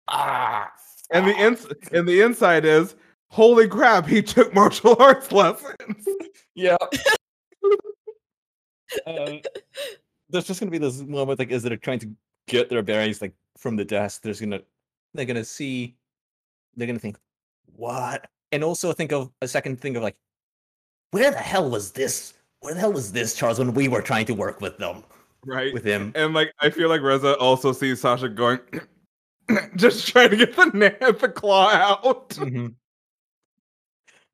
[0.08, 0.72] ah,
[1.12, 2.96] and the ins and the inside is
[3.30, 6.08] holy crap, he took martial arts lessons.
[6.56, 6.78] yeah.
[9.06, 9.32] uh,
[10.30, 12.10] there's just gonna be this moment like as they're trying to
[12.48, 14.22] get their bearings like from the desk.
[14.22, 14.62] There's gonna
[15.14, 15.96] they're gonna see
[16.76, 17.18] they're gonna think
[17.76, 20.16] what, and also think of a second thing of like
[21.12, 22.34] where the hell was this?
[22.62, 23.58] Where the hell was this, Charles?
[23.60, 25.04] When we were trying to work with them,
[25.46, 25.74] Right.
[25.74, 26.12] with him.
[26.16, 28.60] And like I feel like Reza also sees Sasha going
[29.76, 32.30] just trying to get the na- the claw out.
[32.40, 32.76] Mhm.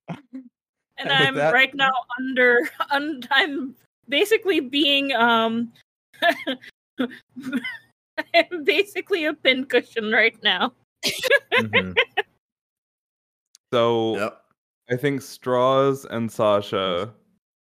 [0.10, 0.44] and
[0.98, 2.60] And I'm that- right now under.
[2.92, 3.76] Un- I'm
[4.10, 5.72] basically being um.
[7.00, 10.74] I'm basically a pincushion right now.
[11.54, 11.96] Mhm.
[13.74, 14.42] So Yep.
[14.92, 17.12] I think Straws and Sasha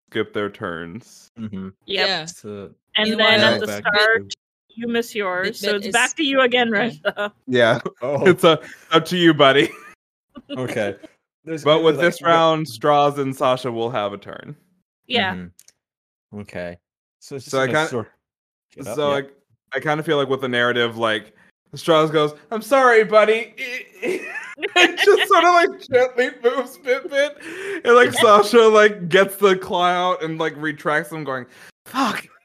[0.09, 1.29] skip their turns.
[1.37, 1.73] Mhm.
[1.87, 2.07] Yep.
[2.07, 2.25] Yeah.
[2.25, 4.35] So And then at the start, to-
[4.69, 5.59] you miss yours.
[5.59, 6.79] So it's is- back to you again, yeah.
[6.79, 7.33] Reza.
[7.47, 8.61] Yeah, oh, it's a,
[8.91, 9.69] up to you, buddy.
[10.51, 10.95] okay.
[11.43, 14.55] There's But gonna with like, this what- round, Straws and Sasha will have a turn.
[15.07, 15.33] Yeah.
[15.35, 15.51] Mhm.
[16.41, 16.77] Okay.
[17.19, 18.09] So it's just So I gonna kinda-
[18.75, 19.13] sort- get up, So yeah.
[19.15, 19.33] like,
[19.73, 21.33] I kind of feel like with the narrative, like
[21.73, 28.11] Straws goes, "I'm sorry, buddy," it just sort of like gently moves Bitbit, and like
[28.21, 31.45] Sasha like gets the claw out and like retracts them, going,
[31.85, 32.27] "Fuck."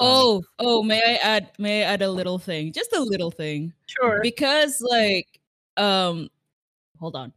[0.00, 2.72] Oh, oh, may I add may I add a little thing?
[2.72, 3.72] Just a little thing.
[3.86, 4.18] Sure.
[4.22, 5.40] Because like
[5.76, 6.28] um
[6.98, 7.32] hold on.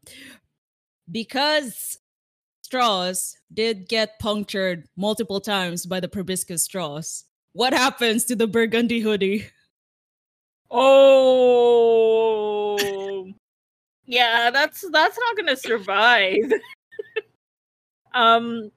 [1.11, 1.99] Because
[2.73, 7.25] straws did get punctured multiple times by the proboscis straws.
[7.51, 9.45] What happens to the burgundy hoodie?
[10.71, 11.21] Oh.
[14.07, 16.51] yeah, that's that's not gonna survive.
[18.15, 18.71] um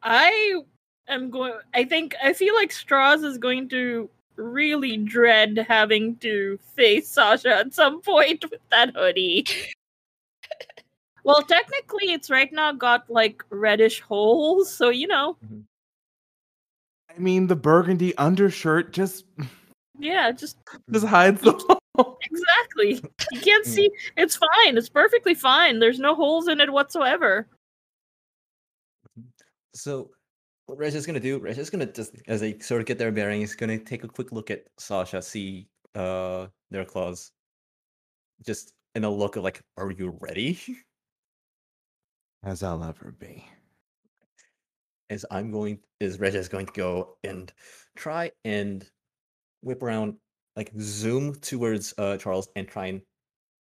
[0.00, 0.62] I
[1.08, 6.56] am going I think I feel like Straws is going to really dread having to
[6.76, 9.44] face Sasha at some point with that hoodie.
[11.24, 15.36] Well, technically it's right now got like reddish holes, so you know,
[17.14, 19.24] I mean, the burgundy undershirt just
[19.98, 20.56] yeah, just
[20.90, 21.52] just hides the
[21.96, 22.18] hole.
[22.22, 23.02] Exactly.
[23.32, 23.90] You can't see.
[24.16, 24.78] It's fine.
[24.78, 25.78] It's perfectly fine.
[25.78, 27.46] There's no holes in it whatsoever.
[29.74, 30.10] So
[30.66, 33.78] what Reza's gonna do, Reza's gonna just as they sort of get their bearings, gonna
[33.78, 37.32] take a quick look at Sasha, see uh their claws.
[38.46, 40.58] just in a look of like, "Are you ready?"
[42.42, 43.44] As I'll ever be.
[45.10, 47.52] As I'm going, is Reg is going to go and
[47.96, 48.88] try and
[49.62, 50.14] whip around,
[50.56, 53.02] like zoom towards uh Charles and try and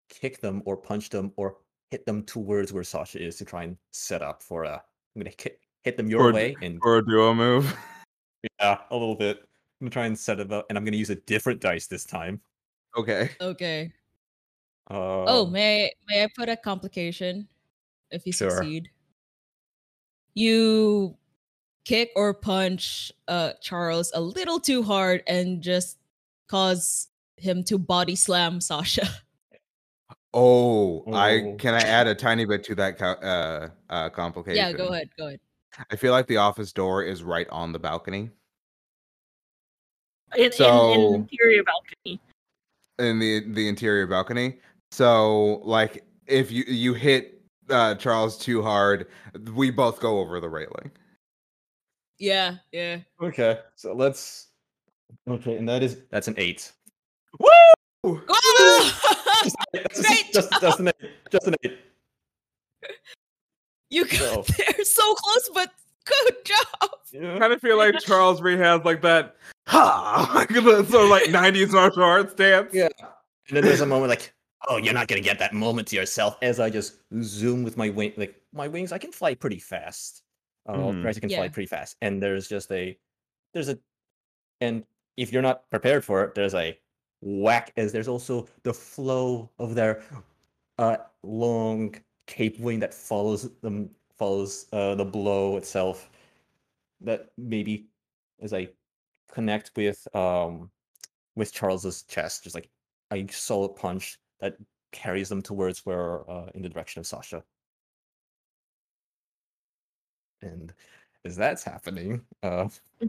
[0.09, 1.57] kick them or punch them or
[1.91, 4.73] hit them towards where Sasha is to try and set up for a.
[5.15, 7.75] I'm gonna hit hit them your Or- way and Or a duo move.
[8.59, 9.39] yeah, a little bit.
[9.39, 12.05] I'm gonna try and set it up, and I'm gonna use a different dice this
[12.05, 12.39] time.
[12.95, 13.29] Okay.
[13.41, 13.91] Okay.
[14.91, 17.47] Uh, oh, may may I put a complication
[18.11, 18.49] if you Sure.
[18.51, 18.89] succeed?
[20.35, 21.15] You
[21.85, 25.97] kick or punch uh Charles a little too hard and just
[26.47, 27.07] cause
[27.37, 29.07] him to body slam Sasha.
[30.31, 31.55] Oh, I Oh.
[31.55, 34.57] can I add a tiny bit to that uh, uh, complication?
[34.57, 35.39] yeah, go ahead, go ahead.
[35.89, 38.29] I feel like the office door is right on the balcony
[40.37, 42.21] In, in, So- in interior balcony.
[42.99, 44.59] in the the interior balcony.
[44.91, 47.38] So like if you you hit
[47.69, 49.07] uh, Charles too hard,
[49.53, 50.91] we both go over the railing.
[52.17, 52.99] Yeah, yeah.
[53.21, 54.47] Okay, so let's.
[55.29, 56.71] Okay, and that is that's an eight.
[58.03, 58.21] Oh!
[59.33, 59.55] That's
[60.01, 61.11] Great just, just an eight.
[61.31, 61.77] Just an eight.
[63.89, 65.71] you got So- there so close, but
[66.05, 66.89] good job.
[67.15, 69.35] I kind of feel like Charles Reed has like that,
[69.67, 72.71] ha, sort of like '90s martial arts dance.
[72.73, 72.89] Yeah.
[73.47, 74.31] And then there's a moment like,
[74.67, 76.37] oh, you're not gonna get that moment to yourself.
[76.41, 80.23] As I just zoom with my wing, like my wings, I can fly pretty fast.
[80.67, 81.95] Uh, right, I can fly pretty fast.
[82.01, 82.97] And there's just a,
[83.53, 83.79] there's a,
[84.61, 84.83] and
[85.17, 86.77] if you're not prepared for it, there's a
[87.21, 87.73] whack.
[87.77, 90.03] As there's also the flow of their,
[90.77, 91.95] uh, long
[92.27, 96.09] cape wing that follows them, follows uh the blow itself.
[97.01, 97.87] That maybe
[98.41, 98.69] as I
[99.31, 100.69] connect with um
[101.35, 102.69] with Charles's chest, just like
[103.11, 104.55] a solid punch that
[104.91, 107.43] carries them towards where uh, in the direction of Sasha.
[110.41, 110.73] And
[111.25, 112.69] as that's happening, uh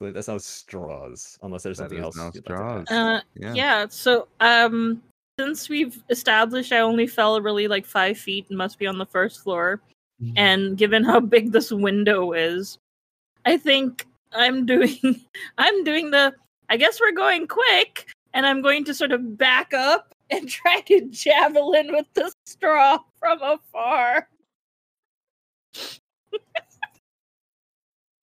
[0.00, 2.16] but that's now straws, unless there's That something else.
[2.16, 2.86] now you'd like straws.
[2.90, 3.54] Uh, Yeah.
[3.54, 3.86] yeah.
[3.88, 5.02] So, um,
[5.38, 9.06] since we've established I only fell really like five feet and must be on the
[9.06, 9.80] first floor,
[10.36, 12.76] and given how big this window is,
[13.44, 14.98] I think I'm doing
[15.58, 16.34] I'm doing the
[16.68, 20.80] I guess we're going quick, and I'm going to sort of back up and try
[20.82, 24.28] to javelin with the straw from afar.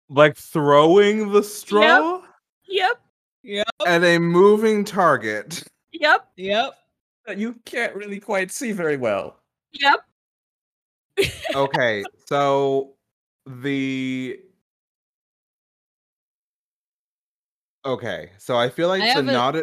[0.10, 2.22] Like throwing the straw
[2.69, 3.02] Yep,
[3.44, 5.64] Yep, At a moving target.
[5.91, 6.74] yep, yep.
[7.26, 9.40] That you can't really quite see very well.
[9.74, 9.99] yep.
[11.56, 12.94] Okay, so
[13.45, 14.40] the
[17.86, 19.56] Okay, so I feel like I to have a- not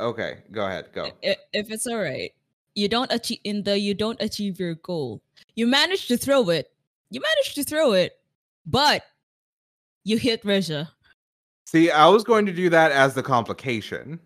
[0.00, 1.10] Okay, go ahead, go.
[1.24, 2.32] I- If it's all right,
[2.74, 5.20] you don't achieve in the you don't achieve your goal.
[5.54, 6.70] You manage to throw it.
[7.10, 8.18] You manage to throw it,
[8.66, 9.02] but
[10.04, 10.90] you hit Reza.
[11.66, 14.18] See, I was going to do that as the complication.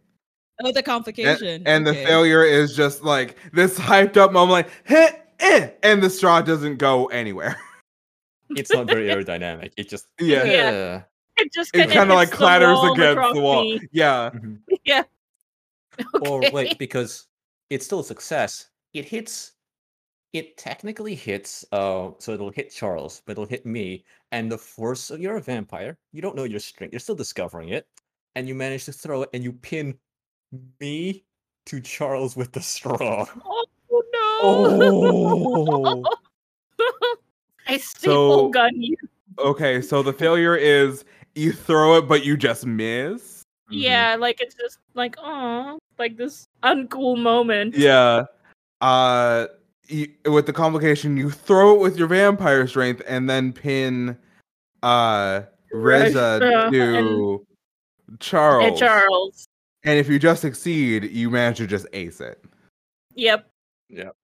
[0.62, 1.62] Oh, the complication.
[1.66, 2.04] and the okay.
[2.04, 5.10] failure is just like this hyped up moment, like, heh,
[5.40, 7.56] eh, and the straw doesn't go anywhere.
[8.50, 9.72] It's not very aerodynamic.
[9.76, 10.44] It just Yeah.
[10.44, 11.02] Yeah.
[11.38, 13.64] It just It kinda kind of hits like clatters wall against the wall.
[13.64, 13.80] me.
[13.90, 14.30] Yeah.
[14.32, 14.58] Mhm.
[14.84, 15.02] Yeah.
[16.28, 17.26] Or wait, because
[17.70, 18.68] it's still a success.
[18.92, 19.52] It hits.
[20.32, 21.64] It technically hits.
[21.72, 24.04] Uh, so it'll hit Charles, but it'll hit me.
[24.32, 25.10] And the force.
[25.10, 25.96] You're a vampire.
[26.12, 26.92] You don't know your strength.
[26.92, 27.86] You're still discovering it,
[28.34, 29.96] and you manage to throw it, and you pin
[30.80, 31.24] me
[31.66, 33.26] to Charles with the straw.
[33.44, 33.66] Oh
[34.12, 36.04] no!
[36.04, 36.04] Oh.
[37.68, 38.96] I staple So- gun you.
[39.38, 41.04] Okay, so the failure is
[41.34, 43.42] you throw it, but you just miss.
[43.68, 43.82] Mhm.
[43.82, 47.76] Yeah, like it's just like oh, like this uncool moment.
[47.76, 48.24] Yeah.
[48.80, 49.46] Uh,
[49.86, 54.16] you, with the complication, you throw it with your vampire strength and then pin
[54.82, 55.42] uh
[55.72, 57.46] Reza Reza to
[58.20, 58.64] Charles.
[58.64, 59.46] Hey, Charles.
[59.84, 62.42] And if you just succeed, you manage to just ace it.
[63.14, 63.48] Yep.
[63.90, 64.16] Yep.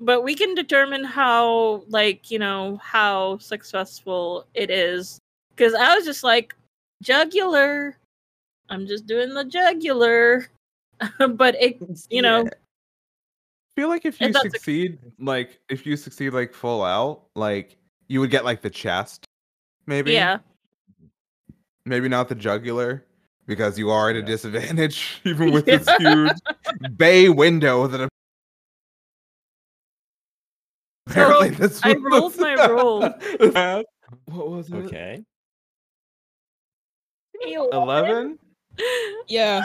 [0.00, 5.18] But we can determine how, like, you know, how successful it is.
[5.50, 6.54] Because I was just like,
[7.02, 7.96] jugular.
[8.70, 10.46] I'm just doing the jugular.
[11.30, 11.78] but it,
[12.10, 12.50] you know, I
[13.76, 17.22] feel like if you And that's a- succeed, like if you succeed like full out,
[17.36, 17.76] like
[18.08, 19.24] You would get like the chest,
[19.86, 20.12] maybe.
[20.12, 20.38] yeah.
[21.84, 23.04] Maybe not the jugular,
[23.46, 26.32] because you are at a disadvantage, even with this huge
[26.96, 28.08] bay window that.
[31.06, 33.00] Apparently, this I was- rolled my roll.
[34.26, 34.74] what was it?
[34.74, 35.22] Okay.
[37.72, 38.38] Eleven.
[39.28, 39.62] Yeah.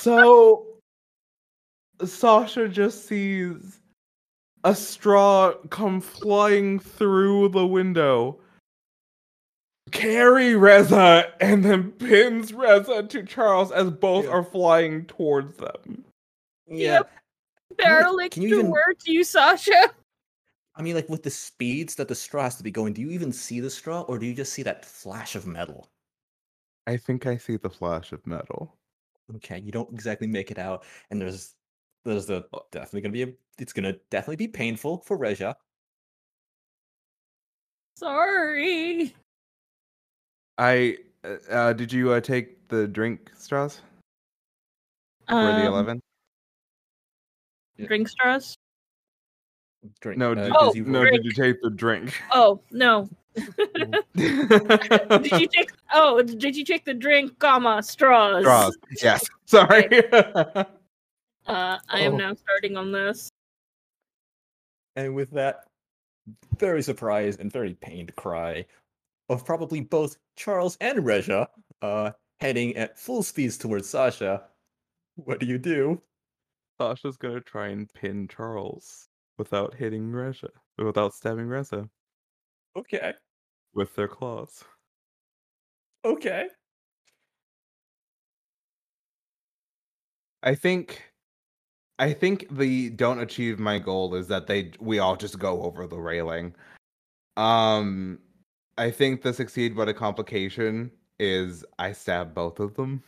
[0.00, 0.66] so
[2.04, 3.78] Sasha just sees
[4.64, 8.38] a straw come flying through the window,
[9.90, 14.30] carry Reza, and then pins Reza to Charles as both Yeah.
[14.32, 16.04] are flying towards them.
[16.66, 17.02] Yeah.
[17.76, 19.94] Barreling can you even- towards you, Sasha.
[20.74, 23.10] I mean, like with the speeds that the straw has to be going, do you
[23.10, 25.88] even see the straw, or do you just see that flash of metal?
[26.86, 28.76] I think I see the flash of metal.
[29.36, 31.54] Okay, you don't exactly make it out, and there's
[32.04, 35.56] there's the definitely gonna be a it's gonna definitely be painful for Reza.
[37.96, 39.14] Sorry.
[40.58, 43.82] I uh, uh, did you uh, take the drink straws
[45.28, 46.00] for the Um, eleven?
[47.78, 48.56] Drink straws?
[50.00, 50.18] Drink.
[50.18, 52.20] No, uh, did, Oh, does no, roll- did you take the drink?
[52.32, 53.08] Oh no.
[53.34, 55.70] Did you take?
[55.92, 58.42] Oh, did you take the drink, comma straws?
[58.44, 58.76] straws?
[59.02, 59.24] Yes.
[59.46, 59.88] Sorry.
[61.46, 62.16] Uh, I am Oh.
[62.18, 63.28] now starting on this.
[64.94, 65.64] And with that
[66.58, 68.66] very surprised and very pained cry
[69.28, 71.48] of probably both Charles and Reza
[71.82, 74.44] uh, heading at full speeds towards Sasha,
[75.16, 76.00] what do you do?
[76.78, 81.88] Sasha's gonna try and pin Charles without hitting Reza, without stabbing Reza
[82.76, 83.12] Okay,
[83.74, 84.64] with their claws.
[86.04, 86.46] okay.
[90.42, 91.02] I think
[91.98, 95.86] I think the don't achieve my goal is that they we all just go over
[95.86, 96.54] the railing.
[97.36, 98.18] Um
[98.78, 103.02] I think the succeed but a complication is I stab both of them.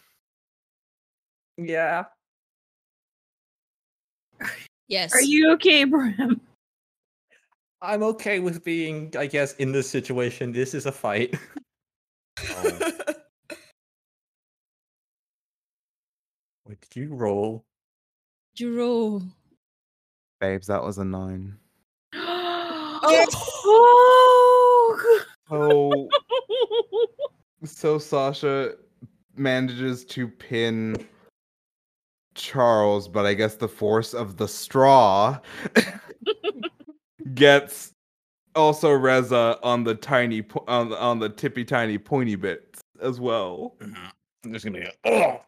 [1.57, 2.05] Yeah.
[4.89, 5.15] Yes.
[5.15, 6.39] Are you okay, Bram?
[7.83, 10.53] I'm okay with being, I guess, in this situation.
[10.53, 11.35] This is a fight.
[16.65, 17.67] What did you roll?
[18.57, 19.23] You roll.
[20.41, 21.55] Babes, that was a nine.
[22.15, 23.29] oh.
[25.51, 26.09] So
[27.65, 28.77] so Sasha
[29.37, 30.97] manages to pin
[32.35, 35.39] Charles, but I guess the force of the straw
[37.35, 37.93] gets
[38.55, 43.21] also Reza on the tiny po- on the, on the tippy tiny pointy bits as
[43.21, 43.77] well.
[43.81, 44.51] Mm-hmm.
[44.51, 45.41] There's gonna be a oh,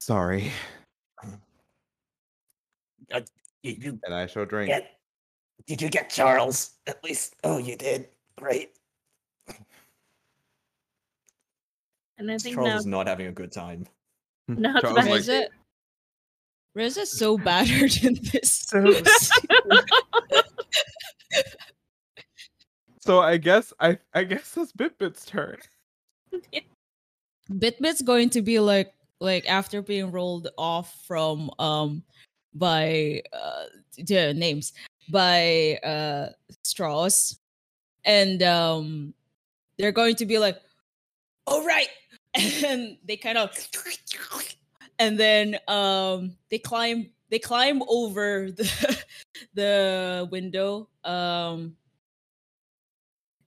[0.00, 0.50] Sorry,
[3.62, 4.68] did you and I shall drink.
[4.68, 4.98] get?
[5.66, 6.72] Did you get Charles?
[6.86, 8.08] At least, oh, you did.
[8.36, 8.72] Great.
[12.18, 13.86] And I think Charles now, is not having a good time.
[14.48, 15.46] now it's Charles back- like- Reza,
[16.74, 18.72] Reza's so battered in this.
[23.04, 25.58] So I guess I I guess that's Bitbit's turn.
[27.50, 32.04] Bitbit's going to be like like after being rolled off from um
[32.54, 33.64] by uh
[33.96, 34.72] the names
[35.10, 36.28] by uh
[36.62, 37.38] straws
[38.04, 39.12] and um
[39.78, 40.60] they're going to be like
[41.46, 41.88] all right
[42.34, 43.50] and they kind of
[45.02, 48.98] and then um they climb they climb over the
[49.54, 51.74] the window um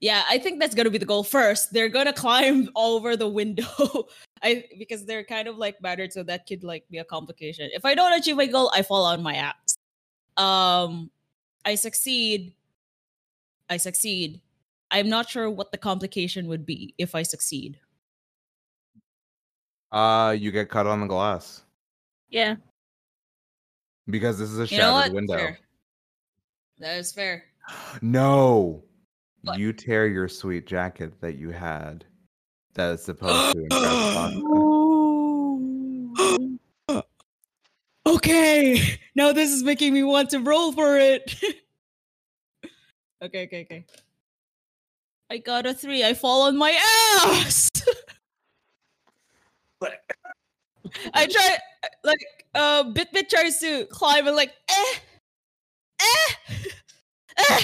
[0.00, 1.72] yeah i think that's gonna be the goal first.
[1.72, 3.64] They're gonna climb over the window.
[4.42, 7.70] I because they're kind of like battered so that could like be a complication.
[7.72, 9.78] If i don't achieve my goal i fall on my ass
[10.36, 11.10] um
[11.64, 12.52] i succeed.
[13.68, 14.40] I succeed.
[14.92, 17.80] I'm not sure what the complication would be if i succeed
[19.92, 21.62] Uh, you get cut on the glass
[22.28, 22.56] yeah.
[24.08, 25.36] because this is a you shattered window.
[25.36, 25.58] Fair.
[26.78, 27.44] that is fair
[28.02, 28.82] No.
[29.42, 29.58] What?
[29.58, 32.04] You tear your sweet jacket that you had
[32.74, 34.34] that is supposed to impress
[38.06, 41.34] okay now this is making me want to roll for it
[43.22, 43.84] okay okay okay
[45.30, 46.70] i got a three i fall on my
[47.20, 47.68] ass
[49.80, 50.00] But
[51.14, 51.58] i try
[52.04, 52.18] like
[52.54, 54.98] uh bitbit tries to climb and like eh
[56.00, 56.54] eh
[57.38, 57.60] eh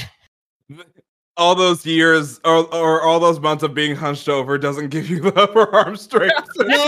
[1.36, 5.20] All those years or, or all those months of being hunched over doesn't give you
[5.20, 6.34] the upper arm strength.
[6.58, 6.84] no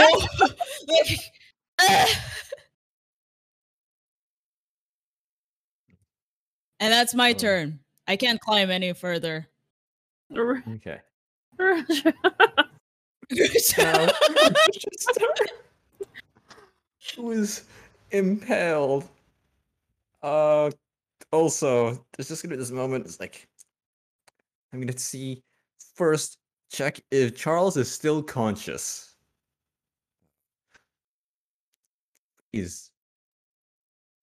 [0.88, 1.18] like
[1.88, 2.06] eh.
[6.80, 7.34] and that's my Oh.
[7.34, 7.78] turn
[8.08, 9.46] i can't climb any further
[10.36, 11.00] okay.
[13.78, 14.08] Now,
[17.18, 17.64] was
[18.10, 19.08] impaled.
[20.22, 20.70] Uh,
[21.32, 23.06] also, there's just gonna be this moment.
[23.06, 23.46] It's like
[24.72, 25.42] I'm gonna see
[25.94, 26.38] first.
[26.72, 29.10] Check if Charles is still conscious.
[32.52, 32.90] is,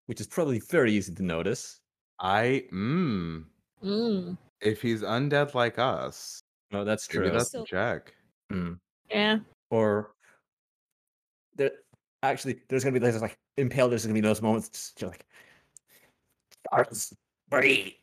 [0.06, 1.80] which is probably very easy to notice.
[2.20, 3.44] I mmm.
[3.84, 6.42] Mm, If he's undead like us,
[6.72, 7.30] No, that's true.
[7.30, 8.14] that's So- a check.
[8.52, 8.80] Mm.
[9.14, 9.40] Yeah.
[9.70, 10.12] Or
[11.56, 11.72] there,
[12.24, 13.92] actually, there's gonna be there's like impaled.
[13.92, 15.26] There's gonna be those moments just you're like,
[16.70, 17.14] Charles,
[17.50, 17.94] breathe.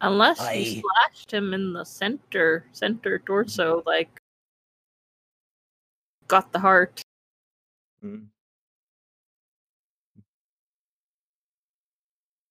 [0.00, 4.20] Unless I- you slashed him in the center, center torso, like
[6.26, 7.02] got the heart.
[8.04, 8.26] Mm.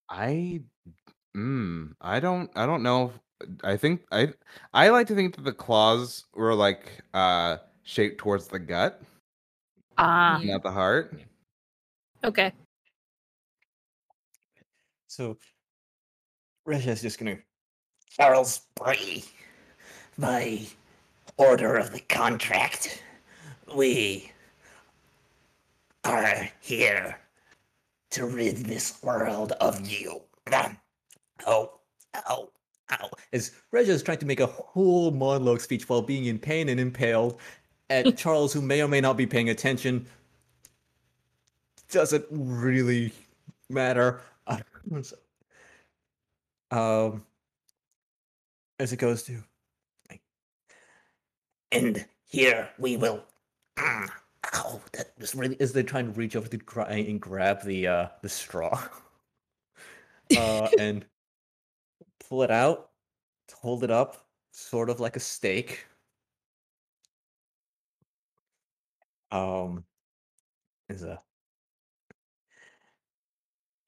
[0.07, 0.61] I
[1.35, 3.11] mm, I don't I don't know.
[3.43, 4.33] If, I think I
[4.73, 9.01] I like to think that the claws were like uh shaped towards the gut,
[9.97, 10.53] Ah, Yeah.
[10.53, 11.19] not the heart.
[12.23, 12.53] okay.
[15.07, 15.37] So
[16.65, 17.37] Reza's just gonna
[18.09, 19.23] Charles Brie,
[20.17, 20.61] by
[21.37, 23.03] order of the contract,
[23.75, 24.31] we
[26.03, 27.17] are here
[28.11, 30.21] to rid this world of you.
[31.47, 31.79] Oh,
[32.15, 32.49] ow,
[32.91, 33.09] ow.
[33.33, 36.79] As Reza is trying to make a whole monologue speech while being in pain and
[36.79, 37.39] impaled
[37.89, 40.05] at Charles, who may or may not be paying attention,
[41.89, 43.13] doesn't really
[43.69, 44.21] matter.
[46.73, 47.25] Um,
[48.79, 49.43] as it goes to,
[51.71, 53.23] and here we will.
[53.77, 54.09] Mm,
[54.53, 55.59] ow, that was really.
[55.59, 58.81] As they trying to reach over to try and grab the uh the straw,
[60.37, 61.05] uh, and
[62.31, 62.91] pull it out,
[63.61, 65.85] hold it up, sort of like a stake.
[69.31, 69.83] Um,
[70.87, 71.21] is a.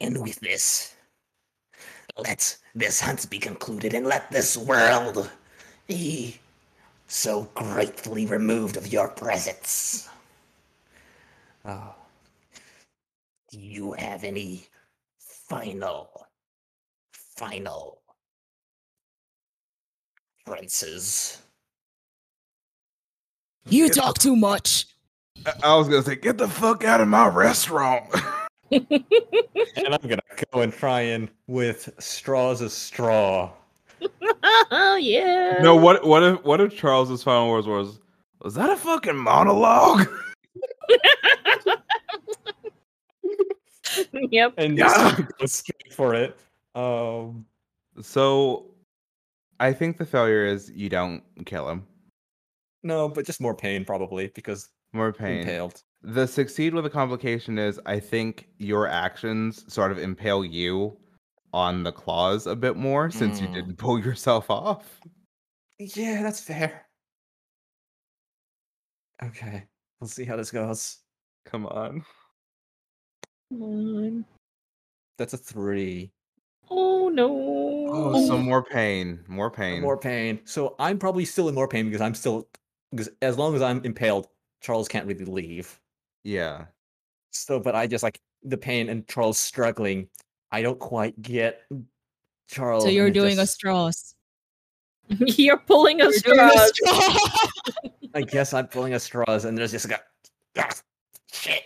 [0.02, 0.94] And with this,
[2.18, 5.30] let this hunt be concluded and let this world
[5.88, 6.38] be
[7.08, 10.10] so gratefully removed of your presence.
[11.64, 11.96] Oh.
[13.52, 14.66] Do you have any
[15.18, 16.28] final,
[17.14, 18.03] final
[20.46, 21.42] princes?
[23.70, 24.88] You talk too much.
[25.46, 28.06] I- I was gonna say, get the fuck out of my restaurant.
[28.72, 30.22] And I'm gonna
[30.52, 33.52] go and try and with straws a straw.
[34.72, 35.60] oh yeah.
[35.62, 38.00] no, what what if what if Charles's final words was
[38.42, 40.08] was that a fucking monologue?
[44.14, 44.54] yep.
[44.58, 45.16] And Yeah.
[45.16, 46.38] just go straight for it.
[46.76, 47.46] Um,
[48.02, 48.66] So
[49.60, 51.86] I think the failure is you don't kill him.
[52.84, 55.40] no, but just more pain probably because More pain.
[55.40, 55.82] impaled.
[56.02, 60.98] The succeed with a complication is I think your actions sort of impale you
[61.54, 63.54] on the claws a bit more since you Mm.
[63.54, 65.00] didn't pull yourself off.
[65.80, 66.86] Yeah, that's fair.
[69.24, 69.64] Okay,
[70.02, 70.98] we'll see how this goes.
[71.46, 72.04] Come on.
[73.54, 74.26] Mm.
[75.18, 76.12] That's a three.
[76.76, 77.88] Oh no.
[77.90, 79.20] Oh, some more pain.
[79.28, 79.82] More pain.
[79.82, 80.40] More pain.
[80.46, 82.48] So I'm probably still in more pain because I'm still
[82.90, 84.28] because as long as I'm impaled,
[84.62, 85.80] Charles can't really leave.
[86.24, 86.66] Yeah.
[87.30, 90.08] So, but I just like the pain and Charles struggling.
[90.52, 91.62] I don't quite get
[92.48, 92.84] Charles.
[92.84, 94.16] So you're and it doing a straws.
[95.20, 97.12] You're pulling a You're doing a straw.
[97.12, 97.92] straw.
[98.16, 100.70] I guess I'm pulling a straws, and there's just like a ah,
[101.32, 101.64] shit.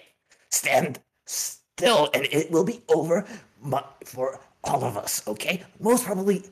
[0.49, 3.25] Stand still, and it will be over
[3.61, 5.25] mu- for all of us.
[5.27, 6.43] Okay, most probably,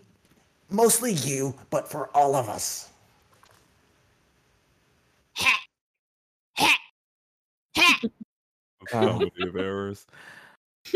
[0.69, 2.89] mostly you, but for all of us.
[8.87, 10.05] Comedy of errors.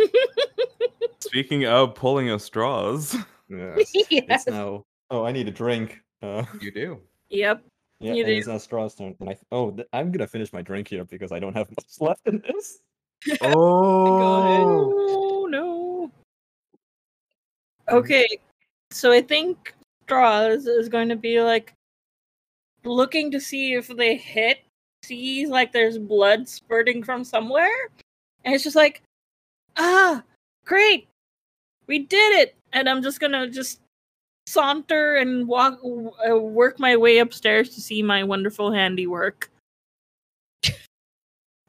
[1.19, 3.15] Speaking of pulling of straws,
[3.49, 3.91] Yes.
[4.09, 4.25] Yes.
[4.29, 4.83] It's now.
[5.09, 5.99] Oh, I need a drink.
[6.21, 6.99] Uh, You do.
[7.29, 7.63] Yep.
[7.99, 8.37] yeah, You and do.
[8.37, 9.15] it's now Straw's turn.
[9.19, 11.85] And I, oh, th- I'm gonna finish my drink here because I don't have much
[11.99, 12.79] left in this.
[13.41, 16.11] oh, Oh no.
[17.91, 18.27] Okay,
[18.91, 21.73] so I think Straws is going to be like
[22.83, 24.59] looking to see if they hit,
[25.03, 27.89] sees like there's blood spurting from somewhere,
[28.45, 29.01] and it's just like,
[29.77, 30.23] ah,
[30.65, 31.07] great,
[31.87, 33.81] we did it, and I'm just gonna just
[34.47, 35.79] saunter and walk,
[36.29, 39.49] uh, work my way upstairs to see my wonderful handiwork.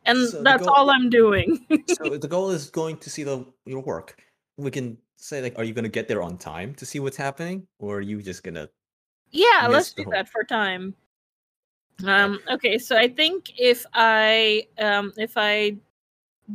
[0.06, 1.66] And So that's goal- all I'm doing.
[1.86, 4.18] so the goal is going to see the your work.
[4.56, 7.66] We can say like, are you gonna get there on time to see what's happening,
[7.78, 8.68] or are you just gonna?
[9.30, 10.94] Yeah, let's do whole- that for time.
[12.04, 15.76] Um okay, so I think if I um if I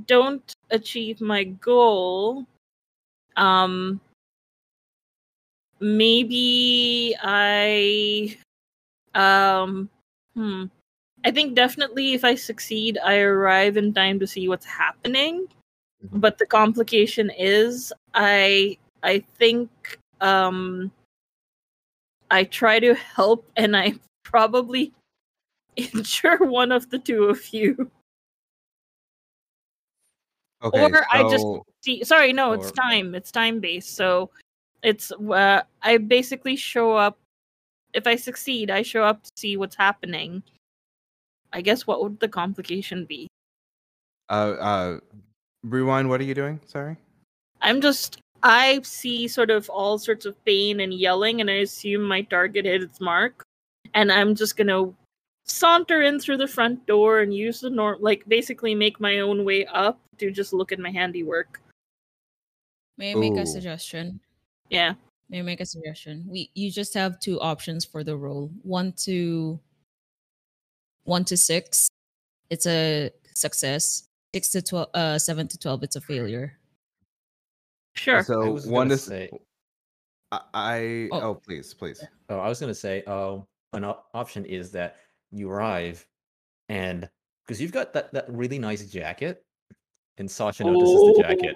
[0.07, 2.45] don't achieve my goal,
[3.37, 4.01] um
[5.79, 8.37] maybe I
[9.13, 9.89] um
[10.33, 10.65] hmm
[11.23, 15.47] I think definitely if I succeed, I arrive in time to see what's happening.
[16.05, 16.21] Mhm.
[16.21, 19.69] But the complication is I I think
[20.21, 20.91] um
[22.31, 24.93] I try to help and I probably
[25.75, 27.91] injure one of the two of you.
[30.63, 31.45] Okay, Or I just-
[31.81, 33.13] See, sorry, no, it's time.
[33.13, 33.95] It's time based.
[33.95, 34.31] So
[34.81, 37.19] it's uh, I basically show up.
[37.93, 40.41] If I succeed, I show up to see what's happening.
[41.53, 43.27] I guess what would the complication be?
[44.29, 44.99] uh, uh,
[45.65, 46.09] rewind.
[46.09, 46.59] What are you doing?
[46.65, 46.97] Sorry.
[47.61, 52.03] I'm just I see sort of all sorts of pain and yelling, and I assume
[52.03, 53.43] my target hit its mark,
[53.93, 54.93] and I'm just gonna
[55.45, 59.45] saunter in through the front door and use the norm, like basically make my own
[59.45, 61.61] way up to just look at my handiwork.
[62.97, 63.39] May I make Ooh.
[63.39, 64.19] a suggestion?
[64.69, 64.93] Yeah.
[65.29, 66.25] May I make a suggestion?
[66.27, 68.51] We you just have two options for the roll.
[68.61, 69.59] One to
[71.03, 71.87] one to six,
[72.49, 74.03] it's a success.
[74.35, 76.57] Six to twelve, uh, seven to twelve, it's a failure.
[77.95, 78.21] Sure.
[78.21, 79.29] So was one gonna say-
[80.29, 81.21] I, I Oh.
[81.21, 81.35] oh.
[81.35, 82.03] please please.
[82.27, 83.39] Oh, I was gonna say, uh,
[83.71, 84.97] an op- option is that
[85.31, 86.05] you arrive,
[86.67, 87.09] and
[87.45, 89.41] because you've got that that really nice jacket,
[90.17, 91.55] and Sasha notices the jacket.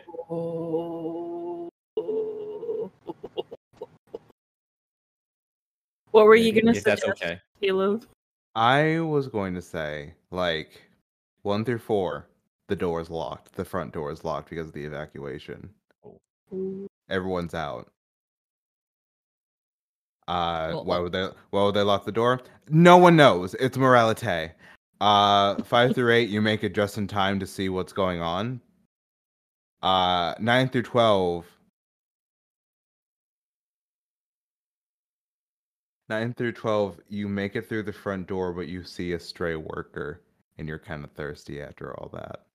[6.11, 6.81] What were you gonna say?
[6.85, 7.41] that's okay.
[7.61, 8.05] Caleb?
[8.55, 10.81] I was going to say like
[11.41, 12.29] one through four,
[12.69, 13.53] the door is locked.
[13.55, 15.69] The front door is locked because of the evacuation.
[17.09, 17.91] Everyone's out.
[20.27, 21.27] Uh, Well, why would they?
[21.49, 22.39] Why would they lock the door?
[22.69, 23.55] No one knows.
[23.55, 24.51] It's moralite.
[25.01, 28.61] Uh, five through eight, you make it just in time to see what's going on.
[29.81, 31.45] Uh, nine through twelve.
[36.09, 39.55] Nine through twelve, you make it through the front door, but you see a stray
[39.55, 40.21] worker,
[40.57, 42.45] and you're kind of thirsty after all that.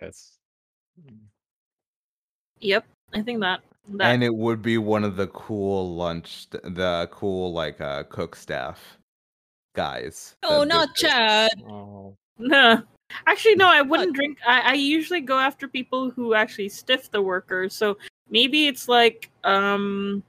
[0.00, 0.38] That's
[2.60, 2.84] Yep,
[3.14, 3.60] I think that.
[3.94, 8.34] that and it would be one of the cool lunch the cool like uh cook
[8.36, 8.98] staff
[9.74, 11.02] guys Oh, that not this.
[11.02, 11.50] Chad.
[11.68, 12.82] oh, No.
[13.26, 14.36] Actually, no, I wouldn't drink.
[14.46, 17.74] I, I usually go after people who actually stiff the workers.
[17.74, 17.96] So
[18.28, 20.22] maybe it's like, um,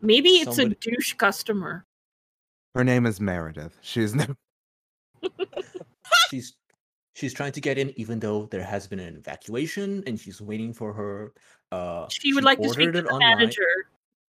[0.00, 1.84] maybe it's Somebody- a douche customer.
[2.76, 4.26] her name is meredith she's no
[6.30, 6.54] she's
[7.14, 10.72] she's trying to get in, even though there has been an evacuation, and she's waiting
[10.72, 11.32] for her.
[11.70, 13.38] Uh, She would like to speak to the online.
[13.38, 13.66] manager.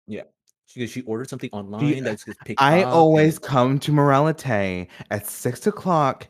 [0.07, 0.23] Yeah,
[0.65, 2.93] she, she ordered something online that's gets picked i up.
[2.93, 6.27] always and- come to moralite at six o'clock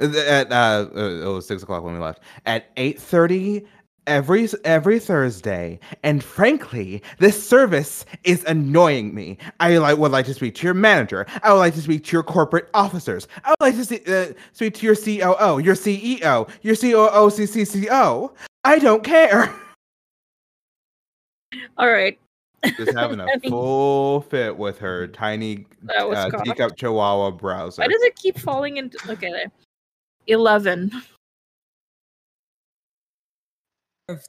[0.00, 3.64] uh, at uh uh, it was six o'clock when we left at eight thirty
[4.06, 5.78] every every thursday.
[6.02, 9.38] And frankly this service is annoying me.
[9.60, 11.26] I like would like to speak to your manager.
[11.42, 13.28] I would like to speak to your corporate officers.
[13.44, 18.32] I would like to see, uh, speak to your coo your ceo your coocco
[18.64, 19.54] i don't care.
[21.76, 22.18] All right.
[22.76, 25.66] just having a full fit with her tiny
[25.98, 27.82] uh, teacup chihuahua browser.
[27.82, 28.98] Why does it keep falling into.
[29.10, 29.50] Okay, there.
[34.12, 34.24] 11.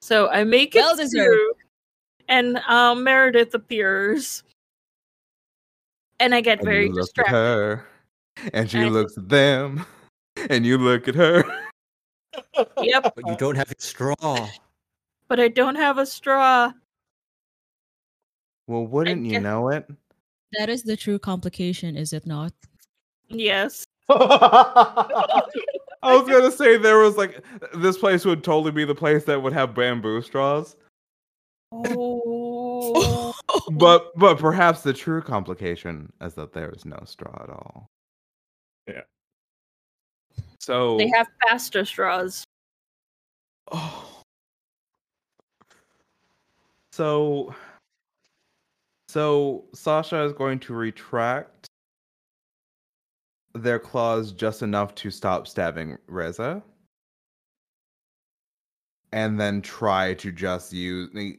[0.00, 1.12] So I make it Well deserved.
[1.12, 1.52] through,
[2.28, 4.42] and um, Meredith appears,
[6.20, 7.32] and I get and very you look at distracted.
[7.34, 7.86] her
[8.52, 9.84] and she I- looks at them
[10.50, 11.42] and you look at her
[12.82, 14.48] Yep, But you don't have a straw.
[15.28, 16.70] but I don't have a straw.
[18.66, 19.86] well wouldn't you know it
[20.52, 22.52] That is the true complication, is it not?
[23.28, 23.84] Yes.
[26.06, 29.42] I was gonna say there was like this place would totally be the place that
[29.42, 30.76] would have bamboo straws,
[31.72, 33.34] Oh.
[33.72, 37.88] but but perhaps the true complication is that there is no straw at all
[38.88, 39.02] Yeah.
[40.60, 42.44] so they have pasta straws.
[43.72, 44.02] Oh.
[46.92, 47.54] So
[49.08, 51.66] so sasha is going to retract
[53.62, 56.62] their claws just enough to stop stabbing reza
[59.12, 61.38] and then try to just use the-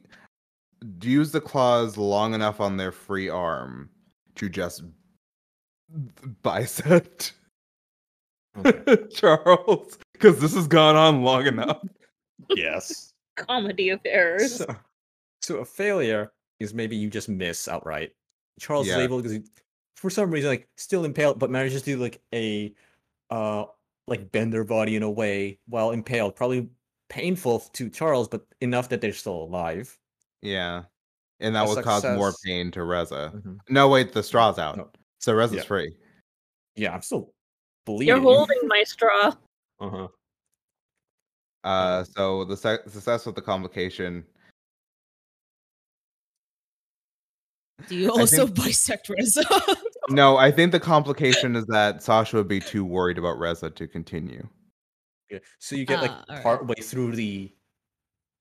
[1.02, 3.90] use the claws long enough on their free arm
[4.36, 4.82] to just
[6.42, 7.32] bisect
[9.10, 11.80] Charles, because this has gone on long enough.
[12.50, 13.12] yes.
[13.36, 14.56] Comedy of errors.
[14.56, 14.76] So,
[15.42, 18.10] so a failure is maybe you just miss outright.
[18.58, 18.94] Charles Yeah.
[18.94, 19.42] is able because he,
[19.98, 22.72] for some reason like still impaled, but manages to do like a
[23.30, 23.64] uh
[24.06, 26.36] like bend their body in a way while impaled.
[26.36, 26.68] Probably
[27.08, 29.98] painful to Charles, but enough that they're still alive.
[30.40, 30.84] Yeah.
[31.40, 33.32] And that A would cause more pain to Reza.
[33.34, 33.58] Mhm.
[33.68, 34.76] No, wait, the straw's out.
[34.76, 34.88] No.
[35.18, 35.62] So Reza's Yeah.
[35.64, 35.94] free.
[36.76, 37.34] Yeah, I'm still
[37.84, 38.08] bleeding.
[38.08, 39.34] You're holding my straw.
[39.80, 40.08] Uh huh.
[41.64, 44.24] Uh, so the se- success with the complication.
[47.86, 49.42] Do you also think- bisect Reza?
[50.10, 53.86] No, I think the complication is that Sasha would be too worried about Reza to
[53.86, 54.48] continue.
[55.30, 55.40] Yeah.
[55.58, 56.42] So you get like Ah, alright.
[56.42, 57.52] part way through the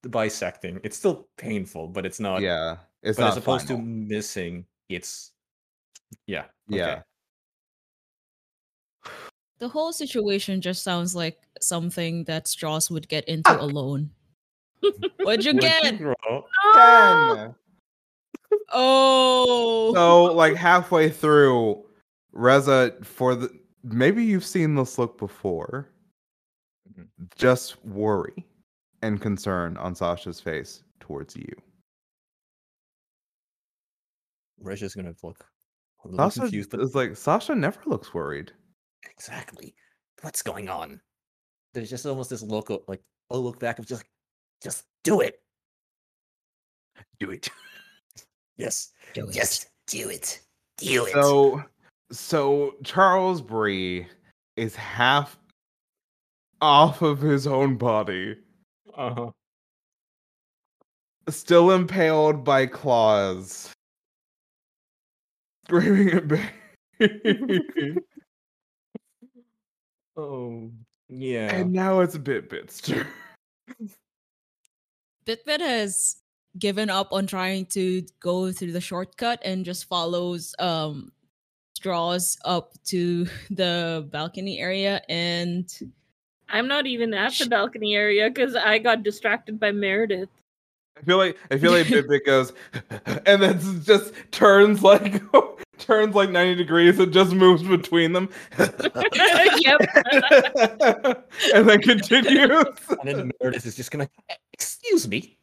[0.02, 0.80] the bisecting.
[0.86, 2.40] It's still painful, but it's not.
[2.42, 3.82] yeah, it's But not as opposed final.
[3.82, 5.34] to missing, it's
[6.26, 6.46] yeah.
[6.70, 7.02] yeah.
[9.06, 9.12] okay.
[9.60, 14.12] the whole situation just sounds like something that Straws would get into alone.
[15.20, 15.98] What'd you Would get?
[15.98, 16.16] grow?
[16.30, 17.36] No!
[17.36, 17.56] Ten.
[18.72, 19.94] Oh.
[19.94, 21.84] So like halfway through,
[22.32, 23.50] Reza for the
[23.84, 25.90] maybe you've seen this look before.
[26.94, 27.08] Mhm.
[27.36, 28.46] Just worry
[29.02, 31.54] and concern on Sasha's face towards you.
[34.60, 35.46] Reza's gonna look
[36.04, 38.52] a little Sasha confused, but is like Sasha never looks worried.
[39.10, 39.74] exactly
[40.22, 41.00] what's going on?
[41.74, 44.12] There's just almost this look of like a look back of just like,
[44.64, 45.42] just do it.
[47.20, 47.50] Do it.
[48.58, 48.92] Yes.
[49.14, 49.36] Do it.
[49.36, 49.68] Yes.
[49.88, 50.42] Do it.
[50.78, 51.14] Do it.
[51.14, 51.64] So
[52.12, 54.08] so Charles Brie
[54.56, 55.38] is half
[56.62, 58.36] off of his own body,
[58.96, 59.32] uh-huh.
[61.30, 63.72] still impaled by claws.
[65.68, 66.50] Screaming at baby.
[70.20, 70.72] Oh
[71.10, 71.54] yeah.
[71.54, 73.06] and now it's Bitbit's turn.
[75.28, 76.16] Bitbit has
[76.60, 81.12] given up on trying to go through the shortcut and just follows um
[81.76, 85.80] straws up to the balcony area and
[86.50, 90.30] I'm not even at the balcony area because I got distracted by Meredith.
[90.98, 92.54] I feel like I feel like Bitbit goes
[93.26, 95.22] and then just turns like
[95.78, 98.30] turns like 90 degrees and just moves between them.
[98.58, 99.80] yep.
[101.54, 102.66] and then continues.
[102.90, 105.37] and then Meredith is just gonna "Eh, excuse me.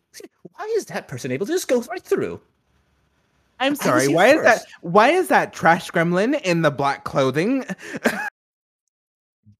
[0.56, 2.40] Why is that person able to just go right through?
[3.60, 4.08] I'm sorry.
[4.08, 4.64] here Why is that?
[4.80, 7.64] Why is that trash gremlin in the black clothing?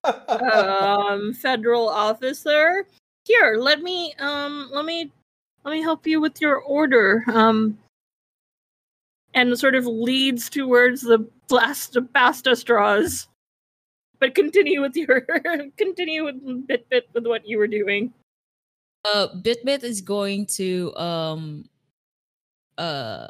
[0.05, 2.87] um, federal officer.
[3.25, 5.11] Here, let me um, let me
[5.65, 7.25] let me help you with your order.
[7.29, 7.79] Um,
[9.35, 13.29] and sort of leads towards the blast pasta straws.
[14.21, 15.27] But continue with your
[15.77, 18.13] continue with Bitbit with what you were doing.
[19.05, 21.69] Uh Bitbit is going to um
[22.79, 23.29] uh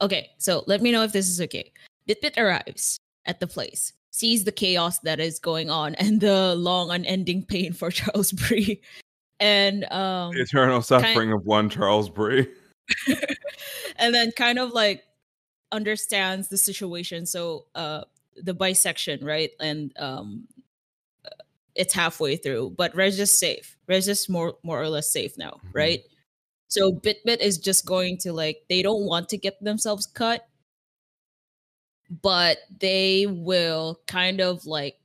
[0.00, 1.72] Okay, so let me know if this is okay.
[2.08, 6.90] Bitbit arrives at the place, sees the chaos that is going on and the long
[6.90, 8.80] unending pain for Charles Brie.
[9.40, 12.48] And um The eternal suffering of one Charles Brie.
[13.96, 15.04] and then kind of like
[15.70, 18.02] understands the situation so uh
[18.36, 20.46] the bisection right and um
[21.74, 25.58] it's halfway through but Rez is safe Rez is more more or less safe now
[25.64, 25.70] Mhm.
[25.74, 26.04] right
[26.68, 30.46] so bitbit is just going to like they don't want to get themselves cut
[32.22, 34.96] but they will kind of like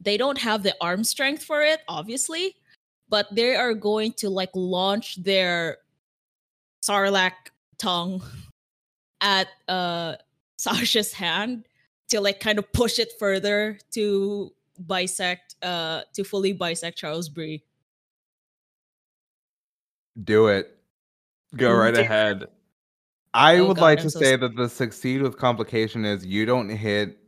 [0.00, 2.56] they don't have the arm strength for it obviously
[3.08, 5.78] but they are going to like launch their
[6.82, 7.32] sarlacc
[7.78, 8.22] tongue
[9.20, 10.16] at uh
[10.58, 11.66] Sasha's hand
[12.08, 17.62] to like kind of push it further to bisect uh to fully bisect Charles Brie.
[20.24, 20.76] Do it.
[21.56, 22.46] Go right Do- ahead.
[23.34, 26.24] I Oh would God, like I'm to so say that the succeed with complication is
[26.24, 27.18] you don't hit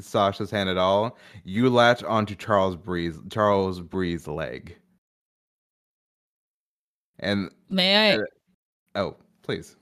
[0.00, 1.16] Sasha's hand at all.
[1.44, 4.76] You latch onto Charles Brie's Charles Brie's leg.
[7.20, 8.24] And May I Uh,
[8.96, 9.76] oh, please.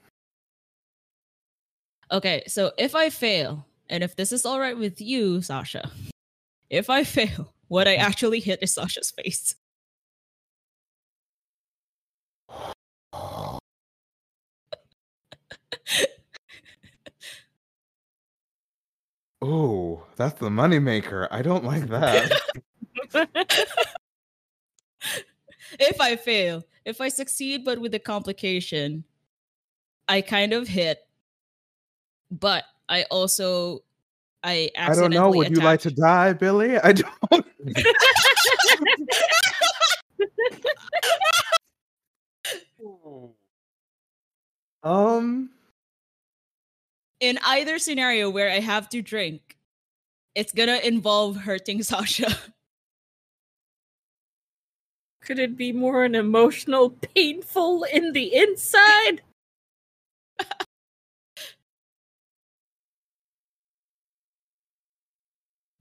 [2.13, 5.91] Okay, so if I fail, and if this is all right with you, Sasha,
[6.71, 8.07] if I fail, what I mm-hmm.
[8.07, 9.55] actually hit is Sasha's face.
[19.43, 21.29] Oh, that's the moneymaker.
[21.31, 22.33] I don't like that.
[25.79, 29.05] if I fail, if I succeed but with a complication,
[30.09, 30.99] I kind of hit,
[32.31, 33.85] but I also
[34.47, 35.27] I I don't know.
[35.27, 36.79] accidentally Would you like to die, Billy?
[36.79, 37.13] I don't.
[44.85, 45.51] um.
[47.19, 49.57] in either scenario where I have to drink,
[50.37, 52.39] it's gonna involve hurting Sasha.
[55.23, 59.23] Could it be more an emotional, painful in the inside?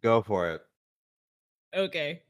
[0.06, 0.62] Go for it.
[1.76, 2.22] Okay.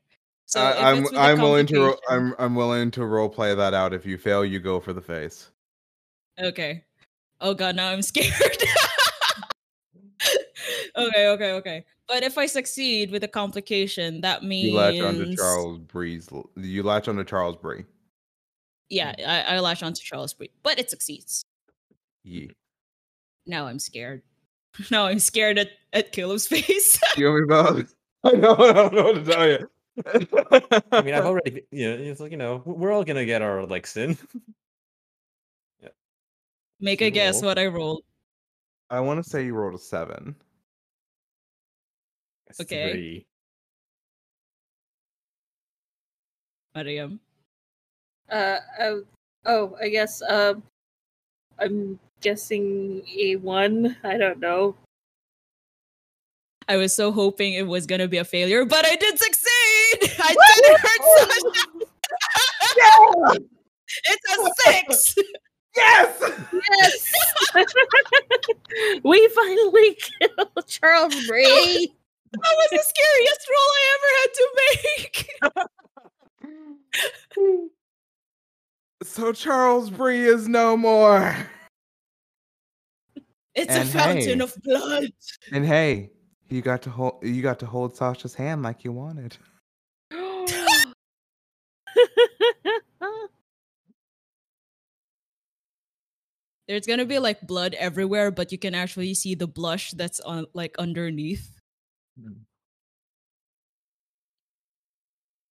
[0.46, 3.28] So if I'm it's with a I'm willing to ro- I'm I'm willing to role
[3.28, 3.94] play that out.
[3.94, 5.52] If you fail, you go for the face.
[6.40, 6.86] Okay.
[7.42, 8.32] Oh god, now I'm scared.
[10.96, 11.86] okay, okay, okay.
[12.08, 16.30] But if I succeed with a complication, that means You latch onto Charles Brie's.
[16.56, 17.84] You latch onto Charles Brie.
[18.88, 21.44] Yeah, I, I latch onto Charles Brie, but it succeeds.
[22.24, 22.48] Yeah.
[23.46, 24.22] Now I'm scared.
[24.92, 27.00] Now I'm scared at at Caleb's face.
[27.18, 27.96] You owe me both.
[28.24, 28.56] I know.
[28.60, 29.70] I don't know what to tell you.
[30.92, 33.66] I mean, I've already, you know, it's like you know, we're all gonna get our
[33.66, 34.18] licks in.
[35.82, 35.90] Yeah.
[36.80, 38.04] Make a You guess what I rolled.
[38.90, 40.36] I want to say you rolled a seven.
[42.48, 42.92] It's Okay.
[42.92, 43.28] three.
[46.76, 47.20] Mariam.
[48.30, 48.96] Uh, uh,
[49.46, 50.22] oh, I guess.
[50.22, 50.56] Uh,
[51.58, 53.96] I'm guessing a one.
[54.04, 54.76] I don't know.
[56.68, 60.14] I was so hoping it was gonna be a failure, but I did succeed.
[60.20, 61.52] I didn't hurt Sasha.
[64.06, 65.16] It's a six.
[65.76, 66.32] Yes.
[66.72, 67.14] Yes,
[69.04, 71.88] we finally killed Charles Bray.
[72.32, 74.48] That was the scariest roll I ever had to
[77.38, 77.80] make.
[79.04, 81.36] So Charles Brie is no more.
[83.56, 84.44] It's And a fountain hey.
[84.44, 85.06] of blood.
[85.52, 86.12] And hey,
[86.50, 89.38] you got to hold you got to hold Sasha's hand like you wanted.
[96.68, 100.48] There's gonna be like blood everywhere, but you can actually see the blush that's on
[100.54, 101.62] like underneath.
[102.20, 102.34] Hmm.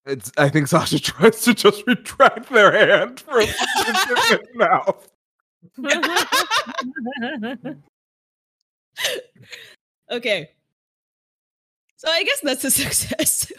[0.07, 5.09] It's I think Sasha tries to just retract their hand from his mouth.
[10.11, 10.51] Okay.
[11.97, 13.51] So I guess that's a success.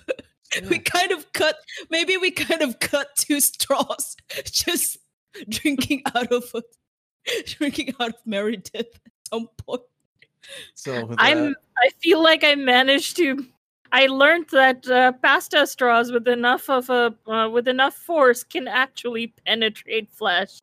[0.69, 1.55] we kind of cut
[1.89, 4.97] maybe we kind of cut two straws just
[5.49, 6.61] drinking out of a,
[7.45, 9.81] drinking out of Meredith at some point.
[10.75, 11.55] So with I'm.
[11.77, 13.45] I feel like I managed to.
[13.91, 18.67] I learned that uh, pasta straws with enough of a uh, with enough force can
[18.67, 20.59] actually penetrate flesh.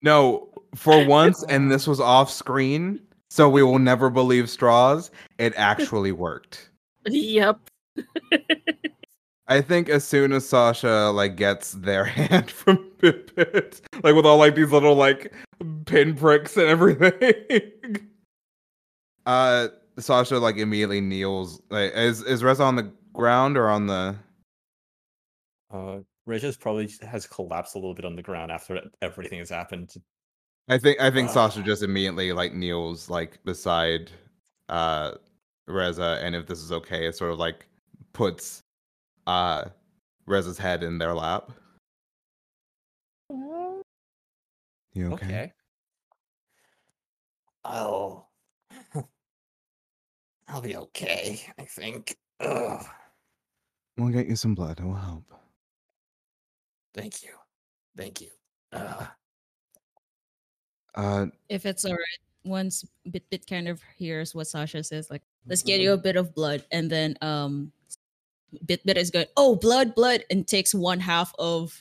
[0.00, 5.10] No, for once, and this was off screen, so we will never believe straws.
[5.38, 6.70] It actually worked.
[7.06, 7.58] Yep.
[9.48, 14.36] I think as soon as Sasha like gets their hand from Bitbit, like with all
[14.38, 15.32] like these little like
[15.86, 18.08] pinpricks and everything,
[19.26, 19.68] uh,
[19.98, 21.62] Sasha like immediately kneels.
[21.70, 24.16] Like, is is Reza on the ground or on the?
[25.70, 29.94] uh, Regis probably has collapsed a little bit on the ground after everything has happened.
[30.68, 31.62] I think I think Sasha Ah.
[31.62, 34.10] just immediately like kneels like beside
[34.68, 35.12] uh
[35.66, 37.66] Reza, and if this is okay, it sort of like
[38.12, 38.60] puts
[39.26, 39.64] uh
[40.26, 41.50] Reza's head in their lap.
[44.94, 45.14] You okay?
[45.26, 45.52] Okay.
[47.64, 48.28] I'll.
[50.48, 51.40] I'll be okay.
[51.58, 52.16] I think.
[52.40, 52.84] Ugh,
[53.96, 54.80] We'll get you some blood.
[54.80, 55.24] It will help.
[56.94, 57.30] thank you.
[57.96, 58.28] Thank you.
[58.72, 59.06] Uh,
[60.98, 65.80] Uh, If it's alright, once Bitbit kind of hears what Sasha says, like, let's get
[65.80, 67.70] you a bit of blood, and then um
[68.66, 71.80] Bitbit is going, oh blood, blood, and takes one half of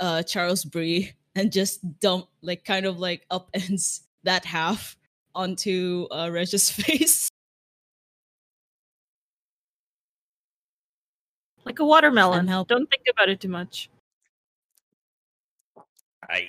[0.00, 4.96] uh Charles Brie and just dump like kind of like upends that half
[5.34, 7.28] onto uh Regis' face.
[11.66, 12.46] Like a watermelon.
[12.46, 13.90] Don't think about it too much.
[16.30, 16.48] I.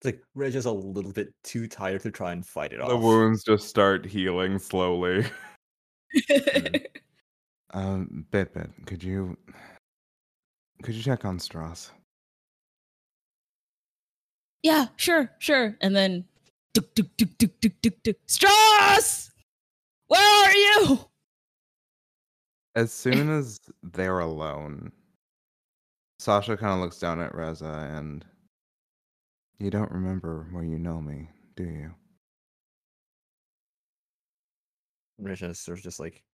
[0.00, 2.88] It's like Regis a little bit too tired to try and fight it off.
[2.88, 5.26] The wounds just start healing slowly.
[7.74, 8.70] um, Bitbit.
[8.86, 9.36] Could you
[10.82, 11.90] could you check on Straws?
[14.62, 15.76] yeah, sure, sure.
[15.80, 16.24] And then
[16.74, 18.16] duk, duk, duk, duk, duk, duk, duk.
[18.26, 19.30] Straws!
[20.08, 20.98] Where are you?
[22.74, 24.92] As soon as they're alone,
[26.18, 28.24] Sasha kind of looks down at Reza and
[29.60, 31.94] you don't remember where you know me, do you?
[35.18, 36.24] Regis sort of just like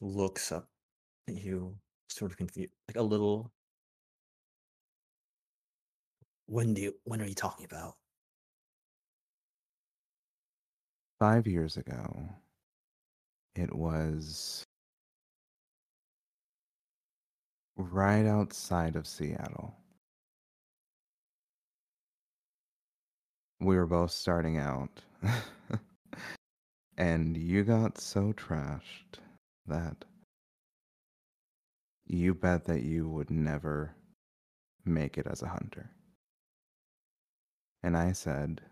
[0.00, 0.68] looks up
[1.28, 3.52] at you, sort of confused, like a little.
[6.46, 6.94] When do you?
[7.04, 7.94] When are you talking about?
[11.20, 12.28] Five years ago,
[13.54, 14.64] it was
[17.76, 19.74] right outside of Seattle.
[23.60, 25.00] We were both starting out.
[26.98, 29.20] and you got so trashed
[29.66, 30.04] that
[32.06, 33.94] you bet that you would never
[34.84, 35.90] make it as a hunter.
[37.82, 38.62] And I said,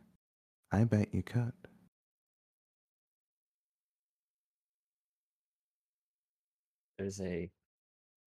[0.70, 1.52] I bet you could.
[6.98, 7.51] There's a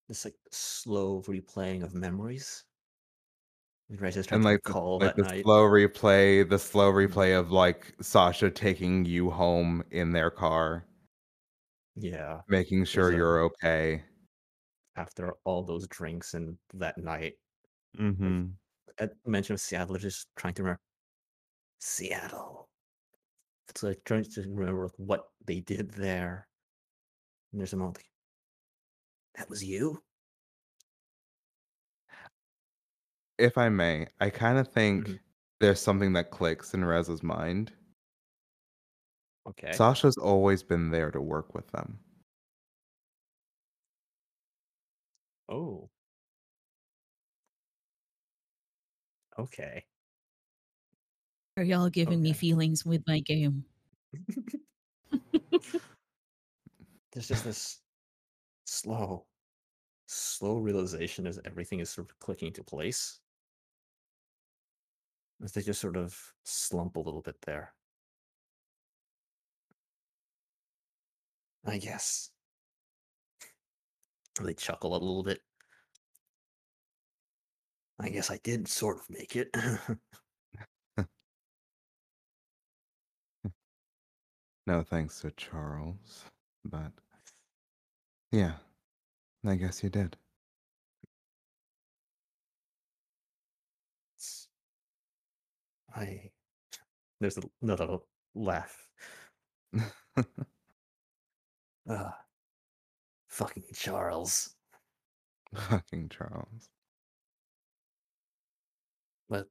[0.08, 2.64] this like slow replaying of memories.
[3.90, 5.44] And like the, recall like that the night.
[5.44, 10.86] slow replay, the slow replay of like Sasha taking you home in their car,
[11.96, 14.04] Yeah, making sure a- you're okay.
[14.96, 17.34] after all those drinks and that night.
[17.98, 18.48] Mm-hmm.
[19.00, 20.82] At mention of Seattle, just trying to remember
[21.80, 22.70] Seattle.
[23.70, 26.48] It's like trying to remember what they did there.
[27.52, 28.06] And there's a moment like,
[29.36, 30.02] that was you?
[33.38, 35.20] If I may, I kind of think Mhm.
[35.62, 37.74] there's something that clicks in Reza's mind.
[39.48, 39.72] Okay.
[39.74, 42.00] Sasha's always been there to work with them.
[45.50, 45.90] oh.
[49.38, 49.86] Okay.
[51.58, 53.66] Are y'all giving me feelings with my game?
[57.12, 57.80] There's just this
[58.66, 59.28] slow,
[60.08, 63.22] slow realization as everything is sort of clicking into place.
[65.44, 67.74] As they just sort of slump a little bit there.
[71.66, 72.32] I guess.
[74.42, 75.42] They chuckle a little bit.
[78.00, 79.50] I guess I did sort of make it.
[84.68, 86.26] No thanks to Charles,
[86.64, 86.92] but
[88.32, 88.54] yeah,
[89.46, 90.18] I guess you did.
[94.16, 94.48] It's-
[95.96, 96.32] I.
[97.20, 98.00] There's another
[98.36, 98.88] laugh.
[101.88, 102.26] Ah,
[103.28, 104.56] fucking Charles.
[105.56, 106.70] Fucking Charles.
[109.30, 109.50] But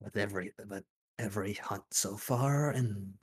[0.00, 0.84] with every but
[1.18, 3.14] every hunt so far, and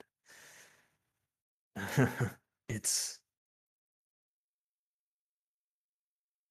[2.68, 3.18] it's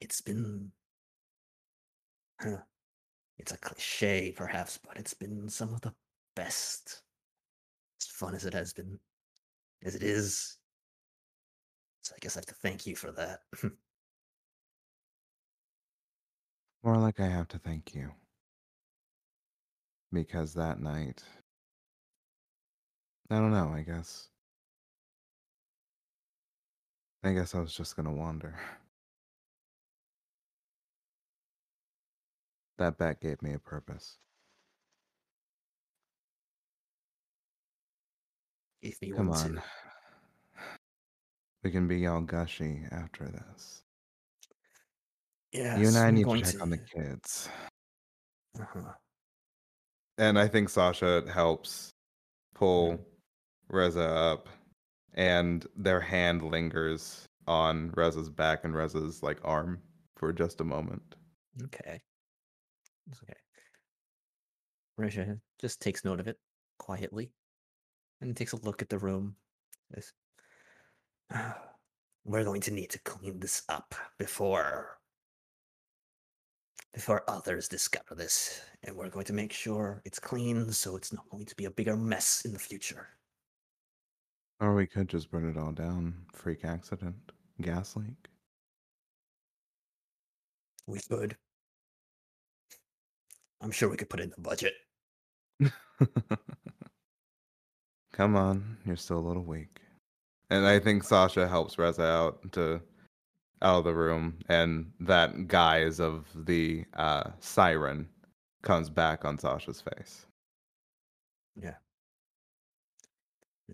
[0.02, 0.72] it's been
[2.40, 2.64] huh,
[3.38, 5.94] it's a cliche perhaps, but it's been some of the
[6.36, 7.02] best,
[8.02, 9.00] as fun as it has been,
[9.84, 10.58] as it is.
[12.02, 13.42] So I guess I have to thank you for that.
[16.84, 18.12] More like I have to thank you.
[20.12, 21.24] Because that night,
[23.30, 24.30] I don't know, I guess.
[27.24, 28.60] I guess I was just gonna wander.
[32.84, 34.18] That bet gave me a purpose.
[38.82, 39.56] if you Come on.
[39.56, 39.64] to.
[41.64, 43.84] We can be all gushy after this.
[45.54, 47.48] Yes, you and I need to check on the kids.
[48.60, 48.92] Uh-huh.
[50.18, 51.90] And I think Sasha helps
[52.54, 53.00] pull
[53.70, 54.50] Reza up,
[55.14, 59.82] and their hand lingers on Reza's back and Reza's like arm
[60.18, 61.16] for just a moment.
[61.64, 62.02] Okay.
[63.10, 63.34] It's okay.
[65.00, 66.38] Risha just takes note of it
[66.78, 67.32] quietly
[68.22, 69.36] and takes a look at the room.
[69.94, 70.14] Says,
[71.32, 71.58] "Ah,
[72.26, 74.98] We're going to need to clean this up before
[76.94, 81.28] before others discover this, and we're going to make sure it's clean so it's not
[81.30, 83.10] going to be a bigger mess in the future.
[84.60, 86.14] Or we could just burn it all down.
[86.34, 88.30] Freak accident, gas leak.
[90.86, 91.36] We could.
[93.64, 94.74] I'm sure we could put it in the budget.
[98.14, 99.80] Come on, you're still a little weak.
[100.50, 102.82] And I think Sasha helps Reza out to
[103.62, 108.10] out of the room, and that guise of the uh, siren
[108.62, 110.26] comes back on Sasha's face.
[111.56, 111.76] Yeah.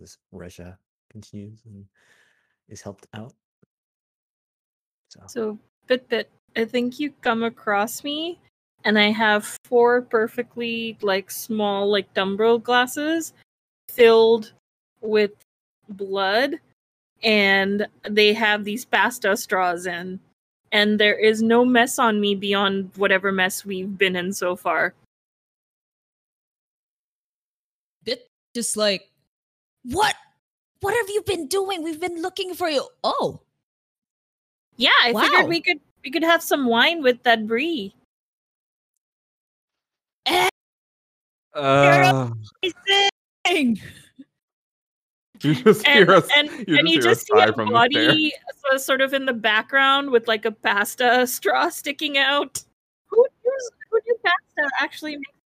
[0.01, 0.77] As Resha
[1.11, 1.85] continues and
[2.69, 3.33] is helped out.
[5.09, 8.39] So, So, Bitbit, I think you come across me,
[8.85, 13.33] and I have four perfectly like small like dumbbell glasses
[13.89, 14.53] filled
[15.01, 15.31] with
[15.89, 16.55] blood,
[17.23, 20.19] and they have these pasta straws in.
[20.71, 24.93] And there is no mess on me beyond whatever mess we've been in so far.
[28.03, 29.09] Bit just like,
[29.83, 30.15] what?
[30.81, 31.83] What have you been doing?
[31.83, 32.87] We've been looking for you.
[33.03, 33.41] Oh,
[34.77, 35.21] Yeah, I Wow.
[35.21, 37.93] figured we could we could have some wine with that brie.
[41.53, 42.29] Uh,
[43.45, 43.79] dang.
[45.41, 46.27] You just and hear us.
[46.35, 48.33] and, you and just you just see a from body
[48.77, 52.61] sort of in the background with like a pasta straw sticking out.
[53.07, 55.39] Who knew, who knew pasta actually makes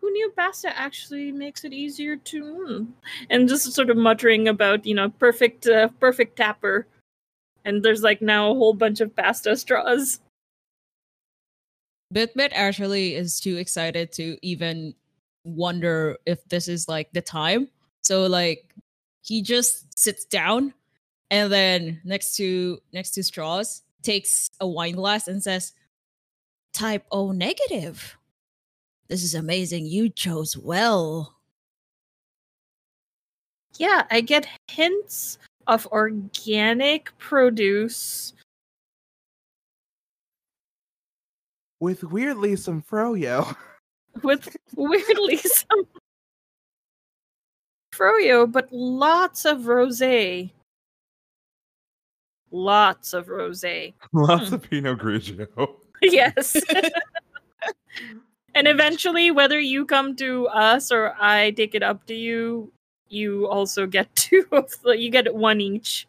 [0.00, 2.86] who knew pasta actually makes it easier to mm.
[3.30, 6.86] and just sort of muttering about you know perfect uh, perfect tapper
[7.64, 10.18] and there's like now a whole bunch of pasta straws
[12.12, 14.94] Bitbit actually is too excited to even
[15.44, 17.68] wonder if this is like the time.
[18.02, 18.74] So like
[19.22, 20.74] he just sits down
[21.30, 25.72] and then next to next to straws takes a wine glass and says
[26.72, 28.16] type O negative.
[29.08, 29.86] This is amazing.
[29.86, 31.36] You chose well.
[33.78, 38.32] yeah i get hints of organic produce
[41.82, 43.56] With weirdly some froyo.
[44.22, 45.84] with weirdly some
[47.92, 50.52] froyo, but lots of rosé.
[52.52, 53.94] Lots of rosé.
[54.12, 54.54] Lots Hmm.
[54.54, 55.48] of Pinot Grigio.
[56.02, 56.54] yes.
[58.54, 62.70] and eventually, whether you come to us or I take it up to you,
[63.08, 64.92] you also get two of the.
[64.96, 66.06] You get one each.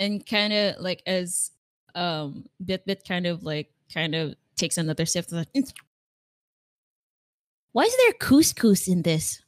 [0.00, 1.52] and kind of like as
[1.94, 5.72] um Bitbit kind of like kind of takes another sip like, "Mm.
[7.72, 9.42] why is there couscous in this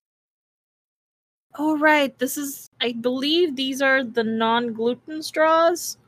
[1.56, 2.68] Oh right, this is.
[2.80, 5.98] I believe these are the non-gluten straws.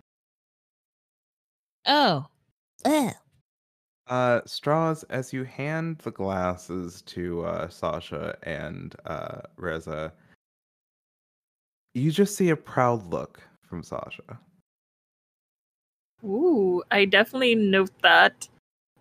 [1.86, 2.26] oh
[2.84, 3.14] Ugh.
[4.08, 10.12] Uh, straws, as you hand the glasses to uh, Sasha and uh, Reza,
[11.94, 14.38] you just see a proud look from Sasha.
[16.24, 18.48] Ooh, I definitely note that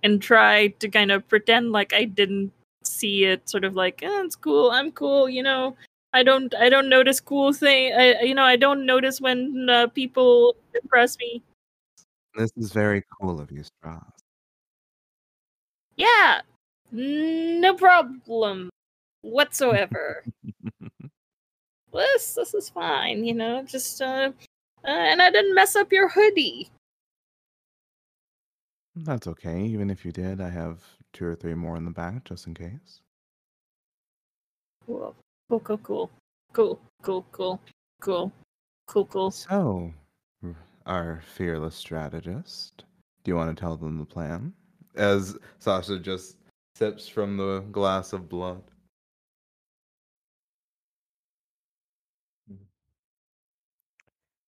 [0.03, 2.51] and try to kind of pretend like I didn't
[2.83, 3.49] see it.
[3.49, 4.71] Sort of like, eh, it's cool.
[4.71, 5.29] I'm cool.
[5.29, 5.75] You know,
[6.13, 6.53] I don't.
[6.55, 7.93] I don't notice cool thing.
[7.93, 11.41] I, you know, I don't notice when uh, people impress me.
[12.35, 14.01] This is very cool of you, Straws.
[15.97, 16.41] Yeah,
[16.91, 18.69] no problem
[19.21, 20.23] whatsoever.
[21.93, 23.23] this this is fine.
[23.23, 24.31] You know, just uh,
[24.83, 26.69] uh, and I didn't mess up your hoodie.
[28.95, 29.63] That's okay.
[29.63, 30.79] Even if you did, I have
[31.11, 33.01] two or three more in the back just in case.
[34.85, 35.15] Cool.
[35.49, 36.11] Cool, cool, cool.
[36.53, 37.61] Cool, cool, cool,
[37.99, 38.31] cool,
[38.87, 39.31] cool, cool.
[39.31, 39.91] So,
[40.85, 42.85] our fearless strategist,
[43.23, 44.53] do you want to tell them the plan?
[44.95, 46.37] As Sasha just
[46.75, 48.61] sips from the glass of blood.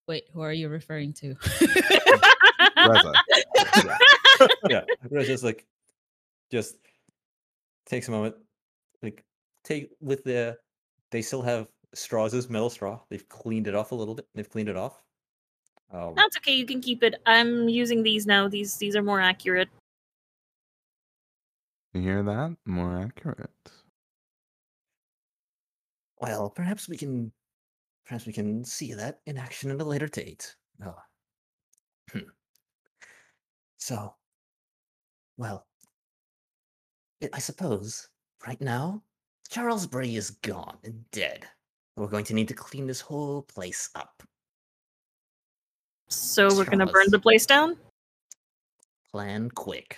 [0.07, 1.35] Wait, who are you referring to?
[2.87, 3.13] Reza.
[5.09, 5.65] Rez just like
[6.51, 6.77] just
[7.85, 8.35] takes a moment,
[9.01, 9.23] like
[9.63, 10.57] take with the
[11.11, 12.99] they still have straws as metal straw.
[13.09, 14.27] They've cleaned it off a little bit.
[14.35, 15.01] They've cleaned it off.
[15.91, 16.53] Um, That's okay.
[16.53, 17.15] You can keep it.
[17.25, 18.47] I'm using these now.
[18.47, 19.69] These these are more accurate.
[21.93, 22.55] You hear that?
[22.65, 23.49] More accurate.
[26.19, 27.31] well, perhaps we can,
[28.05, 30.55] perhaps we can see that in action at a later date.
[30.85, 30.95] Oh.
[33.77, 34.15] So,
[35.37, 35.65] well,
[37.23, 38.07] I- I suppose
[38.45, 39.01] right now
[39.49, 41.47] Charles Bray is gone and dead.
[41.95, 44.21] We're going to need to clean this whole place up.
[46.09, 47.11] So we're gonna burn Straws.
[47.11, 47.77] the place down.
[49.11, 49.97] Plan quick.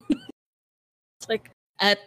[1.28, 2.00] Like at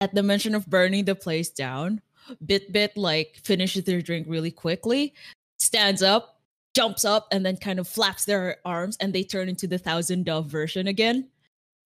[0.00, 2.00] at the mention of burning the place down
[2.44, 5.14] Bitbit like finishes their drink really quickly
[5.58, 6.40] stands up
[6.74, 10.24] jumps up and then kind of flaps their arms and they turn into the thousand
[10.24, 11.28] dove version again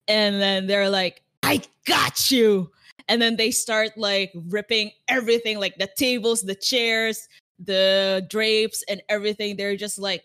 [0.08, 2.70] and then they're like i got you
[3.08, 7.28] and then they start like ripping everything like the tables the chairs
[7.64, 10.24] the drapes and everything they're just like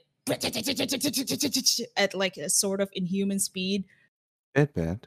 [1.98, 3.84] at like a sort of inhuman speed
[4.56, 5.03] Bitbit.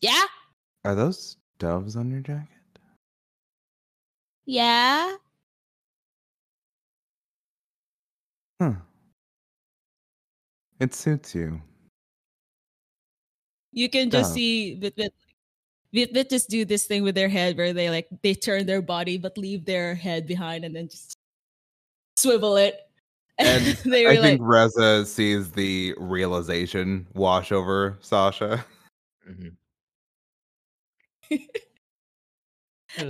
[0.00, 0.24] yeah
[0.84, 2.48] Are those doves on your jacket?
[4.46, 5.16] yeah
[8.60, 8.72] Huh.
[10.80, 11.60] It suits you.
[13.72, 14.34] You can just Dove.
[14.34, 15.10] see Bitbit
[15.92, 18.82] Bit Bit just do this thing with their head where they like they turn their
[18.82, 21.16] body but leave their head behind and then just
[22.16, 22.80] swivel it.
[23.40, 28.64] And they I were think like, Reza sees the realization wash over Sasha.
[29.28, 29.54] Mhm.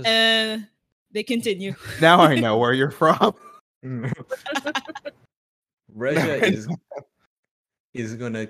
[0.05, 0.67] and
[1.11, 1.73] they continue.
[2.01, 3.33] Now I know where you're from.
[5.95, 6.67] Reja is
[7.93, 8.47] is gonna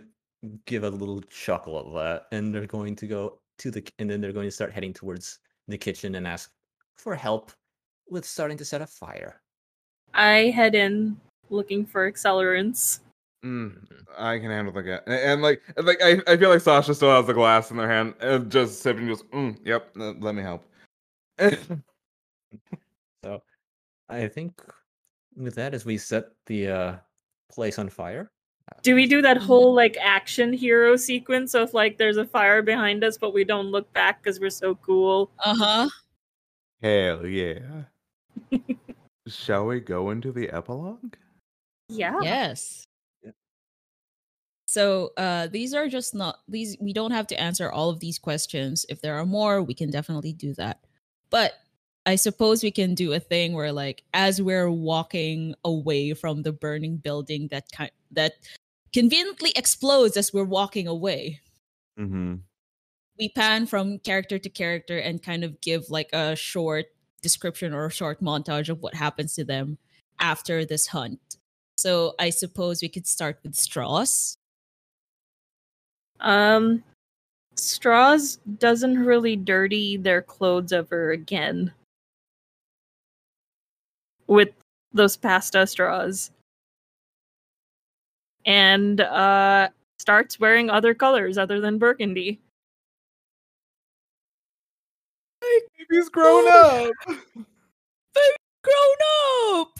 [0.65, 4.21] give a little chuckle at that, and they're going to go to the and then
[4.21, 6.51] they're going to start heading towards the kitchen and ask
[6.97, 7.51] for help
[8.09, 9.41] with starting to set a fire.
[10.13, 11.17] I head in
[11.49, 12.99] looking for accelerants.
[13.45, 13.85] Mm,
[14.17, 15.01] I can handle the gas.
[15.05, 17.77] And, and, like, and, like I, I feel like Sasha still has the glass in
[17.77, 19.89] their hand, and just sipping, just mm, yep.
[19.97, 20.65] uh, let me help.
[23.23, 23.41] So
[24.07, 24.61] I think
[25.35, 26.95] with that, as we set the uh,
[27.51, 28.31] place on fire.
[28.81, 33.03] Do we do that whole like action hero sequence of like there's a fire behind
[33.03, 35.31] us, but we don't look back because we're so cool?
[35.43, 35.89] Uh huh.
[36.81, 37.83] Hell yeah.
[39.27, 41.15] Shall we go into the epilogue?
[41.89, 42.19] Yeah.
[42.21, 42.87] Yes.
[44.65, 46.77] So uh, these are just not these.
[46.79, 48.85] We don't have to answer all of these questions.
[48.87, 50.79] If there are more, we can definitely do that.
[51.31, 51.53] But
[52.05, 56.51] I suppose we can do a thing where, like, as we're walking away from the
[56.51, 58.33] burning building that kind that
[58.93, 61.39] conveniently explodes as we're walking away,
[61.99, 62.35] Mm-hmm.
[63.17, 66.85] we pan from character to character and kind of give like a short
[67.21, 69.77] description or a short montage of what happens to them
[70.19, 71.19] after this hunt.
[71.77, 74.37] So I suppose we could start with Straws.
[76.21, 76.83] Um,
[77.55, 81.73] Straws doesn't really dirty their clothes ever again.
[84.27, 84.49] With
[84.93, 86.31] those pasta straws.
[88.49, 89.69] And uh
[89.99, 92.41] starts wearing other colors other than burgundy.
[95.87, 96.91] He's grown up.
[97.07, 98.95] Baby's grown
[99.53, 99.79] up.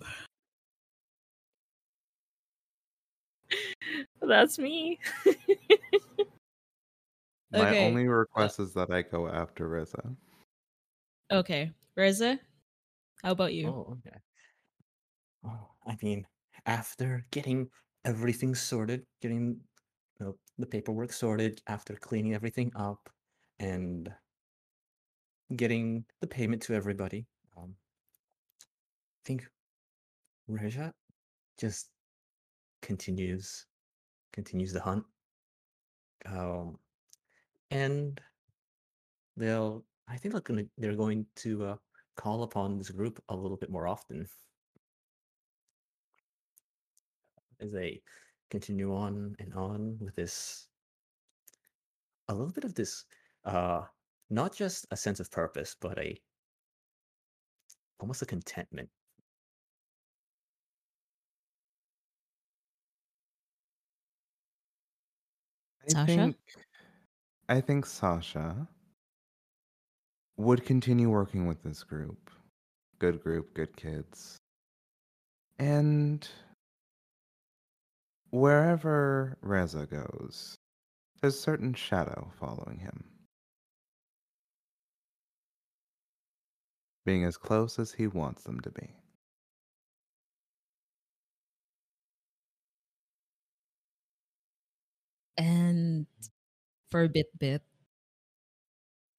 [4.22, 5.00] That's me.
[7.52, 10.16] My Okay, only request is that I go after Reza.
[11.32, 12.40] Okay, Reza,
[13.24, 13.70] how about you?
[13.70, 14.18] Oh, okay.
[15.44, 16.28] Oh, I mean,
[16.68, 17.68] after getting
[18.06, 19.60] everything sorted, getting
[20.20, 23.10] you know, the paperwork sorted, after cleaning everything up,
[23.60, 24.12] and
[25.56, 27.26] getting the payment to everybody,
[27.58, 27.76] um,
[28.62, 29.48] I think
[30.48, 30.92] Reja
[31.60, 31.90] just
[32.82, 33.66] continues
[34.32, 35.04] continues the hunt.
[36.26, 36.78] Um,
[37.72, 38.20] and
[39.38, 41.76] they'll I think they're gonna they're going to uh,
[42.16, 44.28] call upon this group a little bit more often
[47.62, 48.02] as they
[48.50, 50.68] continue on and on with this
[52.30, 53.06] a little bit of this
[53.46, 53.82] uh
[54.30, 56.18] not just a sense of purpose but a
[58.00, 58.90] almost a contentment
[65.86, 66.06] I Sasha?
[66.06, 66.38] think
[67.50, 68.68] I think Sasha
[70.38, 72.32] would continue working with this group.
[73.00, 74.38] Good group, good kids.
[75.60, 76.28] And
[78.32, 80.58] wherever Reza goes,
[81.22, 83.06] there's a certain shadow following him.
[87.04, 88.96] Being as close as he wants them to be.
[95.38, 96.08] And
[96.92, 97.64] for a bit, bit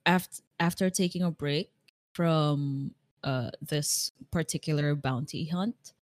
[0.07, 1.71] after after taking a break
[2.13, 5.95] from uh this particular bounty hunt,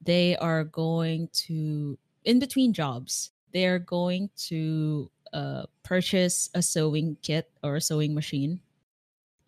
[0.00, 3.30] they are going to in between jobs.
[3.52, 8.60] They are going to uh purchase a sewing kit or a sewing machine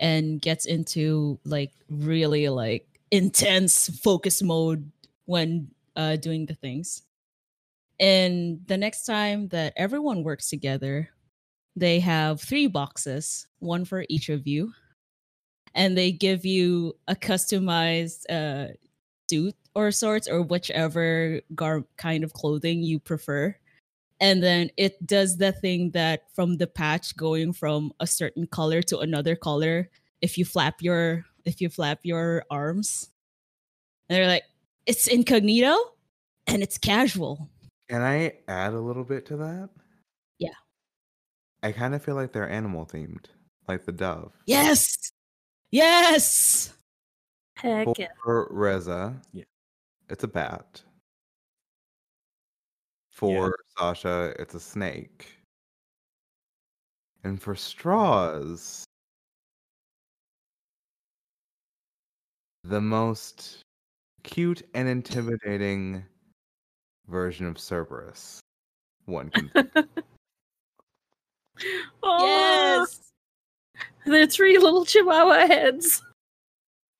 [0.00, 4.90] and gets into like really like intense focus mode
[5.26, 7.02] when uh doing the things.
[8.00, 11.10] And the next time that everyone works together,
[11.76, 14.72] they have three boxes, one for each of you.
[15.74, 18.74] And they give you a customized uh,
[19.32, 23.56] suit or sorts, or whichever gar- kind of clothing you prefer.
[24.20, 28.82] And then it does the thing that from the patch going from a certain color
[28.82, 29.88] to another color,
[30.20, 33.10] if you flap your if you flap your arms,
[34.08, 34.44] and they're like,
[34.86, 35.74] it's incognito
[36.46, 37.48] and it's casual.
[37.88, 39.70] Can I add a little bit to that?
[40.38, 40.54] Yeah.
[41.62, 43.26] I kind of feel like they're animal themed,
[43.66, 44.32] like the dove.
[44.46, 45.10] Yes.
[45.70, 46.74] Yes.
[47.62, 48.08] Heck For yeah.
[48.50, 49.44] Reza, Yeah.
[50.08, 50.82] it's a bat.
[53.10, 55.28] For Sasha, it's a snake.
[57.22, 58.84] And for straws,
[62.64, 63.60] the most
[64.24, 66.04] cute and intimidating
[67.06, 68.40] version of Cerberus.
[69.04, 69.52] One can
[72.02, 73.12] Oh, Yes.
[74.04, 76.02] The three little chihuahua heads.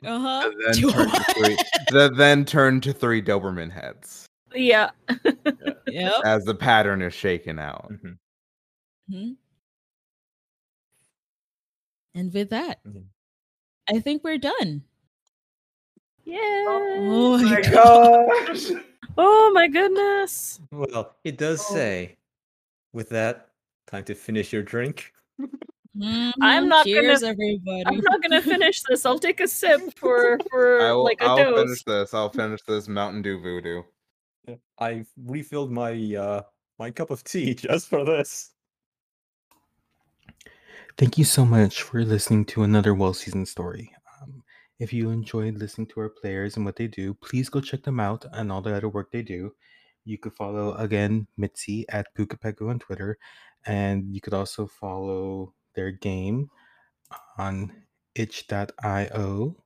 [0.04, 0.50] Uh huh.
[0.50, 1.56] and then turn to three,
[1.90, 4.90] the, then turn to three Doberman heads Yeah.
[5.86, 6.14] Yep.
[6.24, 7.90] as the pattern is shaken out.
[7.92, 8.18] Mhm.
[9.10, 9.36] Mhm.
[12.14, 13.04] And with that, Mhm.
[13.88, 14.82] I think we're done.
[16.24, 16.38] Yeah.
[16.38, 18.70] Oh my my gosh.
[19.18, 20.60] Oh my goodness.
[20.70, 21.74] Well, it does Oh.
[21.74, 22.16] say,
[22.92, 23.48] with that,
[23.86, 25.12] time to finish your drink.
[25.96, 26.32] Mhm.
[26.40, 27.82] I'm not gonna- Cheers, everybody.
[27.86, 29.04] I'm not gonna finish this.
[29.04, 31.62] I'll take a sip for for I will, like a I'll dose.
[31.62, 32.14] finish this.
[32.14, 33.82] I'll finish this Mountain Dew voodoo.
[34.78, 36.42] I refilled my uh
[36.78, 38.52] my cup of tea just for this.
[40.98, 43.90] Thank you so much for listening to another well seasoned story.
[44.20, 44.42] Um,
[44.78, 48.00] if you enjoyed listening to our players and what they do, please go check them
[48.00, 49.54] out and all the other work they do.
[50.04, 53.18] You could follow again Mitzi at Pukepeku on Twitter,
[53.66, 56.50] and you could also follow their game
[57.38, 57.72] on
[58.14, 59.56] itch.io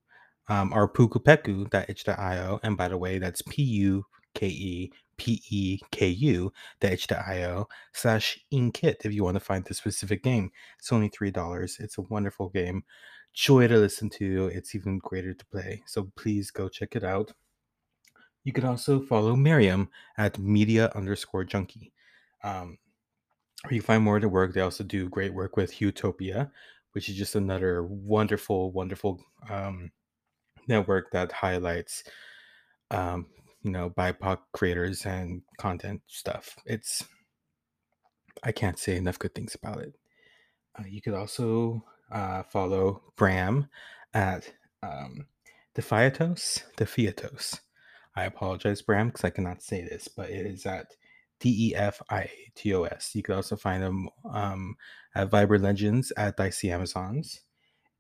[0.49, 2.61] um, or pukepeku.itch.io.
[2.63, 4.05] And by the way, that's P U
[4.35, 9.75] K E P E K U itch.io slash inkit if you want to find the
[9.75, 10.51] specific game.
[10.79, 11.81] It's only $3.
[11.81, 12.85] It's a wonderful game.
[13.33, 14.51] Joy to listen to.
[14.53, 15.83] It's even greater to play.
[15.87, 17.33] So please go check it out.
[18.45, 21.93] You can also follow Miriam at media underscore junkie.
[22.45, 22.79] Um,
[23.71, 24.53] you find more of their work.
[24.53, 26.51] They also do great work with Utopia,
[26.93, 29.91] which is just another wonderful, wonderful um,
[30.69, 32.05] network that highlights,
[32.91, 33.27] um,
[33.63, 36.57] you know, BIPOC creators and content stuff.
[36.67, 37.05] It's
[38.43, 39.95] I can't say enough good things about it.
[40.79, 43.69] Uh, you could also uh, follow Bram
[44.15, 45.27] at um,
[45.75, 46.63] Defiatos.
[46.77, 47.61] Defiatos.
[48.15, 50.87] I apologize, Bram, because I cannot say this, but it is at
[51.41, 53.15] D E F I T O S.
[53.15, 54.77] You could also find them um,
[55.15, 57.43] at Viber Legends at Dicey Amazons.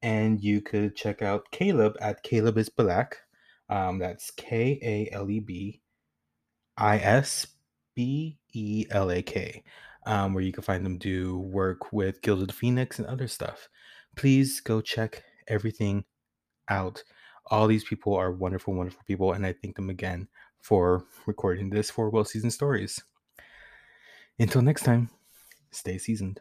[0.02, 3.16] And you could check out Caleb at Caleb is Black.
[3.68, 5.81] Um, that's K A L E B
[6.76, 7.47] I S
[7.94, 9.65] B E L A K,
[10.06, 13.68] um, where you can find them do work with Gilded Phoenix and other stuff.
[14.16, 16.05] Please go check everything
[16.68, 17.02] out.
[17.47, 20.28] All these people are wonderful, wonderful people, and I thank them again
[20.60, 23.02] for recording this for Well Seasoned Stories.
[24.39, 25.10] Until next time,
[25.70, 26.40] stay seasoned.